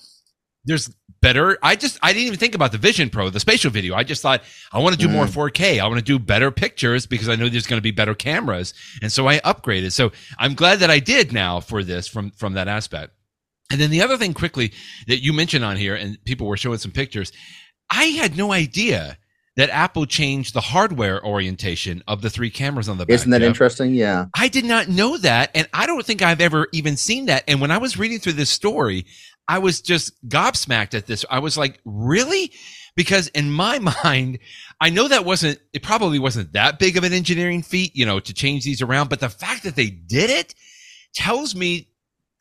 there's 0.65 0.95
better. 1.21 1.59
I 1.63 1.77
just 1.77 1.99
I 2.03 2.13
didn't 2.13 2.27
even 2.27 2.39
think 2.39 2.55
about 2.55 2.73
the 2.73 2.79
Vision 2.79 3.11
Pro, 3.11 3.31
the 3.31 3.41
spatial 3.41 3.71
video. 3.71 3.95
I 3.95 4.05
just 4.05 4.23
thought 4.23 4.43
I 4.73 4.79
want 4.79 4.95
to 4.95 5.01
do 5.01 5.09
mm. 5.09 5.13
more 5.13 5.27
4K. 5.27 5.81
I 5.81 5.87
want 5.87 5.99
to 5.99 6.05
do 6.05 6.19
better 6.19 6.51
pictures 6.51 7.07
because 7.07 7.29
I 7.29 7.37
know 7.37 7.49
there's 7.49 7.67
going 7.67 7.79
to 7.79 7.83
be 7.83 7.91
better 7.91 8.15
cameras, 8.15 8.75
and 9.03 9.13
so 9.13 9.29
I 9.29 9.39
upgraded. 9.41 9.93
So 9.93 10.13
I'm 10.39 10.55
glad 10.55 10.81
that 10.81 10.91
I 10.91 10.99
did 10.99 11.33
now 11.33 11.61
for 11.61 11.83
this 11.83 12.09
from 12.09 12.31
from 12.33 12.55
that 12.55 12.69
aspect. 12.69 13.13
And 13.71 13.81
then 13.81 13.91
the 13.91 14.03
other 14.03 14.17
thing 14.17 14.33
quickly 14.33 14.73
that 15.09 15.23
you 15.23 15.33
mentioned 15.33 15.65
on 15.65 15.77
here, 15.77 15.95
and 15.95 16.23
people 16.25 16.47
were 16.47 16.57
showing 16.57 16.79
some 16.79 16.93
pictures. 16.93 17.33
I 17.91 18.05
had 18.05 18.37
no 18.37 18.53
idea 18.53 19.19
that 19.59 19.71
Apple 19.71 20.07
changed 20.07 20.55
the 20.55 20.61
hardware 20.61 21.23
orientation 21.27 22.01
of 22.07 22.23
the 22.23 22.31
three 22.31 22.49
cameras 22.49 22.89
on 22.89 22.97
the 22.97 23.05
back. 23.05 23.15
Isn't 23.15 23.31
that 23.31 23.41
Jeff. 23.41 23.49
interesting? 23.49 23.93
Yeah. 23.93 24.27
I 24.33 24.47
did 24.47 24.65
not 24.65 24.87
know 24.87 25.19
that. 25.19 25.51
And 25.53 25.69
I 25.75 25.85
don't 25.87 26.07
think 26.07 26.23
I've 26.23 26.41
ever 26.41 26.69
even 26.73 26.97
seen 26.97 27.27
that. 27.27 27.43
And 27.49 27.61
when 27.61 27.73
I 27.73 27.79
was 27.79 27.99
reading 27.99 28.21
through 28.21 28.35
this 28.35 28.51
story, 28.51 29.05
I 29.49 29.59
was 29.59 29.81
just 29.81 30.13
gobsmacked 30.29 30.95
at 30.95 31.07
this. 31.07 31.25
I 31.31 31.39
was 31.39 31.57
like, 31.57 31.81
really? 31.85 32.53
Because 32.95 33.29
in 33.29 33.51
my 33.51 33.79
mind, 34.05 34.39
I 34.81 34.91
know 34.91 35.09
that 35.09 35.25
wasn't, 35.25 35.59
it 35.73 35.83
probably 35.83 36.19
wasn't 36.19 36.53
that 36.53 36.79
big 36.79 36.97
of 36.97 37.05
an 37.05 37.13
engineering 37.13 37.63
feat, 37.63 37.97
you 37.97 38.07
know, 38.07 38.21
to 38.21 38.35
change 38.35 38.65
these 38.65 38.83
around. 38.83 39.09
But 39.09 39.21
the 39.21 39.31
fact 39.31 39.65
that 39.65 39.75
they 39.75 39.89
did 39.89 40.31
it 40.31 40.55
tells 41.15 41.55
me 41.55 41.89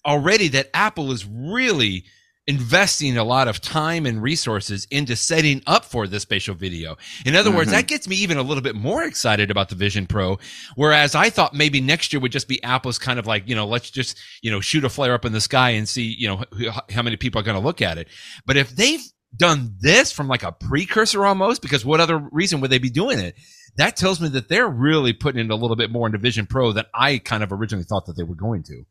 already 0.06 0.50
that 0.50 0.70
Apple 0.74 1.12
is 1.12 1.26
really 1.26 2.04
investing 2.48 3.18
a 3.18 3.24
lot 3.24 3.50
of 3.50 3.60
time 3.60 4.06
and 4.06 4.22
resources 4.22 4.88
into 4.90 5.16
setting 5.16 5.62
up 5.68 5.84
for 5.84 6.08
the 6.08 6.20
spatial 6.20 6.56
video. 6.56 6.98
In 7.26 7.36
other 7.36 7.50
mm-hmm. 7.50 7.58
words, 7.58 7.72
that 7.72 7.88
gets 7.88 8.08
me 8.08 8.16
even 8.18 8.38
a 8.38 8.42
little 8.42 8.64
bit 8.64 8.76
more 8.76 9.04
excited 9.04 9.52
about 9.52 9.70
the 9.70 9.76
Vision 9.76 10.08
Pro. 10.08 10.40
Whereas 10.76 11.14
I 11.14 11.30
thought 11.30 11.54
maybe 11.54 11.82
next 11.82 12.14
year 12.14 12.22
would 12.22 12.32
just 12.32 12.48
be 12.48 12.64
Apple's 12.64 12.98
kind 12.98 13.20
of 13.20 13.28
like, 13.28 13.48
you 13.50 13.56
know, 13.56 13.68
let's 13.68 13.92
just, 13.92 14.18
you 14.42 14.50
know, 14.50 14.62
shoot 14.62 14.86
a 14.86 14.90
flare 14.90 15.14
up 15.14 15.26
in 15.26 15.34
the 15.34 15.42
sky 15.42 15.72
and 15.72 15.88
see, 15.88 16.16
you 16.18 16.28
know, 16.28 16.72
how 16.90 17.02
many 17.02 17.18
people 17.18 17.40
are 17.42 17.44
going 17.44 17.60
to 17.60 17.64
look 17.66 17.82
at 17.82 17.98
it. 17.98 18.08
But 18.46 18.56
if 18.56 18.70
they've 18.70 19.04
done 19.36 19.76
this 19.80 20.12
from 20.12 20.30
like 20.30 20.44
a 20.44 20.54
precursor 20.54 21.26
almost, 21.26 21.62
because 21.62 21.86
what 21.86 22.00
other 22.00 22.18
reason 22.32 22.62
would 22.62 22.72
they 22.72 22.80
be 22.80 22.90
doing 22.90 23.20
it? 23.20 23.36
That 23.76 23.96
tells 23.98 24.22
me 24.22 24.30
that 24.30 24.50
they're 24.50 24.70
really 24.70 25.14
putting 25.14 25.42
in 25.42 25.52
a 25.52 25.56
little 25.56 25.76
bit 25.76 25.92
more 25.92 26.08
into 26.08 26.18
Vision 26.18 26.48
Pro 26.48 26.72
than 26.72 26.86
I 26.94 27.20
kind 27.20 27.44
of 27.44 27.52
originally 27.52 27.84
thought 27.84 28.06
that 28.06 28.16
they 28.18 28.24
were 28.24 28.36
going 28.36 28.64
to. 28.64 28.84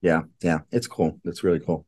Yeah, 0.00 0.22
yeah, 0.42 0.58
it's 0.70 0.86
cool. 0.86 1.18
It's 1.24 1.42
really 1.42 1.58
cool. 1.58 1.87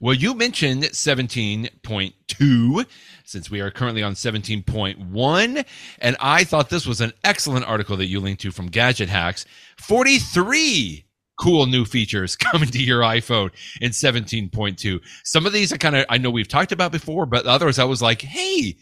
Well, 0.00 0.14
you 0.14 0.34
mentioned 0.34 0.82
17.2 0.82 2.86
since 3.24 3.50
we 3.50 3.60
are 3.60 3.70
currently 3.70 4.02
on 4.02 4.14
17.1. 4.14 5.64
And 6.00 6.16
I 6.20 6.44
thought 6.44 6.70
this 6.70 6.86
was 6.86 7.00
an 7.00 7.12
excellent 7.22 7.66
article 7.66 7.96
that 7.96 8.06
you 8.06 8.20
linked 8.20 8.42
to 8.42 8.50
from 8.50 8.66
Gadget 8.66 9.08
Hacks. 9.08 9.44
43 9.78 11.04
cool 11.40 11.66
new 11.66 11.84
features 11.84 12.36
coming 12.36 12.70
to 12.70 12.82
your 12.82 13.00
iPhone 13.00 13.50
in 13.80 13.90
17.2. 13.90 15.00
Some 15.24 15.46
of 15.46 15.52
these 15.52 15.72
I 15.72 15.76
kind 15.76 15.96
of, 15.96 16.06
I 16.08 16.18
know 16.18 16.30
we've 16.30 16.48
talked 16.48 16.72
about 16.72 16.92
before, 16.92 17.26
but 17.26 17.46
others 17.46 17.78
I 17.78 17.84
was 17.84 18.02
like, 18.02 18.22
hey, 18.22 18.76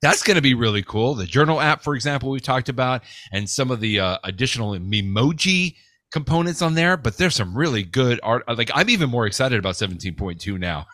that's 0.00 0.22
going 0.22 0.36
to 0.36 0.42
be 0.42 0.54
really 0.54 0.82
cool. 0.82 1.14
The 1.14 1.26
journal 1.26 1.60
app, 1.60 1.82
for 1.82 1.94
example, 1.94 2.30
we 2.30 2.40
talked 2.40 2.68
about, 2.68 3.02
and 3.32 3.50
some 3.50 3.70
of 3.70 3.80
the 3.80 4.00
uh, 4.00 4.18
additional 4.22 4.74
Memoji 4.74 5.74
components 6.10 6.62
on 6.62 6.74
there, 6.74 6.96
but 6.96 7.16
there's 7.16 7.34
some 7.34 7.56
really 7.56 7.82
good 7.82 8.20
art. 8.22 8.44
Like 8.48 8.70
I'm 8.74 8.90
even 8.90 9.10
more 9.10 9.26
excited 9.26 9.58
about 9.58 9.74
17.2 9.74 10.58
now 10.58 10.86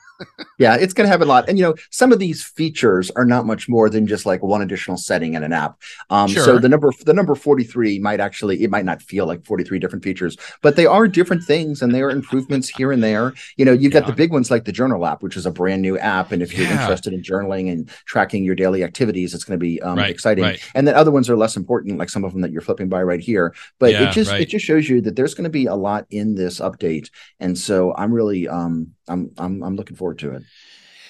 yeah, 0.58 0.76
it's 0.76 0.92
going 0.92 1.06
to 1.06 1.10
have 1.10 1.22
a 1.22 1.24
lot. 1.24 1.48
And, 1.48 1.58
you 1.58 1.64
know, 1.64 1.74
some 1.90 2.12
of 2.12 2.18
these 2.18 2.44
features 2.44 3.10
are 3.12 3.24
not 3.24 3.46
much 3.46 3.68
more 3.68 3.90
than 3.90 4.06
just 4.06 4.26
like 4.26 4.42
one 4.42 4.62
additional 4.62 4.96
setting 4.96 5.34
in 5.34 5.42
an 5.42 5.52
app. 5.52 5.80
Um, 6.10 6.28
sure. 6.28 6.44
So 6.44 6.58
the 6.58 6.68
number, 6.68 6.92
the 7.04 7.12
number 7.12 7.34
43 7.34 7.98
might 7.98 8.20
actually, 8.20 8.62
it 8.62 8.70
might 8.70 8.84
not 8.84 9.02
feel 9.02 9.26
like 9.26 9.44
43 9.44 9.78
different 9.78 10.04
features, 10.04 10.36
but 10.62 10.76
they 10.76 10.86
are 10.86 11.08
different 11.08 11.44
things 11.44 11.82
and 11.82 11.94
they 11.94 12.02
are 12.02 12.10
improvements 12.10 12.68
here 12.68 12.92
and 12.92 13.02
there. 13.02 13.34
You 13.56 13.64
know, 13.64 13.72
you've 13.72 13.92
got 13.92 14.06
the 14.06 14.12
big 14.12 14.32
ones 14.32 14.50
like 14.50 14.64
the 14.64 14.72
journal 14.72 15.04
app, 15.06 15.22
which 15.22 15.36
is 15.36 15.46
a 15.46 15.50
brand 15.50 15.82
new 15.82 15.98
app. 15.98 16.32
And 16.32 16.42
if 16.42 16.52
you're 16.52 16.66
yeah. 16.66 16.80
interested 16.80 17.12
in 17.12 17.22
journaling 17.22 17.70
and 17.70 17.88
tracking 18.06 18.44
your 18.44 18.54
daily 18.54 18.84
activities, 18.84 19.34
it's 19.34 19.44
going 19.44 19.58
to 19.58 19.62
be 19.62 19.80
um, 19.82 19.98
right, 19.98 20.10
exciting. 20.10 20.44
Right. 20.44 20.70
And 20.74 20.86
then 20.86 20.94
other 20.94 21.10
ones 21.10 21.28
are 21.28 21.36
less 21.36 21.56
important, 21.56 21.98
like 21.98 22.10
some 22.10 22.24
of 22.24 22.32
them 22.32 22.40
that 22.42 22.52
you're 22.52 22.62
flipping 22.62 22.88
by 22.88 23.02
right 23.02 23.20
here. 23.20 23.54
But 23.78 23.92
yeah, 23.92 24.08
it 24.08 24.12
just, 24.12 24.30
right. 24.30 24.40
it 24.42 24.48
just 24.48 24.64
shows 24.64 24.88
you 24.88 25.00
that 25.02 25.16
there's 25.16 25.34
going 25.34 25.44
to 25.44 25.50
be 25.50 25.66
a 25.66 25.74
lot 25.74 26.06
in 26.10 26.34
this 26.34 26.60
update. 26.60 27.10
And 27.40 27.58
so 27.58 27.94
I'm 27.96 28.12
really, 28.12 28.48
um, 28.48 28.94
I'm 29.08 29.30
I'm 29.36 29.62
I'm 29.62 29.76
looking 29.76 29.96
forward 29.96 30.03
to 30.12 30.34
it. 30.34 30.42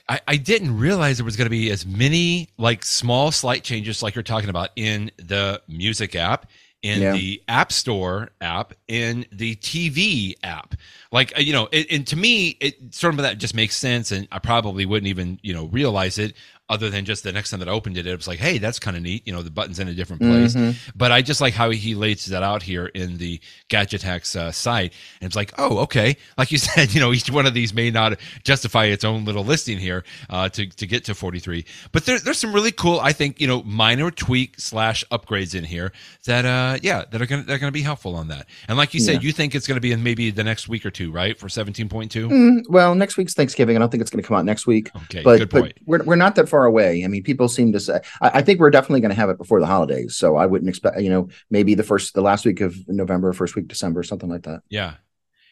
I, 0.09 0.21
I 0.29 0.37
didn't 0.37 0.79
realize 0.79 1.17
there 1.17 1.25
was 1.25 1.37
going 1.37 1.47
to 1.47 1.51
be 1.51 1.71
as 1.71 1.85
many 1.87 2.51
like 2.59 2.85
small 2.85 3.33
slight 3.33 3.65
changes 3.65 4.03
like 4.03 4.15
you're 4.15 4.23
talking 4.23 4.51
about 4.51 4.69
in 4.77 5.11
the 5.17 5.63
music 5.67 6.15
app 6.15 6.47
in 6.85 7.01
yeah. 7.01 7.13
the 7.13 7.43
App 7.49 7.73
Store 7.73 8.29
app, 8.43 8.75
in 8.87 9.25
the 9.33 9.57
TV 9.57 10.35
app. 10.43 10.75
Like, 11.11 11.33
uh, 11.35 11.41
you 11.41 11.55
know, 11.55 11.67
it, 11.73 11.91
and 11.91 12.07
to 12.09 12.17
me, 12.17 12.59
it 12.61 12.95
sort 12.95 13.15
of 13.15 13.23
that 13.23 13.39
just 13.39 13.55
makes 13.55 13.75
sense. 13.75 14.13
And 14.13 14.29
I 14.31 14.39
probably 14.39 14.85
wouldn't 14.85 15.09
even, 15.09 15.41
you 15.43 15.55
know, 15.55 15.65
realize 15.69 16.19
it 16.19 16.35
other 16.71 16.89
than 16.89 17.05
just 17.05 17.25
the 17.25 17.33
next 17.33 17.51
time 17.51 17.61
that 17.61 17.69
I 17.69 17.73
opened 17.73 17.99
it, 17.99 18.07
it 18.07 18.17
was 18.17 18.27
like, 18.27 18.39
hey, 18.39 18.57
that's 18.57 18.79
kind 18.79 18.97
of 18.97 19.03
neat. 19.03 19.27
You 19.27 19.35
know, 19.35 19.43
the 19.43 19.51
button's 19.51 19.79
in 19.79 19.89
a 19.89 19.95
different 19.95 20.23
place. 20.23 20.55
Mm-hmm. 20.55 20.91
But 20.97 21.13
I 21.13 21.21
just 21.21 21.43
like 21.43 21.53
how 21.53 21.71
he 21.71 21.95
lays 21.95 22.25
that 22.27 22.43
out 22.43 22.63
here 22.63 22.87
in 22.87 23.19
the 23.19 23.39
Gadget 23.69 24.01
Hacks 24.01 24.35
uh, 24.35 24.51
site. 24.51 24.95
And 25.21 25.27
it's 25.27 25.37
like, 25.37 25.53
oh, 25.59 25.79
okay. 25.81 26.17
Like 26.39 26.53
you 26.53 26.59
said, 26.65 26.95
you 26.95 27.01
know, 27.01 27.13
each 27.13 27.31
one 27.31 27.45
of 27.45 27.53
these 27.53 27.75
may 27.75 27.91
not 27.91 28.19
justify 28.45 28.87
its 28.87 29.05
own 29.05 29.27
little 29.27 29.45
listing 29.45 29.79
here 29.79 30.05
uh, 30.31 30.49
to, 30.51 30.67
to 30.67 30.87
get 30.87 31.05
to 31.05 31.15
43. 31.15 31.67
But 31.93 32.07
there, 32.07 32.19
there's 32.19 32.39
some 32.39 32.55
really 32.55 32.73
cool, 32.73 32.99
I 32.99 33.13
think, 33.13 33.41
you 33.41 33.47
know, 33.47 33.63
minor 33.65 34.11
tweak 34.11 34.59
slash 34.59 35.05
upgrades 35.13 35.55
in 35.55 35.65
here 35.65 35.93
that, 36.25 36.47
uh, 36.47 36.79
yeah, 36.83 37.05
that 37.11 37.21
are 37.21 37.27
going 37.27 37.43
to, 37.43 37.47
they're 37.47 37.59
to 37.59 37.73
be 37.73 37.83
helpful 37.83 38.17
on 38.17 38.29
that. 38.29 38.47
And 38.69 38.79
like 38.79 38.95
you 38.95 39.01
said, 39.01 39.17
yeah. 39.17 39.21
you 39.21 39.33
think 39.33 39.55
it's 39.55 39.67
going 39.67 39.77
to 39.77 39.83
be 39.83 39.93
in 39.93 40.03
maybe 40.03 40.31
the 40.31 40.45
next 40.45 40.69
week 40.69 40.87
or 40.87 40.91
two, 40.91 41.13
right? 41.13 41.39
For 41.39 41.49
17.2? 41.49 42.11
Mm, 42.11 42.69
well, 42.71 42.95
next 42.95 43.19
week's 43.19 43.35
Thanksgiving. 43.35 43.77
I 43.77 43.81
don't 43.81 43.91
think 43.91 44.01
it's 44.01 44.11
going 44.11 44.23
to 44.23 44.27
come 44.27 44.37
out 44.37 44.45
next 44.47 44.67
week. 44.67 44.91
Okay. 45.05 45.23
But, 45.23 45.51
but 45.51 45.75
we're, 45.85 46.03
we're 46.05 46.17
not 46.17 46.37
that 46.37 46.49
far 46.55 46.67
away. 46.67 47.03
I 47.05 47.09
mean, 47.09 47.25
people 47.25 47.49
seem 47.49 47.73
to 47.73 47.81
say. 47.81 48.01
I, 48.21 48.39
I 48.39 48.43
think 48.43 48.61
we're 48.61 48.71
definitely 48.71 49.01
going 49.01 49.11
to 49.11 49.17
have 49.17 49.29
it 49.29 49.39
before 49.39 49.59
the 49.59 49.67
holidays, 49.67 50.15
so 50.15 50.37
I 50.37 50.47
wouldn't 50.47 50.69
expect. 50.69 51.01
You 51.01 51.11
know, 51.11 51.29
maybe 51.51 51.75
the 51.75 51.83
first, 51.83 52.15
the 52.15 52.21
last 52.21 52.45
week 52.45 52.61
of 52.61 52.77
November, 52.87 53.33
first 53.33 53.57
week 53.57 53.67
December, 53.67 54.05
something 54.05 54.31
like 54.31 54.45
that. 54.45 54.63
Yeah. 54.69 54.95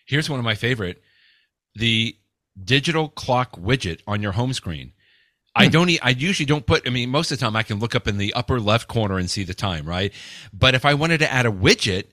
Here's 0.07 0.31
one 0.31 0.39
of 0.39 0.45
my 0.45 0.55
favorite: 0.55 1.03
the 1.75 2.17
digital 2.63 3.09
clock 3.09 3.57
widget 3.57 4.01
on 4.07 4.23
your 4.23 4.33
home 4.33 4.53
screen. 4.53 4.93
I 5.57 5.65
hmm. 5.67 5.71
don't. 5.73 5.91
I 6.03 6.11
usually 6.11 6.47
don't 6.47 6.67
put. 6.67 6.87
I 6.87 6.91
mean, 6.91 7.11
most 7.11 7.33
of 7.33 7.39
the 7.39 7.45
time 7.45 7.57
I 7.57 7.65
can 7.65 7.81
look 7.81 7.97
up 7.97 8.07
in 8.07 8.19
the 8.19 8.33
upper 8.35 8.61
left 8.61 8.87
corner 8.87 9.19
and 9.19 9.29
see 9.29 9.43
the 9.43 9.55
time, 9.55 9.85
right? 9.85 10.13
But 10.53 10.77
if 10.77 10.85
I 10.85 10.95
wanted 10.95 11.19
to 11.19 11.33
add 11.33 11.47
a 11.47 11.51
widget, 11.51 12.05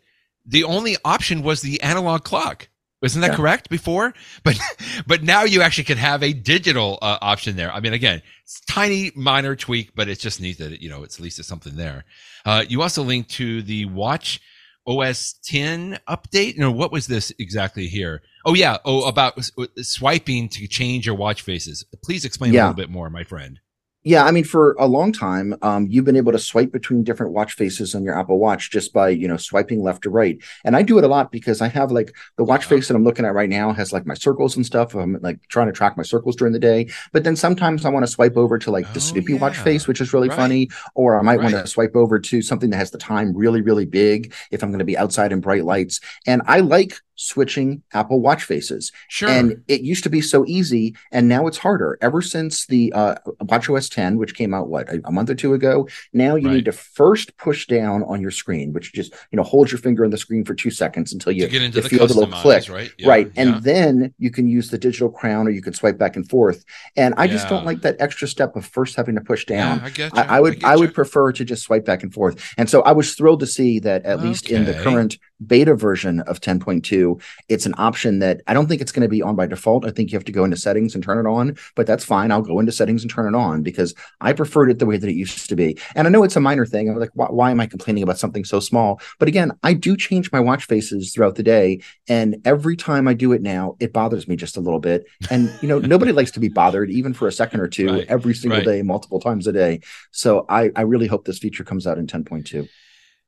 the 0.48 0.64
only 0.64 0.98
option 1.06 1.44
was 1.44 1.62
the 1.62 1.80
analog 1.84 2.24
clock. 2.24 2.70
Isn't 3.02 3.22
that 3.22 3.32
yeah. 3.32 3.36
correct 3.38 3.70
before? 3.70 4.14
But 4.44 4.60
but 5.08 5.24
now 5.24 5.44
you 5.44 5.62
actually 5.62 5.86
can 5.86 5.98
have 5.98 6.24
a 6.24 6.34
digital 6.34 6.98
uh, 7.02 7.18
option 7.22 7.56
there. 7.56 7.72
I 7.72 7.80
mean, 7.80 7.94
again, 7.94 8.22
it's 8.44 8.62
tiny 8.62 9.12
minor 9.16 9.56
tweak, 9.56 9.96
but 9.96 10.08
it's 10.08 10.22
just 10.22 10.42
neat 10.42 10.58
that 10.60 10.82
you 10.82 10.90
know 10.90 11.04
it's 11.04 11.18
at 11.18 11.22
least 11.22 11.40
it's 11.40 11.48
something 11.48 11.76
there. 11.76 12.06
Uh, 12.46 12.64
you 12.68 12.82
also 12.82 13.04
link 13.04 13.28
to 13.30 13.62
the 13.62 13.86
Watch 13.86 14.42
OS 14.88 15.36
10 15.44 16.00
update. 16.08 16.56
You 16.56 16.62
know 16.62 16.72
what 16.72 16.92
was 16.92 17.08
this 17.08 17.32
exactly 17.38 17.88
here? 17.88 18.22
Oh 18.46 18.54
yeah, 18.54 18.78
oh 18.86 19.08
about 19.08 19.40
swiping 19.78 20.50
to 20.50 20.68
change 20.68 21.06
your 21.06 21.16
watch 21.16 21.42
faces. 21.42 21.86
Please 22.04 22.26
explain 22.26 22.54
yeah. 22.54 22.62
a 22.62 22.64
little 22.64 22.76
bit 22.76 22.90
more, 22.90 23.10
my 23.10 23.24
friend. 23.24 23.60
Yeah, 24.04 24.24
I 24.24 24.32
mean, 24.32 24.46
for 24.46 24.78
a 24.80 24.86
long 24.86 25.12
time, 25.12 25.56
um, 25.62 25.86
you've 25.90 26.06
been 26.06 26.16
able 26.16 26.32
to 26.32 26.40
swipe 26.40 26.72
between 26.72 27.04
different 27.04 27.34
watch 27.34 27.54
faces 27.54 27.94
on 27.94 28.04
your 28.04 28.18
Apple 28.18 28.40
Watch 28.40 28.72
just 28.72 28.94
by 28.94 29.10
you 29.10 29.28
know 29.28 29.36
swiping 29.36 29.84
left 29.84 30.04
to 30.04 30.10
right. 30.10 30.42
And 30.64 30.78
I 30.78 30.84
do 30.84 30.98
it 30.98 31.04
a 31.04 31.08
lot 31.10 31.34
because 31.34 31.62
I 31.62 31.68
have 31.68 31.92
like 31.92 32.16
the 32.38 32.46
watch 32.46 32.64
face 32.64 32.88
that 32.88 32.96
I'm 32.96 33.04
looking 33.04 33.26
at 33.26 33.34
right 33.34 33.50
now 33.50 33.74
has 33.74 33.92
like 33.92 34.06
my 34.06 34.14
circles 34.14 34.56
and 34.56 34.66
stuff. 34.66 34.96
I'm 34.96 35.20
like 35.22 35.46
trying 35.50 35.68
to 35.68 35.74
track 35.74 35.98
my 35.98 36.04
circles 36.04 36.38
during 36.38 36.54
the 36.54 36.60
day. 36.60 36.88
But 37.12 37.26
then 37.26 37.36
sometimes 37.36 37.84
I 37.84 37.90
want 37.90 38.06
to 38.06 38.12
swipe 38.12 38.38
over 38.38 38.58
to 38.60 38.72
like 38.72 38.86
the 38.94 39.00
oh, 39.00 39.04
Snoopy 39.04 39.34
yeah. 39.34 39.40
watch 39.40 39.58
face, 39.58 39.86
which 39.86 40.00
is 40.00 40.14
really 40.14 40.30
right. 40.30 40.38
funny. 40.38 40.70
Or 40.96 41.20
I 41.20 41.22
might 41.22 41.40
right. 41.40 41.52
want 41.52 41.66
to 41.66 41.68
swipe 41.70 41.96
over 41.98 42.20
to 42.20 42.42
something 42.42 42.70
that 42.70 42.78
has 42.78 42.92
the 42.92 42.98
time 42.98 43.36
really, 43.36 43.60
really 43.60 43.86
big 43.86 44.34
if 44.50 44.64
I'm 44.64 44.70
going 44.70 44.80
to 44.80 44.86
be 44.86 44.98
outside 44.98 45.34
in 45.34 45.42
bright 45.42 45.66
lights. 45.66 46.00
And 46.26 46.42
I 46.46 46.62
like 46.62 47.02
switching 47.20 47.84
Apple 47.94 48.22
Watch 48.22 48.44
faces. 48.44 48.92
Sure. 49.10 49.30
And 49.30 49.62
it 49.68 49.82
used 49.82 50.04
to 50.06 50.10
be 50.10 50.22
so 50.22 50.46
easy, 50.48 50.96
and 51.12 51.28
now 51.28 51.48
it's 51.48 51.58
harder. 51.58 51.98
Ever 52.02 52.22
since 52.22 52.66
the 52.66 52.94
uh, 52.94 53.16
Watch 53.42 53.70
OS 53.70 53.90
10, 53.90 54.18
which 54.18 54.36
came 54.36 54.54
out 54.54 54.70
what 54.70 54.88
a, 54.90 55.02
a 55.04 55.12
month 55.12 55.30
or 55.30 55.36
two 55.36 55.54
ago, 55.54 55.88
now 56.14 56.36
you 56.36 56.48
right. 56.48 56.56
need 56.56 56.66
to 56.66 56.72
first 56.72 57.36
push 57.38 57.68
down 57.68 58.04
on 58.04 58.22
your 58.22 58.32
screen, 58.32 58.72
which 58.72 58.94
just 58.94 59.14
you 59.32 59.38
know 59.38 59.44
hold 59.44 59.70
your 59.70 59.80
finger 59.80 60.06
on 60.06 60.12
the 60.12 60.18
screen 60.18 60.46
for 60.46 60.56
two 60.56 60.72
seconds 60.72 61.12
until 61.12 61.34
you, 61.34 61.46
you 61.48 61.70
the 61.70 61.82
feel 61.82 62.08
the 62.08 62.14
little 62.14 62.34
click, 62.34 62.70
right? 62.70 62.92
Yeah. 62.98 63.10
Right, 63.10 63.32
and 63.36 63.50
yeah. 63.50 63.60
then 63.62 64.14
you 64.18 64.32
can 64.32 64.48
use 64.48 64.70
the 64.70 64.78
digital 64.78 65.10
crown, 65.10 65.48
or 65.48 65.52
you 65.52 65.62
can 65.62 65.74
swipe 65.74 65.98
back 65.98 66.16
and 66.16 66.28
forth. 66.30 66.64
And 66.96 67.14
I 67.18 67.26
yeah. 67.26 67.34
just 67.34 67.50
don't 67.50 67.66
like 67.66 67.82
that 67.82 67.98
extra 68.00 68.28
step 68.28 68.56
of 68.56 68.66
first 68.66 68.96
having 68.96 69.16
to 69.16 69.22
push 69.22 69.46
down. 69.46 69.82
I, 69.82 70.10
I, 70.14 70.22
I, 70.38 70.40
would 70.40 70.64
I, 70.64 70.74
I 70.74 70.76
would 70.78 70.94
prefer 70.94 71.34
to 71.34 71.44
just 71.44 71.64
swipe 71.64 71.86
back 71.86 72.02
and 72.02 72.14
forth. 72.14 72.54
And 72.58 72.70
so 72.70 72.82
I 72.84 72.94
was 72.94 73.14
thrilled 73.14 73.42
to 73.42 73.48
see 73.48 73.80
that 73.80 74.06
at 74.06 74.20
okay. 74.20 74.28
least 74.28 74.50
in 74.50 74.66
the 74.66 74.74
current 74.74 75.18
beta 75.46 75.76
version 75.76 76.20
of 76.22 76.42
10.2, 76.42 77.22
it's 77.48 77.66
an 77.66 77.74
option 77.78 78.20
that 78.20 78.42
I 78.48 78.54
don't 78.54 78.68
think 78.68 78.82
it's 78.82 78.92
going 78.92 79.04
to 79.04 79.10
be 79.10 79.22
on 79.22 79.36
by 79.36 79.48
default. 79.48 79.86
I 79.86 79.92
think 79.92 80.12
you 80.12 80.18
have 80.18 80.26
to 80.26 80.32
go 80.32 80.44
into 80.44 80.58
settings 80.58 80.96
and 80.96 81.04
turn 81.04 81.24
it 81.24 81.30
on, 81.30 81.58
but 81.76 81.88
that's 81.88 82.06
fine. 82.06 82.32
I'll 82.32 82.42
go 82.42 82.60
into 82.60 82.72
settings 82.72 83.04
and 83.04 83.12
turn 83.12 83.34
it 83.34 83.38
on 83.38 83.64
because 83.64 83.94
I 84.22 84.34
preferred 84.34 84.70
it 84.70 84.80
the 84.80 84.86
way 84.86 84.98
that 84.98 85.10
it 85.10 85.16
used 85.16 85.50
to 85.50 85.56
be. 85.56 85.78
And 85.96 86.08
I 86.08 86.12
know 86.12 86.24
it's 86.24 86.36
a 86.36 86.42
minor 86.42 86.66
thing. 86.66 86.90
I'm 86.90 86.98
like, 86.98 87.12
why, 87.14 87.28
why 87.28 87.52
am 87.52 87.60
I 87.60 87.68
complaining 87.68 88.04
about 88.04 88.20
something 88.20 88.44
so 88.44 88.60
small? 88.60 89.02
But 89.18 89.28
again, 89.28 89.52
I 89.64 89.74
do 89.74 89.96
change 89.96 90.32
my 90.32 90.40
watch 90.40 90.66
faces 90.66 91.14
throughout 91.14 91.36
the 91.36 91.44
day. 91.44 91.82
And 92.08 92.42
every 92.46 92.76
time 92.76 93.08
I 93.08 93.14
do 93.14 93.32
it 93.32 93.42
now, 93.42 93.76
it 93.80 93.94
bothers 93.94 94.28
me 94.28 94.36
just 94.36 94.58
a 94.58 94.62
little 94.62 94.80
bit. 94.80 95.06
And, 95.30 95.52
you 95.62 95.68
know, 95.68 95.80
nobody 95.90 96.12
likes 96.12 96.32
to 96.32 96.40
be 96.40 96.50
bothered 96.50 96.90
even 96.90 97.14
for 97.14 97.28
a 97.28 97.32
second 97.32 97.62
or 97.62 97.68
two 97.68 97.90
right. 97.90 98.06
every 98.08 98.34
single 98.34 98.60
right. 98.60 98.66
day, 98.66 98.82
multiple 98.82 99.20
times 99.20 99.48
a 99.48 99.54
day. 99.54 99.82
So 100.12 100.46
I, 100.50 100.72
I 100.76 100.82
really 100.82 101.08
hope 101.08 101.26
this 101.26 101.40
feature 101.40 101.64
comes 101.64 101.88
out 101.88 101.98
in 101.98 102.08
10.2. 102.08 102.68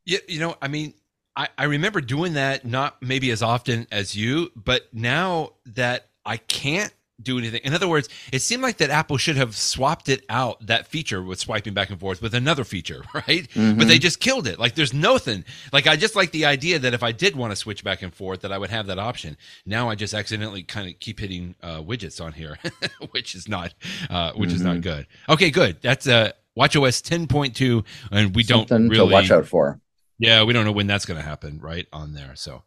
Yeah, 0.06 0.19
you 0.28 0.39
know, 0.39 0.56
I 0.62 0.67
mean, 0.67 0.93
I, 1.36 1.48
I 1.58 1.63
remember 1.65 2.02
doing 2.02 2.34
that 2.34 2.65
not 2.65 3.02
maybe 3.02 3.32
as 3.32 3.41
often 3.41 3.88
as 3.91 4.15
you, 4.15 4.52
but 4.56 4.88
now 4.94 5.54
that 5.65 6.08
I 6.26 6.38
can't 6.38 6.94
do 7.24 7.38
anything. 7.38 7.62
In 7.63 7.74
other 7.74 7.88
words, 7.88 8.10
it 8.32 8.39
seemed 8.39 8.63
like 8.63 8.78
that 8.78 8.89
Apple 8.89 9.17
should 9.17 9.36
have 9.36 9.56
swapped 9.56 10.10
it 10.10 10.26
out, 10.30 10.65
that 10.65 10.88
feature 10.88 11.22
with 11.22 11.39
swiping 11.39 11.74
back 11.74 11.89
and 11.89 12.00
forth 12.00 12.22
with 12.22 12.34
another 12.34 12.63
feature, 12.63 13.04
right? 13.13 13.48
Mm-hmm. 13.50 13.78
But 13.78 13.88
they 13.88 14.00
just 14.00 14.20
killed 14.20 14.48
it. 14.48 14.60
Like 14.60 14.76
there's 14.76 14.94
nothing. 14.94 15.46
Like 15.72 15.88
I 15.88 15.96
just 15.96 16.15
like 16.15 16.32
the 16.32 16.46
idea 16.46 16.80
that 16.80 16.94
if 16.94 17.04
I 17.04 17.12
did 17.12 17.36
want 17.36 17.52
to 17.52 17.56
switch 17.56 17.84
back 17.84 18.02
and 18.02 18.13
forth, 18.13 18.41
that 18.41 18.52
I 18.52 18.58
would 18.58 18.70
have 18.70 18.88
that 18.88 19.00
option. 19.00 19.38
Now 19.65 19.89
I 19.89 19.96
just 19.96 20.13
accidentally 20.13 20.63
kind 20.63 20.89
of 20.89 21.00
keep 21.00 21.20
hitting 21.20 21.56
uh, 21.62 21.82
widgets 21.82 22.24
on 22.24 22.34
here, 22.34 22.58
which 23.12 23.36
is 23.36 23.48
not, 23.48 23.74
uh, 24.10 24.34
which 24.34 24.50
mm-hmm. 24.50 24.56
is 24.56 24.62
not 24.62 24.72
mm-hmm. 24.74 24.82
good. 24.82 25.08
Okay, 25.30 25.52
good. 25.52 25.82
That's 25.82 26.08
a 26.08 26.15
uh, 26.15 26.32
WatchOS 26.58 27.02
10.2, 27.02 27.86
and 28.12 28.36
we 28.36 28.44
Something 28.44 28.67
don't 28.67 28.89
really 28.89 29.08
to 29.08 29.13
watch 29.13 29.32
out 29.32 29.48
for. 29.48 29.80
Yeah, 30.22 30.44
we 30.44 30.54
don't 30.54 30.66
know 30.66 30.72
when 30.72 30.88
that's 30.88 31.06
going 31.06 31.20
to 31.20 31.28
happen, 31.28 31.60
right? 31.60 31.88
On 31.92 32.14
there. 32.14 32.34
So, 32.36 32.64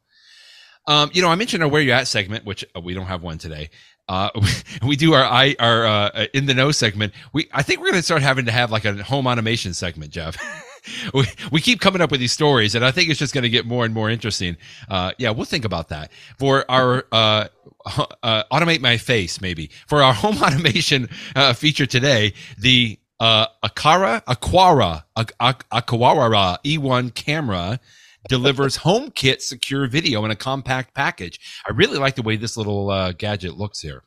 um, 0.87 1.11
you 1.15 1.23
know, 1.23 1.29
I 1.29 1.37
mentioned 1.37 1.63
our 1.63 1.69
Where 1.69 1.83
You 1.83 1.93
At 1.93 2.09
segment, 2.09 2.45
which 2.45 2.65
uh, 2.77 2.81
we 2.81 2.95
don't 2.95 3.07
have 3.07 3.23
one 3.23 3.39
today. 3.39 3.71
Uh, 4.09 4.31
we, 4.87 4.97
do 4.97 5.15
our 5.15 5.25
I 5.25 5.57
our 5.61 5.87
uh, 5.87 6.27
in 6.35 6.47
the 6.47 6.55
know 6.55 6.73
segment. 6.73 7.15
We 7.33 7.49
I 7.53 7.63
think 7.63 7.81
we're 7.81 7.87
going 7.93 8.01
to 8.01 8.05
start 8.05 8.23
having 8.23 8.47
to 8.47 8.53
have 8.53 8.71
like 8.73 8.85
a 8.85 9.03
home 9.05 9.27
automation 9.27 9.75
segment, 9.75 10.13
Jeff. 10.13 10.37
we, 11.15 11.27
we 11.53 11.61
keep 11.61 11.81
coming 11.81 12.03
up 12.03 12.11
with 12.11 12.21
these 12.21 12.33
stories, 12.33 12.75
and 12.75 12.85
I 12.85 12.91
think 12.93 13.11
it's 13.11 13.21
just 13.21 13.35
going 13.35 13.45
to 13.45 13.51
get 13.51 13.67
more 13.67 13.85
and 13.85 13.95
more 13.95 14.11
interesting. 14.11 14.57
Uh, 14.89 15.13
yeah, 15.19 15.31
we'll 15.31 15.47
think 15.47 15.65
about 15.65 15.91
that 15.91 16.13
for 16.39 16.71
our 16.71 17.07
uh, 17.13 17.49
uh, 18.23 18.45
automate 18.53 18.81
my 18.81 18.97
face 18.99 19.41
maybe 19.41 19.71
for 19.87 20.03
our 20.03 20.15
home 20.15 20.43
automation 20.43 21.09
uh, 21.37 21.53
feature 21.55 21.87
today. 21.87 22.35
The 22.59 22.99
uh, 23.21 23.47
Aqara, 23.65 24.23
Aquara, 24.25 25.05
Aquara 25.17 26.59
E1 26.65 27.15
camera 27.15 27.81
delivers 28.29 28.79
HomeKit 28.79 29.41
secure 29.41 29.87
video 29.87 30.25
in 30.25 30.31
a 30.31 30.37
compact 30.37 30.95
package. 30.95 31.41
I 31.67 31.73
really 31.73 31.99
like 31.99 32.15
the 32.17 32.23
way 32.23 32.37
this 32.37 32.57
little 32.57 32.91
uh, 32.91 33.13
gadget 33.13 33.57
looks 33.57 33.81
here. 33.81 34.03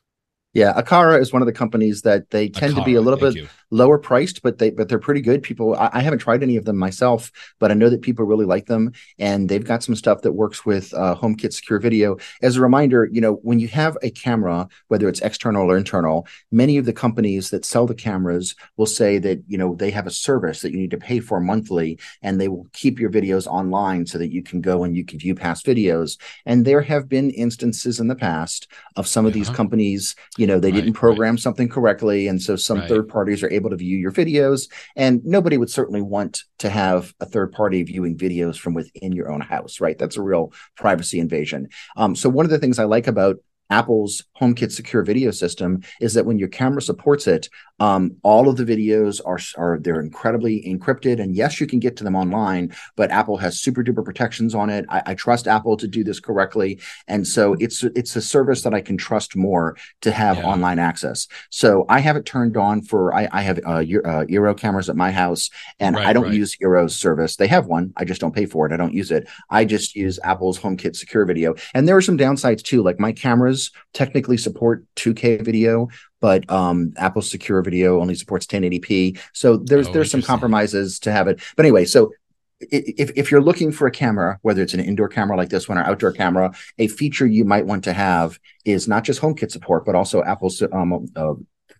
Yeah, 0.54 0.80
Aqara 0.80 1.20
is 1.20 1.32
one 1.32 1.42
of 1.42 1.46
the 1.46 1.52
companies 1.52 2.02
that 2.02 2.30
they 2.30 2.48
tend 2.48 2.74
Aqara, 2.74 2.78
to 2.78 2.84
be 2.84 2.94
a 2.94 3.00
little 3.00 3.20
bit 3.20 3.34
you 3.34 3.48
lower 3.70 3.98
priced, 3.98 4.42
but 4.42 4.58
they 4.58 4.70
but 4.70 4.88
they're 4.88 4.98
pretty 4.98 5.20
good. 5.20 5.42
People, 5.42 5.74
I, 5.74 5.90
I, 5.92 6.00
haven't 6.00 6.20
tried 6.20 6.42
any 6.42 6.56
of 6.56 6.64
them 6.64 6.76
myself, 6.76 7.30
but 7.58 7.70
I 7.70 7.74
know 7.74 7.90
that 7.90 8.02
people 8.02 8.24
really 8.24 8.46
like 8.46 8.66
them, 8.66 8.92
and 9.18 9.48
they've 9.48 9.64
got 9.64 9.82
some 9.82 9.94
stuff 9.94 10.22
that 10.22 10.32
works 10.32 10.64
with 10.64 10.92
uh, 10.94 11.14
HomeKit 11.16 11.52
Secure 11.52 11.78
Video. 11.78 12.16
As 12.42 12.56
a 12.56 12.60
reminder, 12.60 13.08
you 13.10 13.20
know 13.20 13.34
when 13.42 13.58
you 13.58 13.68
have 13.68 13.96
a 14.02 14.10
camera, 14.10 14.68
whether 14.88 15.08
it's 15.08 15.20
external 15.20 15.70
or 15.70 15.76
internal, 15.76 16.26
many 16.50 16.76
of 16.76 16.86
the 16.86 16.92
companies 16.92 17.50
that 17.50 17.64
sell 17.64 17.86
the 17.86 17.94
cameras 17.94 18.54
will 18.76 18.86
say 18.86 19.18
that 19.18 19.42
you 19.46 19.58
know 19.58 19.74
they 19.74 19.90
have 19.90 20.06
a 20.06 20.10
service 20.10 20.62
that 20.62 20.72
you 20.72 20.78
need 20.78 20.90
to 20.90 20.98
pay 20.98 21.20
for 21.20 21.40
monthly, 21.40 21.98
and 22.22 22.40
they 22.40 22.48
will 22.48 22.66
keep 22.72 22.98
your 22.98 23.10
videos 23.10 23.46
online 23.46 24.06
so 24.06 24.18
that 24.18 24.32
you 24.32 24.42
can 24.42 24.60
go 24.60 24.84
and 24.84 24.96
you 24.96 25.04
can 25.04 25.18
view 25.18 25.34
past 25.34 25.66
videos. 25.66 26.18
And 26.46 26.64
there 26.64 26.82
have 26.82 27.08
been 27.08 27.30
instances 27.30 28.00
in 28.00 28.08
the 28.08 28.14
past 28.14 28.68
of 28.96 29.06
some 29.06 29.26
of 29.26 29.32
these 29.32 29.50
companies, 29.50 30.14
you 30.36 30.46
know, 30.46 30.58
they 30.58 30.70
right, 30.70 30.76
didn't 30.76 30.94
program 30.94 31.34
right. 31.34 31.40
something 31.40 31.68
correctly, 31.68 32.28
and 32.28 32.40
so 32.40 32.56
some 32.56 32.78
right. 32.78 32.88
third 32.88 33.08
parties 33.08 33.42
are 33.42 33.57
able 33.58 33.70
to 33.70 33.76
view 33.76 33.98
your 33.98 34.12
videos. 34.12 34.70
And 34.96 35.24
nobody 35.24 35.58
would 35.58 35.70
certainly 35.70 36.02
want 36.02 36.42
to 36.60 36.70
have 36.70 37.14
a 37.20 37.26
third 37.26 37.52
party 37.52 37.82
viewing 37.82 38.16
videos 38.16 38.58
from 38.58 38.72
within 38.72 39.12
your 39.12 39.30
own 39.30 39.42
house, 39.42 39.80
right? 39.80 39.98
That's 39.98 40.16
a 40.16 40.22
real 40.22 40.52
privacy 40.76 41.20
invasion. 41.20 41.68
Um, 41.96 42.16
so 42.16 42.28
one 42.28 42.46
of 42.46 42.50
the 42.50 42.58
things 42.58 42.78
I 42.78 42.84
like 42.84 43.06
about 43.06 43.36
Apple's 43.70 44.24
HomeKit 44.40 44.72
secure 44.72 45.02
video 45.02 45.30
system 45.30 45.82
is 46.00 46.14
that 46.14 46.26
when 46.26 46.38
your 46.38 46.48
camera 46.48 46.80
supports 46.80 47.26
it, 47.26 47.48
um, 47.80 48.16
all 48.22 48.48
of 48.48 48.56
the 48.56 48.64
videos 48.64 49.20
are 49.24 49.38
are 49.56 49.78
they're 49.80 50.00
incredibly 50.00 50.62
encrypted, 50.62 51.20
and 51.20 51.36
yes, 51.36 51.60
you 51.60 51.66
can 51.66 51.78
get 51.78 51.96
to 51.96 52.04
them 52.04 52.16
online, 52.16 52.74
but 52.96 53.10
Apple 53.10 53.36
has 53.36 53.60
super 53.60 53.84
duper 53.84 54.04
protections 54.04 54.54
on 54.54 54.70
it. 54.70 54.84
I, 54.88 55.02
I 55.06 55.14
trust 55.14 55.46
Apple 55.46 55.76
to 55.76 55.86
do 55.86 56.02
this 56.02 56.18
correctly, 56.18 56.80
and 57.06 57.26
so 57.26 57.54
it's 57.60 57.84
it's 57.84 58.16
a 58.16 58.22
service 58.22 58.62
that 58.62 58.74
I 58.74 58.80
can 58.80 58.96
trust 58.96 59.36
more 59.36 59.76
to 60.00 60.10
have 60.10 60.38
yeah. 60.38 60.46
online 60.46 60.78
access. 60.78 61.28
So 61.50 61.84
I 61.88 62.00
have 62.00 62.16
it 62.16 62.26
turned 62.26 62.56
on 62.56 62.82
for 62.82 63.14
I, 63.14 63.28
I 63.30 63.42
have 63.42 63.58
uh, 63.64 63.78
uh, 63.78 64.24
Eero 64.24 64.56
cameras 64.56 64.88
at 64.88 64.96
my 64.96 65.12
house, 65.12 65.50
and 65.78 65.94
right, 65.94 66.06
I 66.06 66.12
don't 66.12 66.24
right. 66.24 66.34
use 66.34 66.56
Eero's 66.56 66.96
service. 66.96 67.36
They 67.36 67.48
have 67.48 67.66
one, 67.66 67.92
I 67.96 68.04
just 68.04 68.20
don't 68.20 68.34
pay 68.34 68.46
for 68.46 68.66
it. 68.66 68.72
I 68.72 68.76
don't 68.76 68.94
use 68.94 69.10
it. 69.10 69.28
I 69.50 69.64
just 69.64 69.94
use 69.94 70.18
Apple's 70.24 70.58
HomeKit 70.58 70.96
secure 70.96 71.24
video, 71.24 71.54
and 71.74 71.86
there 71.86 71.96
are 71.96 72.02
some 72.02 72.18
downsides 72.18 72.62
too. 72.62 72.82
Like 72.82 72.98
my 72.98 73.12
cameras 73.12 73.57
technically 73.92 74.36
support 74.36 74.84
2K 74.96 75.44
video, 75.44 75.88
but 76.20 76.48
um, 76.50 76.92
Apple 76.96 77.22
Secure 77.22 77.62
Video 77.62 78.00
only 78.00 78.14
supports 78.14 78.46
1080p. 78.46 79.18
So 79.32 79.56
there's 79.56 79.88
oh, 79.88 79.92
there's 79.92 80.10
some 80.10 80.22
compromises 80.22 80.98
to 81.00 81.12
have 81.12 81.28
it. 81.28 81.40
But 81.56 81.64
anyway, 81.66 81.84
so 81.84 82.12
if, 82.60 83.10
if 83.16 83.30
you're 83.30 83.42
looking 83.42 83.70
for 83.70 83.86
a 83.86 83.90
camera, 83.90 84.38
whether 84.42 84.62
it's 84.62 84.74
an 84.74 84.80
indoor 84.80 85.08
camera 85.08 85.36
like 85.36 85.48
this 85.48 85.68
one 85.68 85.78
or 85.78 85.84
outdoor 85.84 86.12
camera, 86.12 86.52
a 86.78 86.88
feature 86.88 87.26
you 87.26 87.44
might 87.44 87.66
want 87.66 87.84
to 87.84 87.92
have 87.92 88.38
is 88.64 88.88
not 88.88 89.04
just 89.04 89.20
HomeKit 89.20 89.50
support, 89.50 89.84
but 89.84 89.94
also 89.94 90.22
Apple's 90.24 90.62
um, 90.72 91.06
uh, 91.14 91.34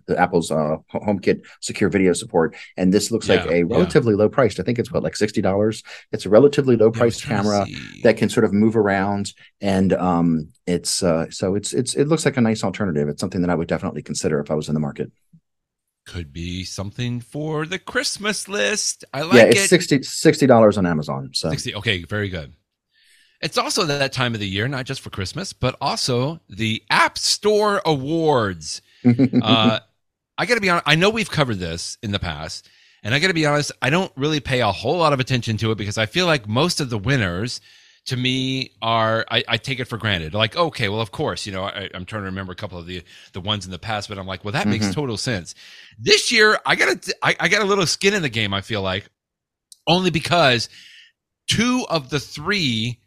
the 0.09 0.19
Apple's 0.19 0.51
uh, 0.51 0.79
HomeKit 0.93 1.45
secure 1.61 1.89
video 1.89 2.13
support. 2.13 2.57
And 2.77 2.93
this 2.93 3.13
looks 3.13 3.29
yeah, 3.29 3.37
like 3.37 3.51
a 3.51 3.63
relatively 3.65 4.15
yeah. 4.15 4.19
low 4.19 4.29
priced. 4.29 4.59
I 4.59 4.65
think 4.65 4.79
it's 4.79 4.91
what 4.91 5.05
like 5.05 5.15
sixty 5.15 5.41
dollars. 5.41 5.85
It's 6.11 6.27
a 6.27 6.31
relatively 6.31 6.77
low 6.77 6.91
priced 6.91 7.23
yeah, 7.23 7.37
camera 7.37 7.67
that 8.03 8.17
can 8.17 8.29
sort 8.29 8.45
of 8.45 8.53
move 8.53 8.77
around, 8.77 9.33
and 9.61 9.93
um, 9.93 10.49
it's 10.67 11.03
uh, 11.03 11.31
so 11.31 11.55
it's 11.55 11.73
it's 11.73 11.95
it 11.95 12.09
looks 12.09 12.25
like 12.25 12.37
a 12.37 12.41
nice 12.41 12.65
alternative. 12.65 13.09
It's 13.09 13.21
something 13.21 13.43
that 13.43 13.51
I 13.51 13.55
would 13.55 13.69
definitely 13.69 14.03
consider 14.03 14.41
if 14.41 14.51
I 14.51 14.55
was 14.55 14.69
in 14.69 14.75
the 14.75 14.81
market. 14.81 15.13
Could 16.07 16.33
be 16.33 16.65
something 16.65 17.21
for 17.21 17.67
the 17.67 17.79
Christmas 17.79 18.49
list. 18.49 19.05
I 19.13 19.23
like 19.23 19.55
yeah, 19.55 19.63
it's 19.63 19.93
it. 19.93 20.05
60 20.07 20.47
dollars 20.47 20.79
on 20.79 20.87
Amazon. 20.87 21.31
So 21.35 21.51
60, 21.51 21.75
okay, 21.77 22.03
very 22.05 22.31
good. 22.31 22.55
It's 23.41 23.59
also 23.59 23.85
that 23.85 24.13
time 24.13 24.35
of 24.35 24.41
the 24.41 24.49
year, 24.49 24.67
not 24.67 24.85
just 24.85 25.01
for 25.01 25.11
Christmas, 25.11 25.53
but 25.53 25.77
also 25.81 26.41
the 26.49 26.83
App 26.91 27.19
Store 27.19 27.81
Awards. 27.85 28.83
uh, 29.43 29.79
I 30.39 30.47
got 30.47 30.55
to 30.55 30.61
be 30.61 30.71
honest. 30.71 30.89
I 30.89 30.95
know 30.95 31.11
we've 31.11 31.31
covered 31.31 31.59
this 31.59 31.99
in 32.03 32.13
the 32.13 32.21
past, 32.21 32.69
and 33.03 33.13
I 33.13 33.19
got 33.19 33.29
to 33.29 33.35
be 33.35 33.45
honest. 33.45 33.73
I 33.83 33.91
don't 33.91 34.13
really 34.17 34.39
pay 34.39 34.61
a 34.61 34.71
whole 34.71 34.97
lot 34.97 35.13
of 35.13 35.21
attention 35.21 35.57
to 35.59 35.73
it 35.73 35.79
because 35.79 35.99
I 35.99 36.07
feel 36.07 36.27
like 36.27 36.49
most 36.49 36.81
of 36.81 36.91
the 36.91 36.99
winners, 36.99 37.61
to 38.07 38.17
me, 38.17 38.71
are 38.81 39.27
I, 39.31 39.43
I 39.49 39.57
take 39.57 39.81
it 39.81 39.87
for 39.87 39.99
granted. 39.99 40.35
Like, 40.35 40.57
okay, 40.57 40.89
well, 40.89 41.01
of 41.01 41.11
course, 41.11 41.45
you 41.45 41.53
know, 41.53 41.65
I, 41.65 41.91
am 41.93 42.05
trying 42.05 42.23
to 42.23 42.27
remember 42.27 42.53
a 42.53 42.57
couple 42.57 42.79
of 42.79 42.87
the 42.87 43.03
the 43.33 43.41
ones 43.41 43.67
in 43.67 43.73
the 43.73 43.79
past, 43.81 44.09
but 44.09 44.17
I'm 44.17 44.27
like, 44.27 44.45
well, 44.45 44.53
that 44.53 44.63
mm-hmm. 44.63 44.71
makes 44.71 44.95
total 44.95 45.17
sense. 45.17 45.57
This 45.99 46.31
year, 46.31 46.59
I 46.65 46.77
got 46.77 47.09
I, 47.21 47.37
I 47.41 47.49
got 47.49 47.63
a 47.63 47.67
little 47.67 47.87
skin 47.87 48.15
in 48.15 48.23
the 48.23 48.29
game. 48.29 48.55
I 48.55 48.61
feel 48.61 48.81
like 48.81 49.09
only 49.89 50.11
because 50.11 50.69
two 51.49 51.85
of 51.91 52.11
the 52.11 52.21
three 52.21 53.01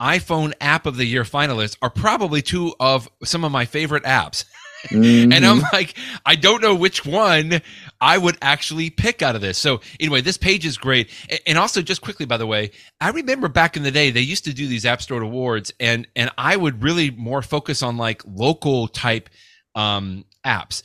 iPhone 0.00 0.52
App 0.60 0.86
of 0.86 0.96
the 0.96 1.04
Year 1.04 1.24
finalists 1.24 1.76
are 1.82 1.90
probably 1.90 2.40
two 2.40 2.74
of 2.78 3.08
some 3.24 3.44
of 3.44 3.52
my 3.52 3.66
favorite 3.66 4.04
apps. 4.04 4.44
Mm-hmm. 4.86 5.32
and 5.32 5.44
I'm 5.44 5.60
like, 5.72 5.94
I 6.24 6.36
don't 6.36 6.62
know 6.62 6.74
which 6.74 7.04
one 7.04 7.60
I 8.00 8.16
would 8.16 8.38
actually 8.40 8.90
pick 8.90 9.22
out 9.22 9.34
of 9.34 9.40
this. 9.40 9.58
So 9.58 9.80
anyway, 9.98 10.20
this 10.20 10.36
page 10.36 10.64
is 10.64 10.78
great. 10.78 11.10
And 11.46 11.58
also 11.58 11.82
just 11.82 12.00
quickly, 12.00 12.26
by 12.26 12.36
the 12.36 12.46
way, 12.46 12.70
I 13.00 13.10
remember 13.10 13.48
back 13.48 13.76
in 13.76 13.82
the 13.82 13.90
day, 13.90 14.10
they 14.10 14.20
used 14.20 14.44
to 14.44 14.54
do 14.54 14.66
these 14.68 14.86
App 14.86 15.02
Store 15.02 15.22
awards 15.22 15.72
and, 15.80 16.06
and 16.14 16.30
I 16.38 16.56
would 16.56 16.82
really 16.82 17.10
more 17.10 17.42
focus 17.42 17.82
on 17.82 17.96
like 17.96 18.22
local 18.24 18.88
type, 18.88 19.28
um, 19.74 20.24
apps 20.46 20.82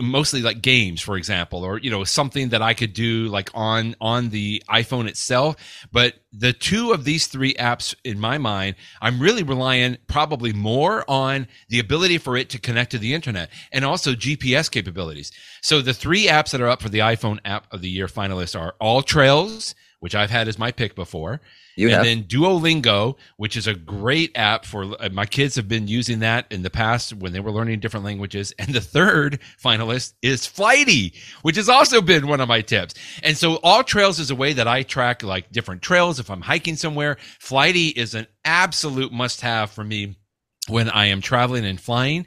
mostly 0.00 0.42
like 0.42 0.62
games 0.62 1.00
for 1.00 1.16
example 1.16 1.64
or 1.64 1.78
you 1.78 1.90
know 1.90 2.04
something 2.04 2.50
that 2.50 2.62
i 2.62 2.74
could 2.74 2.92
do 2.92 3.26
like 3.28 3.50
on 3.54 3.94
on 4.00 4.30
the 4.30 4.62
iphone 4.70 5.08
itself. 5.08 5.56
But 5.92 6.14
the 6.32 6.52
two 6.52 6.92
of 6.92 7.04
these 7.04 7.26
three 7.26 7.54
apps 7.54 7.94
in 8.04 8.20
my 8.20 8.38
mind 8.38 8.76
i'm 9.00 9.20
really 9.20 9.42
relying 9.42 9.96
probably 10.06 10.52
more 10.52 11.04
on 11.08 11.48
the 11.68 11.78
ability 11.78 12.18
for 12.18 12.36
it 12.36 12.50
to 12.50 12.60
connect 12.60 12.90
to 12.92 12.98
the 12.98 13.14
internet 13.14 13.50
and 13.72 13.84
also 13.84 14.12
gps 14.12 14.70
capabilities. 14.70 15.32
So 15.62 15.80
the 15.80 15.94
three 15.94 16.26
apps 16.26 16.50
that 16.50 16.60
are 16.60 16.68
up 16.68 16.82
for 16.82 16.88
the 16.88 17.00
iphone 17.00 17.38
app 17.44 17.72
of 17.72 17.80
the 17.80 17.90
year 17.90 18.06
finalists 18.06 18.58
are 18.58 18.74
AllTrails 18.80 19.74
which 20.00 20.14
i've 20.14 20.30
had 20.30 20.48
as 20.48 20.58
my 20.58 20.70
pick 20.70 20.94
before 20.94 21.40
you 21.76 21.88
and 21.88 21.96
have. 21.96 22.04
then 22.04 22.24
Duolingo, 22.24 23.16
which 23.36 23.56
is 23.56 23.66
a 23.66 23.74
great 23.74 24.32
app 24.34 24.64
for 24.64 24.96
uh, 24.98 25.10
my 25.12 25.26
kids 25.26 25.56
have 25.56 25.68
been 25.68 25.86
using 25.86 26.20
that 26.20 26.46
in 26.50 26.62
the 26.62 26.70
past 26.70 27.12
when 27.12 27.32
they 27.32 27.40
were 27.40 27.52
learning 27.52 27.80
different 27.80 28.04
languages. 28.04 28.52
And 28.58 28.74
the 28.74 28.80
third 28.80 29.38
finalist 29.62 30.14
is 30.22 30.46
Flighty, 30.46 31.12
which 31.42 31.56
has 31.56 31.68
also 31.68 32.00
been 32.00 32.26
one 32.26 32.40
of 32.40 32.48
my 32.48 32.62
tips. 32.62 32.94
And 33.22 33.36
so 33.36 33.56
All 33.62 33.84
Trails 33.84 34.18
is 34.18 34.30
a 34.30 34.34
way 34.34 34.54
that 34.54 34.66
I 34.66 34.82
track 34.82 35.22
like 35.22 35.52
different 35.52 35.82
trails 35.82 36.18
if 36.18 36.30
I'm 36.30 36.40
hiking 36.40 36.76
somewhere. 36.76 37.18
Flighty 37.38 37.88
is 37.88 38.14
an 38.14 38.26
absolute 38.44 39.12
must 39.12 39.42
have 39.42 39.70
for 39.70 39.84
me 39.84 40.16
when 40.68 40.88
I 40.88 41.06
am 41.06 41.20
traveling 41.20 41.66
and 41.66 41.80
flying 41.80 42.26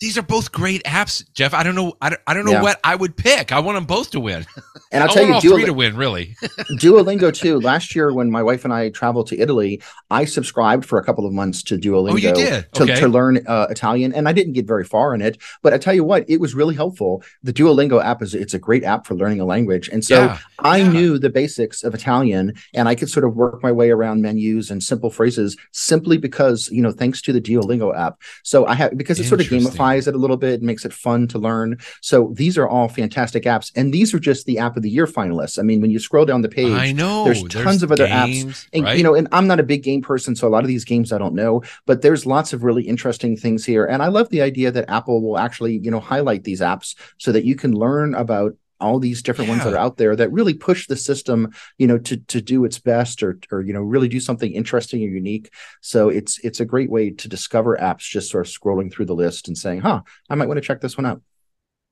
these 0.00 0.16
are 0.16 0.22
both 0.22 0.50
great 0.50 0.82
apps, 0.84 1.22
Jeff. 1.34 1.52
I 1.52 1.62
don't 1.62 1.74
know. 1.74 1.94
I 2.00 2.08
don't, 2.08 2.20
I 2.26 2.32
don't 2.32 2.46
know 2.46 2.52
yeah. 2.52 2.62
what 2.62 2.80
I 2.82 2.96
would 2.96 3.16
pick. 3.16 3.52
I 3.52 3.60
want 3.60 3.76
them 3.76 3.84
both 3.84 4.10
to 4.12 4.20
win. 4.20 4.46
And 4.92 5.04
I'll 5.04 5.10
tell 5.10 5.24
you, 5.24 5.34
all 5.34 5.40
Duol- 5.40 5.54
three 5.56 5.66
to 5.66 5.74
win, 5.74 5.96
really. 5.96 6.36
Duolingo 6.80 7.32
too. 7.32 7.60
Last 7.60 7.94
year, 7.94 8.12
when 8.12 8.30
my 8.30 8.42
wife 8.42 8.64
and 8.64 8.72
I 8.72 8.88
traveled 8.88 9.28
to 9.28 9.38
Italy, 9.38 9.80
I 10.10 10.24
subscribed 10.24 10.86
for 10.86 10.98
a 10.98 11.04
couple 11.04 11.26
of 11.26 11.32
months 11.32 11.62
to 11.64 11.76
Duolingo 11.76 12.12
oh, 12.12 12.16
you 12.16 12.32
did? 12.32 12.72
To, 12.72 12.82
okay. 12.82 12.98
to 12.98 13.08
learn 13.08 13.46
uh, 13.46 13.66
Italian, 13.70 14.12
and 14.14 14.26
I 14.26 14.32
didn't 14.32 14.54
get 14.54 14.66
very 14.66 14.84
far 14.84 15.14
in 15.14 15.20
it. 15.20 15.40
But 15.62 15.74
I 15.74 15.78
tell 15.78 15.94
you 15.94 16.02
what, 16.02 16.28
it 16.28 16.40
was 16.40 16.54
really 16.54 16.74
helpful. 16.74 17.22
The 17.42 17.52
Duolingo 17.52 18.02
app 18.02 18.22
is 18.22 18.34
it's 18.34 18.54
a 18.54 18.58
great 18.58 18.84
app 18.84 19.06
for 19.06 19.14
learning 19.14 19.40
a 19.40 19.44
language, 19.44 19.88
and 19.90 20.04
so 20.04 20.24
yeah. 20.24 20.38
I 20.60 20.78
yeah. 20.78 20.90
knew 20.90 21.18
the 21.18 21.30
basics 21.30 21.84
of 21.84 21.94
Italian, 21.94 22.54
and 22.74 22.88
I 22.88 22.94
could 22.94 23.10
sort 23.10 23.24
of 23.24 23.36
work 23.36 23.62
my 23.62 23.70
way 23.70 23.90
around 23.90 24.22
menus 24.22 24.70
and 24.70 24.82
simple 24.82 25.10
phrases 25.10 25.56
simply 25.72 26.16
because 26.16 26.68
you 26.72 26.82
know 26.82 26.90
thanks 26.90 27.20
to 27.22 27.32
the 27.32 27.40
Duolingo 27.40 27.94
app. 27.96 28.18
So 28.42 28.66
I 28.66 28.74
have 28.74 28.96
because 28.96 29.20
it's 29.20 29.28
sort 29.28 29.42
of 29.42 29.48
gamifies 29.90 30.08
it 30.08 30.14
a 30.14 30.18
little 30.18 30.36
bit 30.36 30.62
makes 30.62 30.84
it 30.84 30.92
fun 30.92 31.26
to 31.28 31.38
learn. 31.38 31.78
So 32.00 32.32
these 32.34 32.58
are 32.58 32.68
all 32.68 32.88
fantastic 32.88 33.44
apps, 33.44 33.72
and 33.76 33.92
these 33.92 34.14
are 34.14 34.18
just 34.18 34.46
the 34.46 34.58
app 34.58 34.76
of 34.76 34.82
the 34.82 34.90
year 34.90 35.06
finalists. 35.06 35.58
I 35.58 35.62
mean, 35.62 35.80
when 35.80 35.90
you 35.90 35.98
scroll 35.98 36.24
down 36.24 36.42
the 36.42 36.48
page, 36.48 36.72
I 36.72 36.92
know 36.92 37.24
there's 37.24 37.42
tons 37.44 37.64
there's 37.64 37.82
of 37.82 37.92
other 37.92 38.06
games, 38.06 38.64
apps, 38.64 38.68
and 38.72 38.84
right? 38.84 38.96
you 38.96 39.02
know, 39.02 39.14
and 39.14 39.28
I'm 39.32 39.46
not 39.46 39.60
a 39.60 39.64
big 39.64 39.82
game 39.82 40.02
person, 40.02 40.34
so 40.36 40.46
a 40.46 40.50
lot 40.50 40.64
of 40.64 40.68
these 40.68 40.84
games 40.84 41.12
I 41.12 41.18
don't 41.18 41.34
know, 41.34 41.62
but 41.86 42.02
there's 42.02 42.26
lots 42.26 42.52
of 42.52 42.64
really 42.64 42.82
interesting 42.82 43.36
things 43.36 43.64
here, 43.64 43.84
and 43.84 44.02
I 44.02 44.08
love 44.08 44.28
the 44.30 44.42
idea 44.42 44.70
that 44.70 44.90
Apple 44.90 45.22
will 45.22 45.38
actually, 45.38 45.78
you 45.78 45.90
know, 45.90 46.00
highlight 46.00 46.44
these 46.44 46.60
apps 46.60 46.94
so 47.18 47.32
that 47.32 47.44
you 47.44 47.54
can 47.54 47.72
learn 47.72 48.14
about 48.14 48.54
all 48.80 48.98
these 48.98 49.22
different 49.22 49.48
yeah. 49.48 49.54
ones 49.54 49.64
that 49.64 49.74
are 49.74 49.78
out 49.78 49.96
there 49.96 50.16
that 50.16 50.32
really 50.32 50.54
push 50.54 50.86
the 50.86 50.96
system 50.96 51.52
you 51.78 51.86
know 51.86 51.98
to 51.98 52.16
to 52.16 52.40
do 52.40 52.64
its 52.64 52.78
best 52.78 53.22
or 53.22 53.38
or 53.50 53.60
you 53.62 53.72
know 53.72 53.82
really 53.82 54.08
do 54.08 54.20
something 54.20 54.52
interesting 54.52 55.02
or 55.02 55.08
unique 55.08 55.52
so 55.80 56.08
it's 56.08 56.38
it's 56.44 56.60
a 56.60 56.64
great 56.64 56.90
way 56.90 57.10
to 57.10 57.28
discover 57.28 57.76
apps 57.76 58.08
just 58.08 58.30
sort 58.30 58.46
of 58.46 58.52
scrolling 58.52 58.92
through 58.92 59.06
the 59.06 59.14
list 59.14 59.48
and 59.48 59.56
saying 59.56 59.80
huh 59.80 60.00
i 60.28 60.34
might 60.34 60.48
want 60.48 60.56
to 60.56 60.66
check 60.66 60.80
this 60.80 60.96
one 60.96 61.06
out 61.06 61.20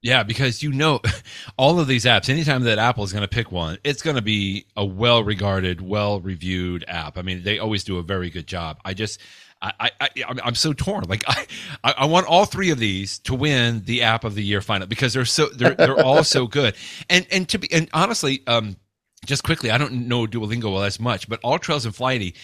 yeah, 0.01 0.23
because 0.23 0.63
you 0.63 0.73
know, 0.73 1.01
all 1.59 1.81
of 1.81 1.89
these 1.89 2.05
apps, 2.05 2.29
anytime 2.29 2.63
that 2.65 2.79
Apple 2.79 3.05
is 3.05 3.13
going 3.13 3.23
to 3.23 3.29
pick 3.29 3.51
one, 3.51 3.79
it's 3.83 4.03
going 4.03 4.17
to 4.17 4.23
be 4.23 4.67
a 4.77 4.85
well 4.85 5.25
regarded, 5.25 5.81
well 5.81 6.21
reviewed 6.21 6.85
app. 6.87 7.19
I 7.19 7.23
mean, 7.23 7.43
they 7.43 7.59
always 7.59 7.83
do 7.83 7.99
a 7.99 8.03
very 8.03 8.31
good 8.31 8.47
job. 8.47 8.79
I 8.85 8.95
just, 8.95 9.21
I, 9.61 9.91
I, 10.01 10.09
I'm 10.45 10.55
so 10.55 10.73
torn. 10.73 11.05
Like 11.09 11.25
I, 11.29 11.47
I 11.85 12.05
want 12.07 12.27
all 12.27 12.45
three 12.45 12.71
of 12.71 12.79
these 12.79 13.19
to 13.21 13.35
win 13.35 13.83
the 13.85 14.03
app 14.03 14.25
of 14.25 14.35
the 14.35 14.43
year 14.43 14.61
final 14.61 14.87
because 14.87 15.13
they're 15.13 15.25
so 15.25 15.47
they're 15.47 15.75
they're 15.75 16.01
all 16.01 16.25
so 16.25 16.47
good. 16.59 16.75
And 17.11 17.27
and 17.31 17.49
to 17.49 17.59
be 17.59 17.73
and 17.73 17.89
honestly, 17.93 18.43
um, 18.47 18.77
just 19.25 19.43
quickly, 19.43 19.71
I 19.71 19.79
don't 19.79 20.09
know 20.09 20.27
Duolingo 20.27 20.73
well 20.73 20.85
as 20.85 21.01
much, 21.01 21.29
but 21.29 21.41
All 21.43 21.59
Trails 21.59 21.85
and 21.85 21.95
Flighty, 21.95 22.35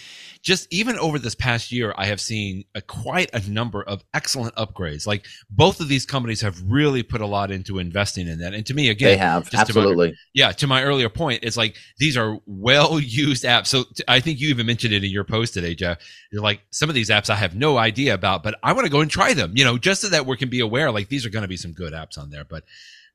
just 0.45 0.71
even 0.71 0.97
over 0.99 1.17
this 1.17 1.33
past 1.33 1.71
year, 1.71 1.91
I 1.97 2.05
have 2.05 2.21
seen 2.21 2.65
a, 2.75 2.81
quite 2.81 3.31
a 3.33 3.39
number 3.49 3.81
of 3.81 4.03
excellent 4.13 4.53
upgrades. 4.55 5.07
Like 5.07 5.25
both 5.49 5.79
of 5.79 5.87
these 5.87 6.05
companies 6.05 6.41
have 6.41 6.61
really 6.67 7.01
put 7.01 7.19
a 7.19 7.25
lot 7.25 7.49
into 7.49 7.79
investing 7.79 8.27
in 8.27 8.37
that. 8.39 8.53
And 8.53 8.63
to 8.67 8.75
me, 8.75 8.89
again, 8.89 9.09
they 9.09 9.17
have 9.17 9.49
absolutely. 9.51 10.09
To 10.09 10.13
my, 10.13 10.17
yeah, 10.35 10.51
to 10.51 10.67
my 10.67 10.83
earlier 10.83 11.09
point, 11.09 11.39
it's 11.41 11.57
like 11.57 11.75
these 11.97 12.15
are 12.15 12.37
well 12.45 12.99
used 12.99 13.43
apps. 13.43 13.67
So 13.67 13.85
t- 13.95 14.03
I 14.07 14.19
think 14.19 14.39
you 14.39 14.49
even 14.49 14.67
mentioned 14.67 14.93
it 14.93 15.03
in 15.03 15.09
your 15.09 15.23
post 15.23 15.55
today, 15.55 15.73
Jeff. 15.73 15.97
You're 16.31 16.43
like 16.43 16.61
some 16.69 16.89
of 16.89 16.95
these 16.95 17.09
apps 17.09 17.31
I 17.31 17.35
have 17.35 17.55
no 17.55 17.79
idea 17.79 18.13
about, 18.13 18.43
but 18.43 18.53
I 18.61 18.73
want 18.73 18.85
to 18.85 18.91
go 18.91 19.01
and 19.01 19.09
try 19.09 19.33
them. 19.33 19.53
You 19.55 19.65
know, 19.65 19.79
just 19.79 20.01
so 20.01 20.09
that 20.09 20.27
we 20.27 20.37
can 20.37 20.49
be 20.49 20.59
aware. 20.59 20.91
Like 20.91 21.09
these 21.09 21.25
are 21.25 21.31
going 21.31 21.41
to 21.41 21.49
be 21.49 21.57
some 21.57 21.73
good 21.73 21.93
apps 21.93 22.19
on 22.19 22.29
there. 22.29 22.45
But 22.45 22.65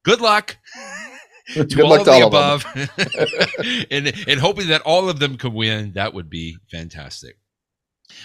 good 0.02 0.20
luck. 0.20 0.56
To 1.54 1.64
Good 1.64 1.80
all 1.80 1.94
of 1.94 2.04
the 2.04 2.12
all 2.12 2.26
above, 2.26 2.66
and, 3.90 4.12
and 4.28 4.40
hoping 4.40 4.68
that 4.68 4.82
all 4.84 5.08
of 5.08 5.18
them 5.18 5.36
could 5.36 5.52
win. 5.52 5.92
That 5.92 6.14
would 6.14 6.30
be 6.30 6.56
fantastic. 6.70 7.36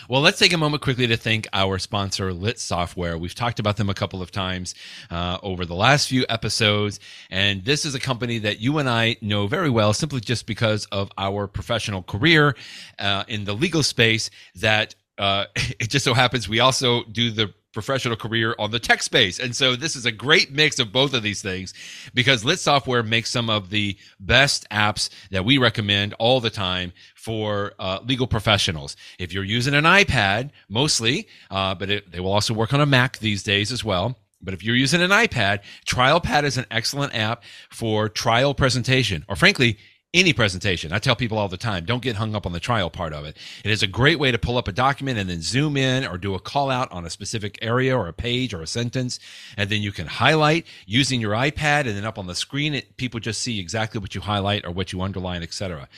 Well, 0.10 0.22
let's 0.22 0.40
take 0.40 0.54
a 0.54 0.58
moment 0.58 0.82
quickly 0.84 1.08
to 1.08 1.18
thank 1.18 1.48
our 1.54 1.80
sponsor, 1.80 2.34
Lit 2.34 2.60
Software. 2.60 3.18
We've 3.18 3.36
talked 3.36 3.60
about 3.60 3.78
them 3.78 3.90
a 3.90 3.94
couple 3.94 4.22
of 4.22 4.32
times 4.32 4.76
uh, 5.10 5.38
over 5.44 5.66
the 5.66 5.76
last 5.76 6.08
few 6.10 6.26
episodes, 6.30 7.00
and 7.30 7.64
this 7.64 7.86
is 7.86 7.96
a 7.96 8.00
company 8.00 8.40
that 8.40 8.60
you 8.60 8.78
and 8.78 8.90
I 8.90 9.18
know 9.22 9.48
very 9.48 9.70
well 9.70 9.94
simply 9.94 10.22
just 10.22 10.46
because 10.46 10.86
of 10.92 11.12
our 11.18 11.48
professional 11.48 12.04
career 12.04 12.56
uh, 13.00 13.24
in 13.28 13.46
the 13.46 13.54
legal 13.54 13.84
space. 13.84 14.30
That 14.56 14.96
uh, 15.18 15.46
it 15.56 15.90
just 15.90 16.06
so 16.06 16.14
happens 16.14 16.50
we 16.50 16.60
also 16.60 17.04
do 17.06 17.32
the 17.32 17.54
professional 17.76 18.16
career 18.16 18.56
on 18.58 18.72
the 18.72 18.80
tech 18.80 19.04
space. 19.04 19.38
And 19.38 19.56
so 19.56 19.76
this 19.76 19.96
is 19.96 20.08
a 20.08 20.12
great 20.12 20.52
mix 20.52 20.80
of 20.80 20.92
both 20.92 21.14
of 21.14 21.22
these 21.22 21.44
things 21.44 21.76
because 22.16 22.44
Lit 22.44 22.58
Software 22.58 23.04
makes 23.04 23.30
some 23.30 23.52
of 23.52 23.70
the 23.70 23.96
best 24.20 24.68
apps 24.72 25.10
that 25.30 25.46
we 25.46 25.60
recommend 25.60 26.16
all 26.18 26.40
the 26.40 26.50
time 26.50 26.94
for 27.16 27.74
uh, 27.78 28.00
legal 28.04 28.26
professionals. 28.26 28.96
If 29.20 29.34
you're 29.34 29.44
using 29.44 29.76
an 29.76 29.84
iPad, 29.84 30.50
mostly, 30.70 31.28
uh, 31.52 31.76
but 31.76 31.92
it, 31.92 32.12
they 32.12 32.20
will 32.20 32.34
also 32.34 32.56
work 32.56 32.74
on 32.74 32.82
a 32.82 32.86
Mac 32.88 33.20
these 33.20 33.44
days 33.44 33.72
as 33.72 33.84
well. 33.84 34.18
But 34.42 34.54
if 34.54 34.64
you're 34.64 34.76
using 34.76 35.02
an 35.02 35.12
iPad, 35.12 35.62
TrialPad 35.86 36.44
is 36.44 36.58
an 36.58 36.66
excellent 36.72 37.14
app 37.16 37.44
for 37.70 38.10
trial 38.10 38.54
presentation, 38.54 39.26
or 39.28 39.36
frankly, 39.36 39.78
any 40.16 40.32
presentation. 40.32 40.94
I 40.94 41.00
tell 41.00 41.16
people 41.16 41.38
all 41.38 41.50
the 41.50 41.58
time, 41.58 41.84
don't 41.84 42.02
get 42.02 42.16
hung 42.16 42.36
up 42.36 42.46
on 42.46 42.54
the 42.54 42.60
trial 42.60 42.90
part 42.90 43.12
of 43.12 43.26
it. 43.26 43.36
It 43.66 43.70
is 43.70 43.84
a 43.84 43.88
great 43.88 44.18
way 44.18 44.32
to 44.32 44.40
pull 44.40 44.58
up 44.58 44.70
a 44.70 44.72
document 44.72 45.20
and 45.20 45.30
then 45.30 45.42
zoom 45.42 45.76
in 45.76 46.08
or 46.08 46.18
do 46.18 46.34
a 46.36 46.40
call 46.40 46.72
out 46.72 46.90
on 46.92 47.06
a 47.06 47.10
specific 47.10 47.60
area 47.62 47.96
or 47.96 48.08
a 48.08 48.14
page 48.14 48.54
or 48.54 48.62
a 48.62 48.68
sentence. 48.68 49.20
And 49.58 49.70
then 49.70 49.82
you 49.82 49.92
can 49.92 50.08
highlight 50.08 50.66
using 50.86 51.20
your 51.20 51.34
iPad 51.34 51.82
and 51.82 51.98
then 51.98 52.06
up 52.06 52.18
on 52.18 52.28
the 52.28 52.36
screen, 52.36 52.74
it, 52.74 52.96
people 52.96 53.20
just 53.20 53.42
see 53.42 53.60
exactly 53.60 54.00
what 54.00 54.16
you 54.16 54.22
highlight 54.22 54.66
or 54.66 54.72
what 54.72 54.94
you 54.94 55.02
underline, 55.02 55.44
etc. 55.44 55.90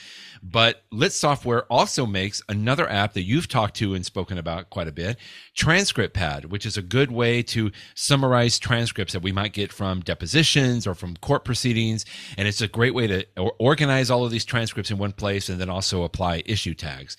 But 0.41 0.83
Lit 0.91 1.13
Software 1.13 1.63
also 1.63 2.05
makes 2.05 2.41
another 2.49 2.89
app 2.89 3.13
that 3.13 3.23
you've 3.23 3.47
talked 3.47 3.75
to 3.77 3.93
and 3.93 4.05
spoken 4.05 4.37
about 4.37 4.69
quite 4.69 4.87
a 4.87 4.91
bit, 4.91 5.17
TranscriptPad, 5.55 6.45
which 6.45 6.65
is 6.65 6.77
a 6.77 6.81
good 6.81 7.11
way 7.11 7.43
to 7.43 7.71
summarize 7.95 8.59
transcripts 8.59 9.13
that 9.13 9.21
we 9.21 9.31
might 9.31 9.53
get 9.53 9.71
from 9.71 10.01
depositions 10.01 10.85
or 10.87 10.93
from 10.93 11.17
court 11.17 11.45
proceedings. 11.45 12.05
And 12.37 12.47
it's 12.47 12.61
a 12.61 12.67
great 12.67 12.93
way 12.93 13.07
to 13.07 13.25
organize 13.59 14.09
all 14.09 14.25
of 14.25 14.31
these 14.31 14.45
transcripts 14.45 14.91
in 14.91 14.97
one 14.97 15.13
place 15.13 15.49
and 15.49 15.59
then 15.59 15.69
also 15.69 16.03
apply 16.03 16.43
issue 16.45 16.73
tags. 16.73 17.17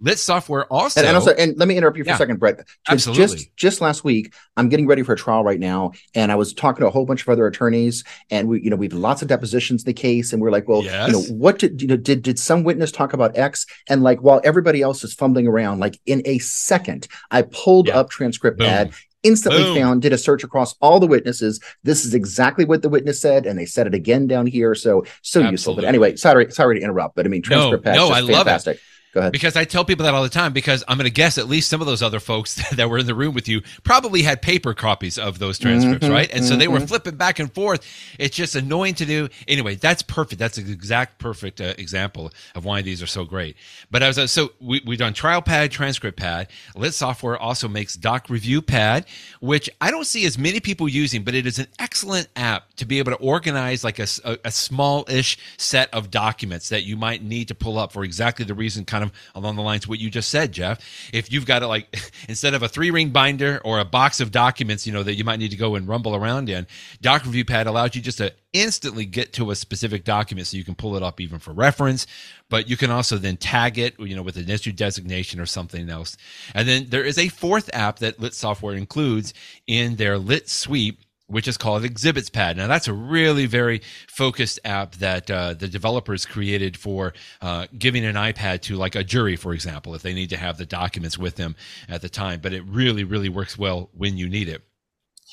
Lit 0.00 0.18
software 0.18 0.66
also 0.72 1.00
and, 1.00 1.06
and, 1.06 1.16
also 1.16 1.32
and 1.34 1.56
let 1.56 1.68
me 1.68 1.76
interrupt 1.76 1.96
you 1.96 2.04
for 2.04 2.10
yeah, 2.10 2.14
a 2.14 2.18
second, 2.18 2.38
Brett. 2.38 2.66
Absolutely. 2.88 3.24
Just 3.24 3.56
just 3.56 3.80
last 3.80 4.04
week, 4.04 4.34
I'm 4.56 4.68
getting 4.68 4.86
ready 4.86 5.02
for 5.02 5.12
a 5.12 5.16
trial 5.16 5.44
right 5.44 5.60
now, 5.60 5.92
and 6.14 6.30
I 6.30 6.34
was 6.34 6.52
talking 6.52 6.80
to 6.80 6.86
a 6.86 6.90
whole 6.90 7.06
bunch 7.06 7.22
of 7.22 7.28
other 7.28 7.46
attorneys, 7.46 8.04
and 8.30 8.48
we, 8.48 8.62
you 8.62 8.70
know, 8.70 8.76
we 8.76 8.86
have 8.86 8.92
lots 8.92 9.22
of 9.22 9.28
depositions 9.28 9.82
in 9.82 9.86
the 9.86 9.92
case, 9.92 10.32
and 10.32 10.40
we're 10.40 10.50
like, 10.50 10.68
well, 10.68 10.82
yes. 10.82 11.08
you 11.08 11.12
know, 11.12 11.22
what 11.34 11.58
did 11.58 11.82
you 11.82 11.88
know, 11.88 11.96
did 11.96 12.22
did 12.22 12.38
some 12.38 12.64
witness 12.64 12.92
talk 12.92 13.12
about 13.12 13.36
X? 13.36 13.66
And 13.88 14.02
like 14.02 14.20
while 14.20 14.40
everybody 14.44 14.82
else 14.82 15.04
is 15.04 15.14
fumbling 15.14 15.46
around, 15.46 15.80
like 15.80 16.00
in 16.06 16.22
a 16.24 16.38
second, 16.38 17.08
I 17.30 17.42
pulled 17.42 17.88
yeah. 17.88 17.98
up 17.98 18.10
transcript 18.10 18.58
Boom. 18.58 18.66
pad 18.66 18.94
instantly 19.24 19.62
Boom. 19.64 19.76
found, 19.76 20.02
did 20.02 20.12
a 20.12 20.18
search 20.18 20.44
across 20.44 20.76
all 20.80 21.00
the 21.00 21.06
witnesses. 21.06 21.58
This 21.82 22.04
is 22.04 22.14
exactly 22.14 22.64
what 22.64 22.82
the 22.82 22.88
witness 22.88 23.20
said, 23.20 23.46
and 23.46 23.58
they 23.58 23.66
said 23.66 23.86
it 23.86 23.94
again 23.94 24.28
down 24.28 24.46
here. 24.46 24.74
So 24.74 25.02
so 25.22 25.40
Absolutely. 25.40 25.50
useful. 25.50 25.74
But 25.76 25.84
anyway, 25.84 26.16
sorry, 26.16 26.52
sorry 26.52 26.78
to 26.78 26.84
interrupt, 26.84 27.16
but 27.16 27.26
I 27.26 27.28
mean 27.28 27.42
transcript 27.42 27.84
no, 27.84 27.90
pad. 27.90 27.96
No, 27.96 28.10
I 28.10 28.20
fantastic. 28.20 28.66
love 28.66 28.76
it. 28.76 28.80
Go 29.14 29.20
ahead. 29.20 29.32
Because 29.32 29.54
I 29.54 29.64
tell 29.64 29.84
people 29.84 30.04
that 30.04 30.12
all 30.12 30.24
the 30.24 30.28
time 30.28 30.52
because 30.52 30.82
I'm 30.88 30.98
going 30.98 31.04
to 31.04 31.10
guess 31.10 31.38
at 31.38 31.46
least 31.46 31.70
some 31.70 31.80
of 31.80 31.86
those 31.86 32.02
other 32.02 32.18
folks 32.18 32.56
that 32.76 32.90
were 32.90 32.98
in 32.98 33.06
the 33.06 33.14
room 33.14 33.32
with 33.32 33.48
you 33.48 33.62
probably 33.84 34.22
had 34.22 34.42
paper 34.42 34.74
copies 34.74 35.18
of 35.18 35.38
those 35.38 35.56
transcripts, 35.56 36.04
mm-hmm, 36.04 36.12
right? 36.12 36.30
And 36.30 36.40
mm-hmm. 36.40 36.48
so 36.48 36.56
they 36.56 36.66
were 36.66 36.78
mm-hmm. 36.78 36.86
flipping 36.86 37.14
back 37.14 37.38
and 37.38 37.52
forth. 37.52 37.86
It's 38.18 38.34
just 38.34 38.56
annoying 38.56 38.94
to 38.96 39.06
do. 39.06 39.28
Anyway, 39.46 39.76
that's 39.76 40.02
perfect. 40.02 40.40
That's 40.40 40.58
an 40.58 40.68
exact 40.68 41.20
perfect 41.20 41.60
uh, 41.60 41.74
example 41.78 42.32
of 42.56 42.64
why 42.64 42.82
these 42.82 43.00
are 43.04 43.06
so 43.06 43.24
great. 43.24 43.56
But 43.88 44.02
as 44.02 44.18
uh, 44.18 44.26
so 44.26 44.50
we, 44.60 44.82
we've 44.84 44.98
done 44.98 45.14
trial 45.14 45.42
pad, 45.42 45.70
TranscriptPad. 45.70 46.48
Lit 46.74 46.92
software 46.92 47.38
also 47.38 47.68
makes 47.68 47.94
DocReviewPad, 47.94 49.06
which 49.38 49.70
I 49.80 49.92
don't 49.92 50.08
see 50.08 50.26
as 50.26 50.36
many 50.36 50.58
people 50.58 50.88
using, 50.88 51.22
but 51.22 51.36
it 51.36 51.46
is 51.46 51.60
an 51.60 51.68
excellent 51.78 52.26
app 52.34 52.74
to 52.76 52.84
be 52.84 52.98
able 52.98 53.12
to 53.12 53.18
organize 53.18 53.84
like 53.84 54.00
a, 54.00 54.08
a, 54.24 54.38
a 54.46 54.50
small 54.50 55.04
ish 55.08 55.38
set 55.56 55.88
of 55.94 56.10
documents 56.10 56.68
that 56.70 56.82
you 56.82 56.96
might 56.96 57.22
need 57.22 57.46
to 57.46 57.54
pull 57.54 57.78
up 57.78 57.92
for 57.92 58.02
exactly 58.02 58.44
the 58.44 58.54
reason 58.54 58.84
kind 58.84 59.03
of 59.03 59.03
along 59.34 59.56
the 59.56 59.62
lines 59.62 59.84
of 59.84 59.88
what 59.90 59.98
you 59.98 60.10
just 60.10 60.30
said, 60.30 60.52
Jeff. 60.52 60.80
If 61.12 61.32
you've 61.32 61.46
got 61.46 61.62
it 61.62 61.66
like 61.66 61.94
instead 62.28 62.54
of 62.54 62.62
a 62.62 62.68
three 62.68 62.90
ring 62.90 63.10
binder 63.10 63.60
or 63.64 63.80
a 63.80 63.84
box 63.84 64.20
of 64.20 64.30
documents, 64.30 64.86
you 64.86 64.92
know, 64.92 65.02
that 65.02 65.14
you 65.14 65.24
might 65.24 65.38
need 65.38 65.50
to 65.50 65.56
go 65.56 65.74
and 65.74 65.88
rumble 65.88 66.14
around 66.14 66.48
in, 66.48 66.66
DocReviewPad 67.00 67.66
allows 67.66 67.94
you 67.94 68.02
just 68.02 68.18
to 68.18 68.32
instantly 68.52 69.04
get 69.04 69.32
to 69.34 69.50
a 69.50 69.56
specific 69.56 70.04
document 70.04 70.46
so 70.46 70.56
you 70.56 70.64
can 70.64 70.76
pull 70.76 70.96
it 70.96 71.02
up 71.02 71.20
even 71.20 71.38
for 71.38 71.52
reference, 71.52 72.06
but 72.48 72.68
you 72.68 72.76
can 72.76 72.90
also 72.90 73.18
then 73.18 73.36
tag 73.36 73.78
it, 73.78 73.98
you 73.98 74.14
know, 74.14 74.22
with 74.22 74.36
an 74.36 74.48
issue 74.48 74.72
designation 74.72 75.40
or 75.40 75.46
something 75.46 75.90
else. 75.90 76.16
And 76.54 76.66
then 76.68 76.86
there 76.88 77.04
is 77.04 77.18
a 77.18 77.28
fourth 77.28 77.68
app 77.72 77.98
that 77.98 78.20
Lit 78.20 78.32
Software 78.32 78.74
includes 78.74 79.34
in 79.66 79.96
their 79.96 80.18
Lit 80.18 80.48
Suite 80.48 81.03
which 81.26 81.48
is 81.48 81.56
called 81.56 81.82
ExhibitsPad. 81.82 82.56
Now, 82.56 82.66
that's 82.66 82.88
a 82.88 82.92
really 82.92 83.46
very 83.46 83.80
focused 84.08 84.60
app 84.64 84.96
that 84.96 85.30
uh, 85.30 85.54
the 85.54 85.68
developers 85.68 86.26
created 86.26 86.76
for 86.76 87.14
uh, 87.40 87.66
giving 87.78 88.04
an 88.04 88.14
iPad 88.14 88.60
to, 88.62 88.76
like, 88.76 88.94
a 88.94 89.04
jury, 89.04 89.36
for 89.36 89.54
example, 89.54 89.94
if 89.94 90.02
they 90.02 90.14
need 90.14 90.30
to 90.30 90.36
have 90.36 90.58
the 90.58 90.66
documents 90.66 91.16
with 91.18 91.36
them 91.36 91.56
at 91.88 92.02
the 92.02 92.08
time. 92.08 92.40
But 92.40 92.52
it 92.52 92.62
really, 92.66 93.04
really 93.04 93.28
works 93.28 93.56
well 93.58 93.90
when 93.94 94.16
you 94.18 94.28
need 94.28 94.48
it. 94.48 94.62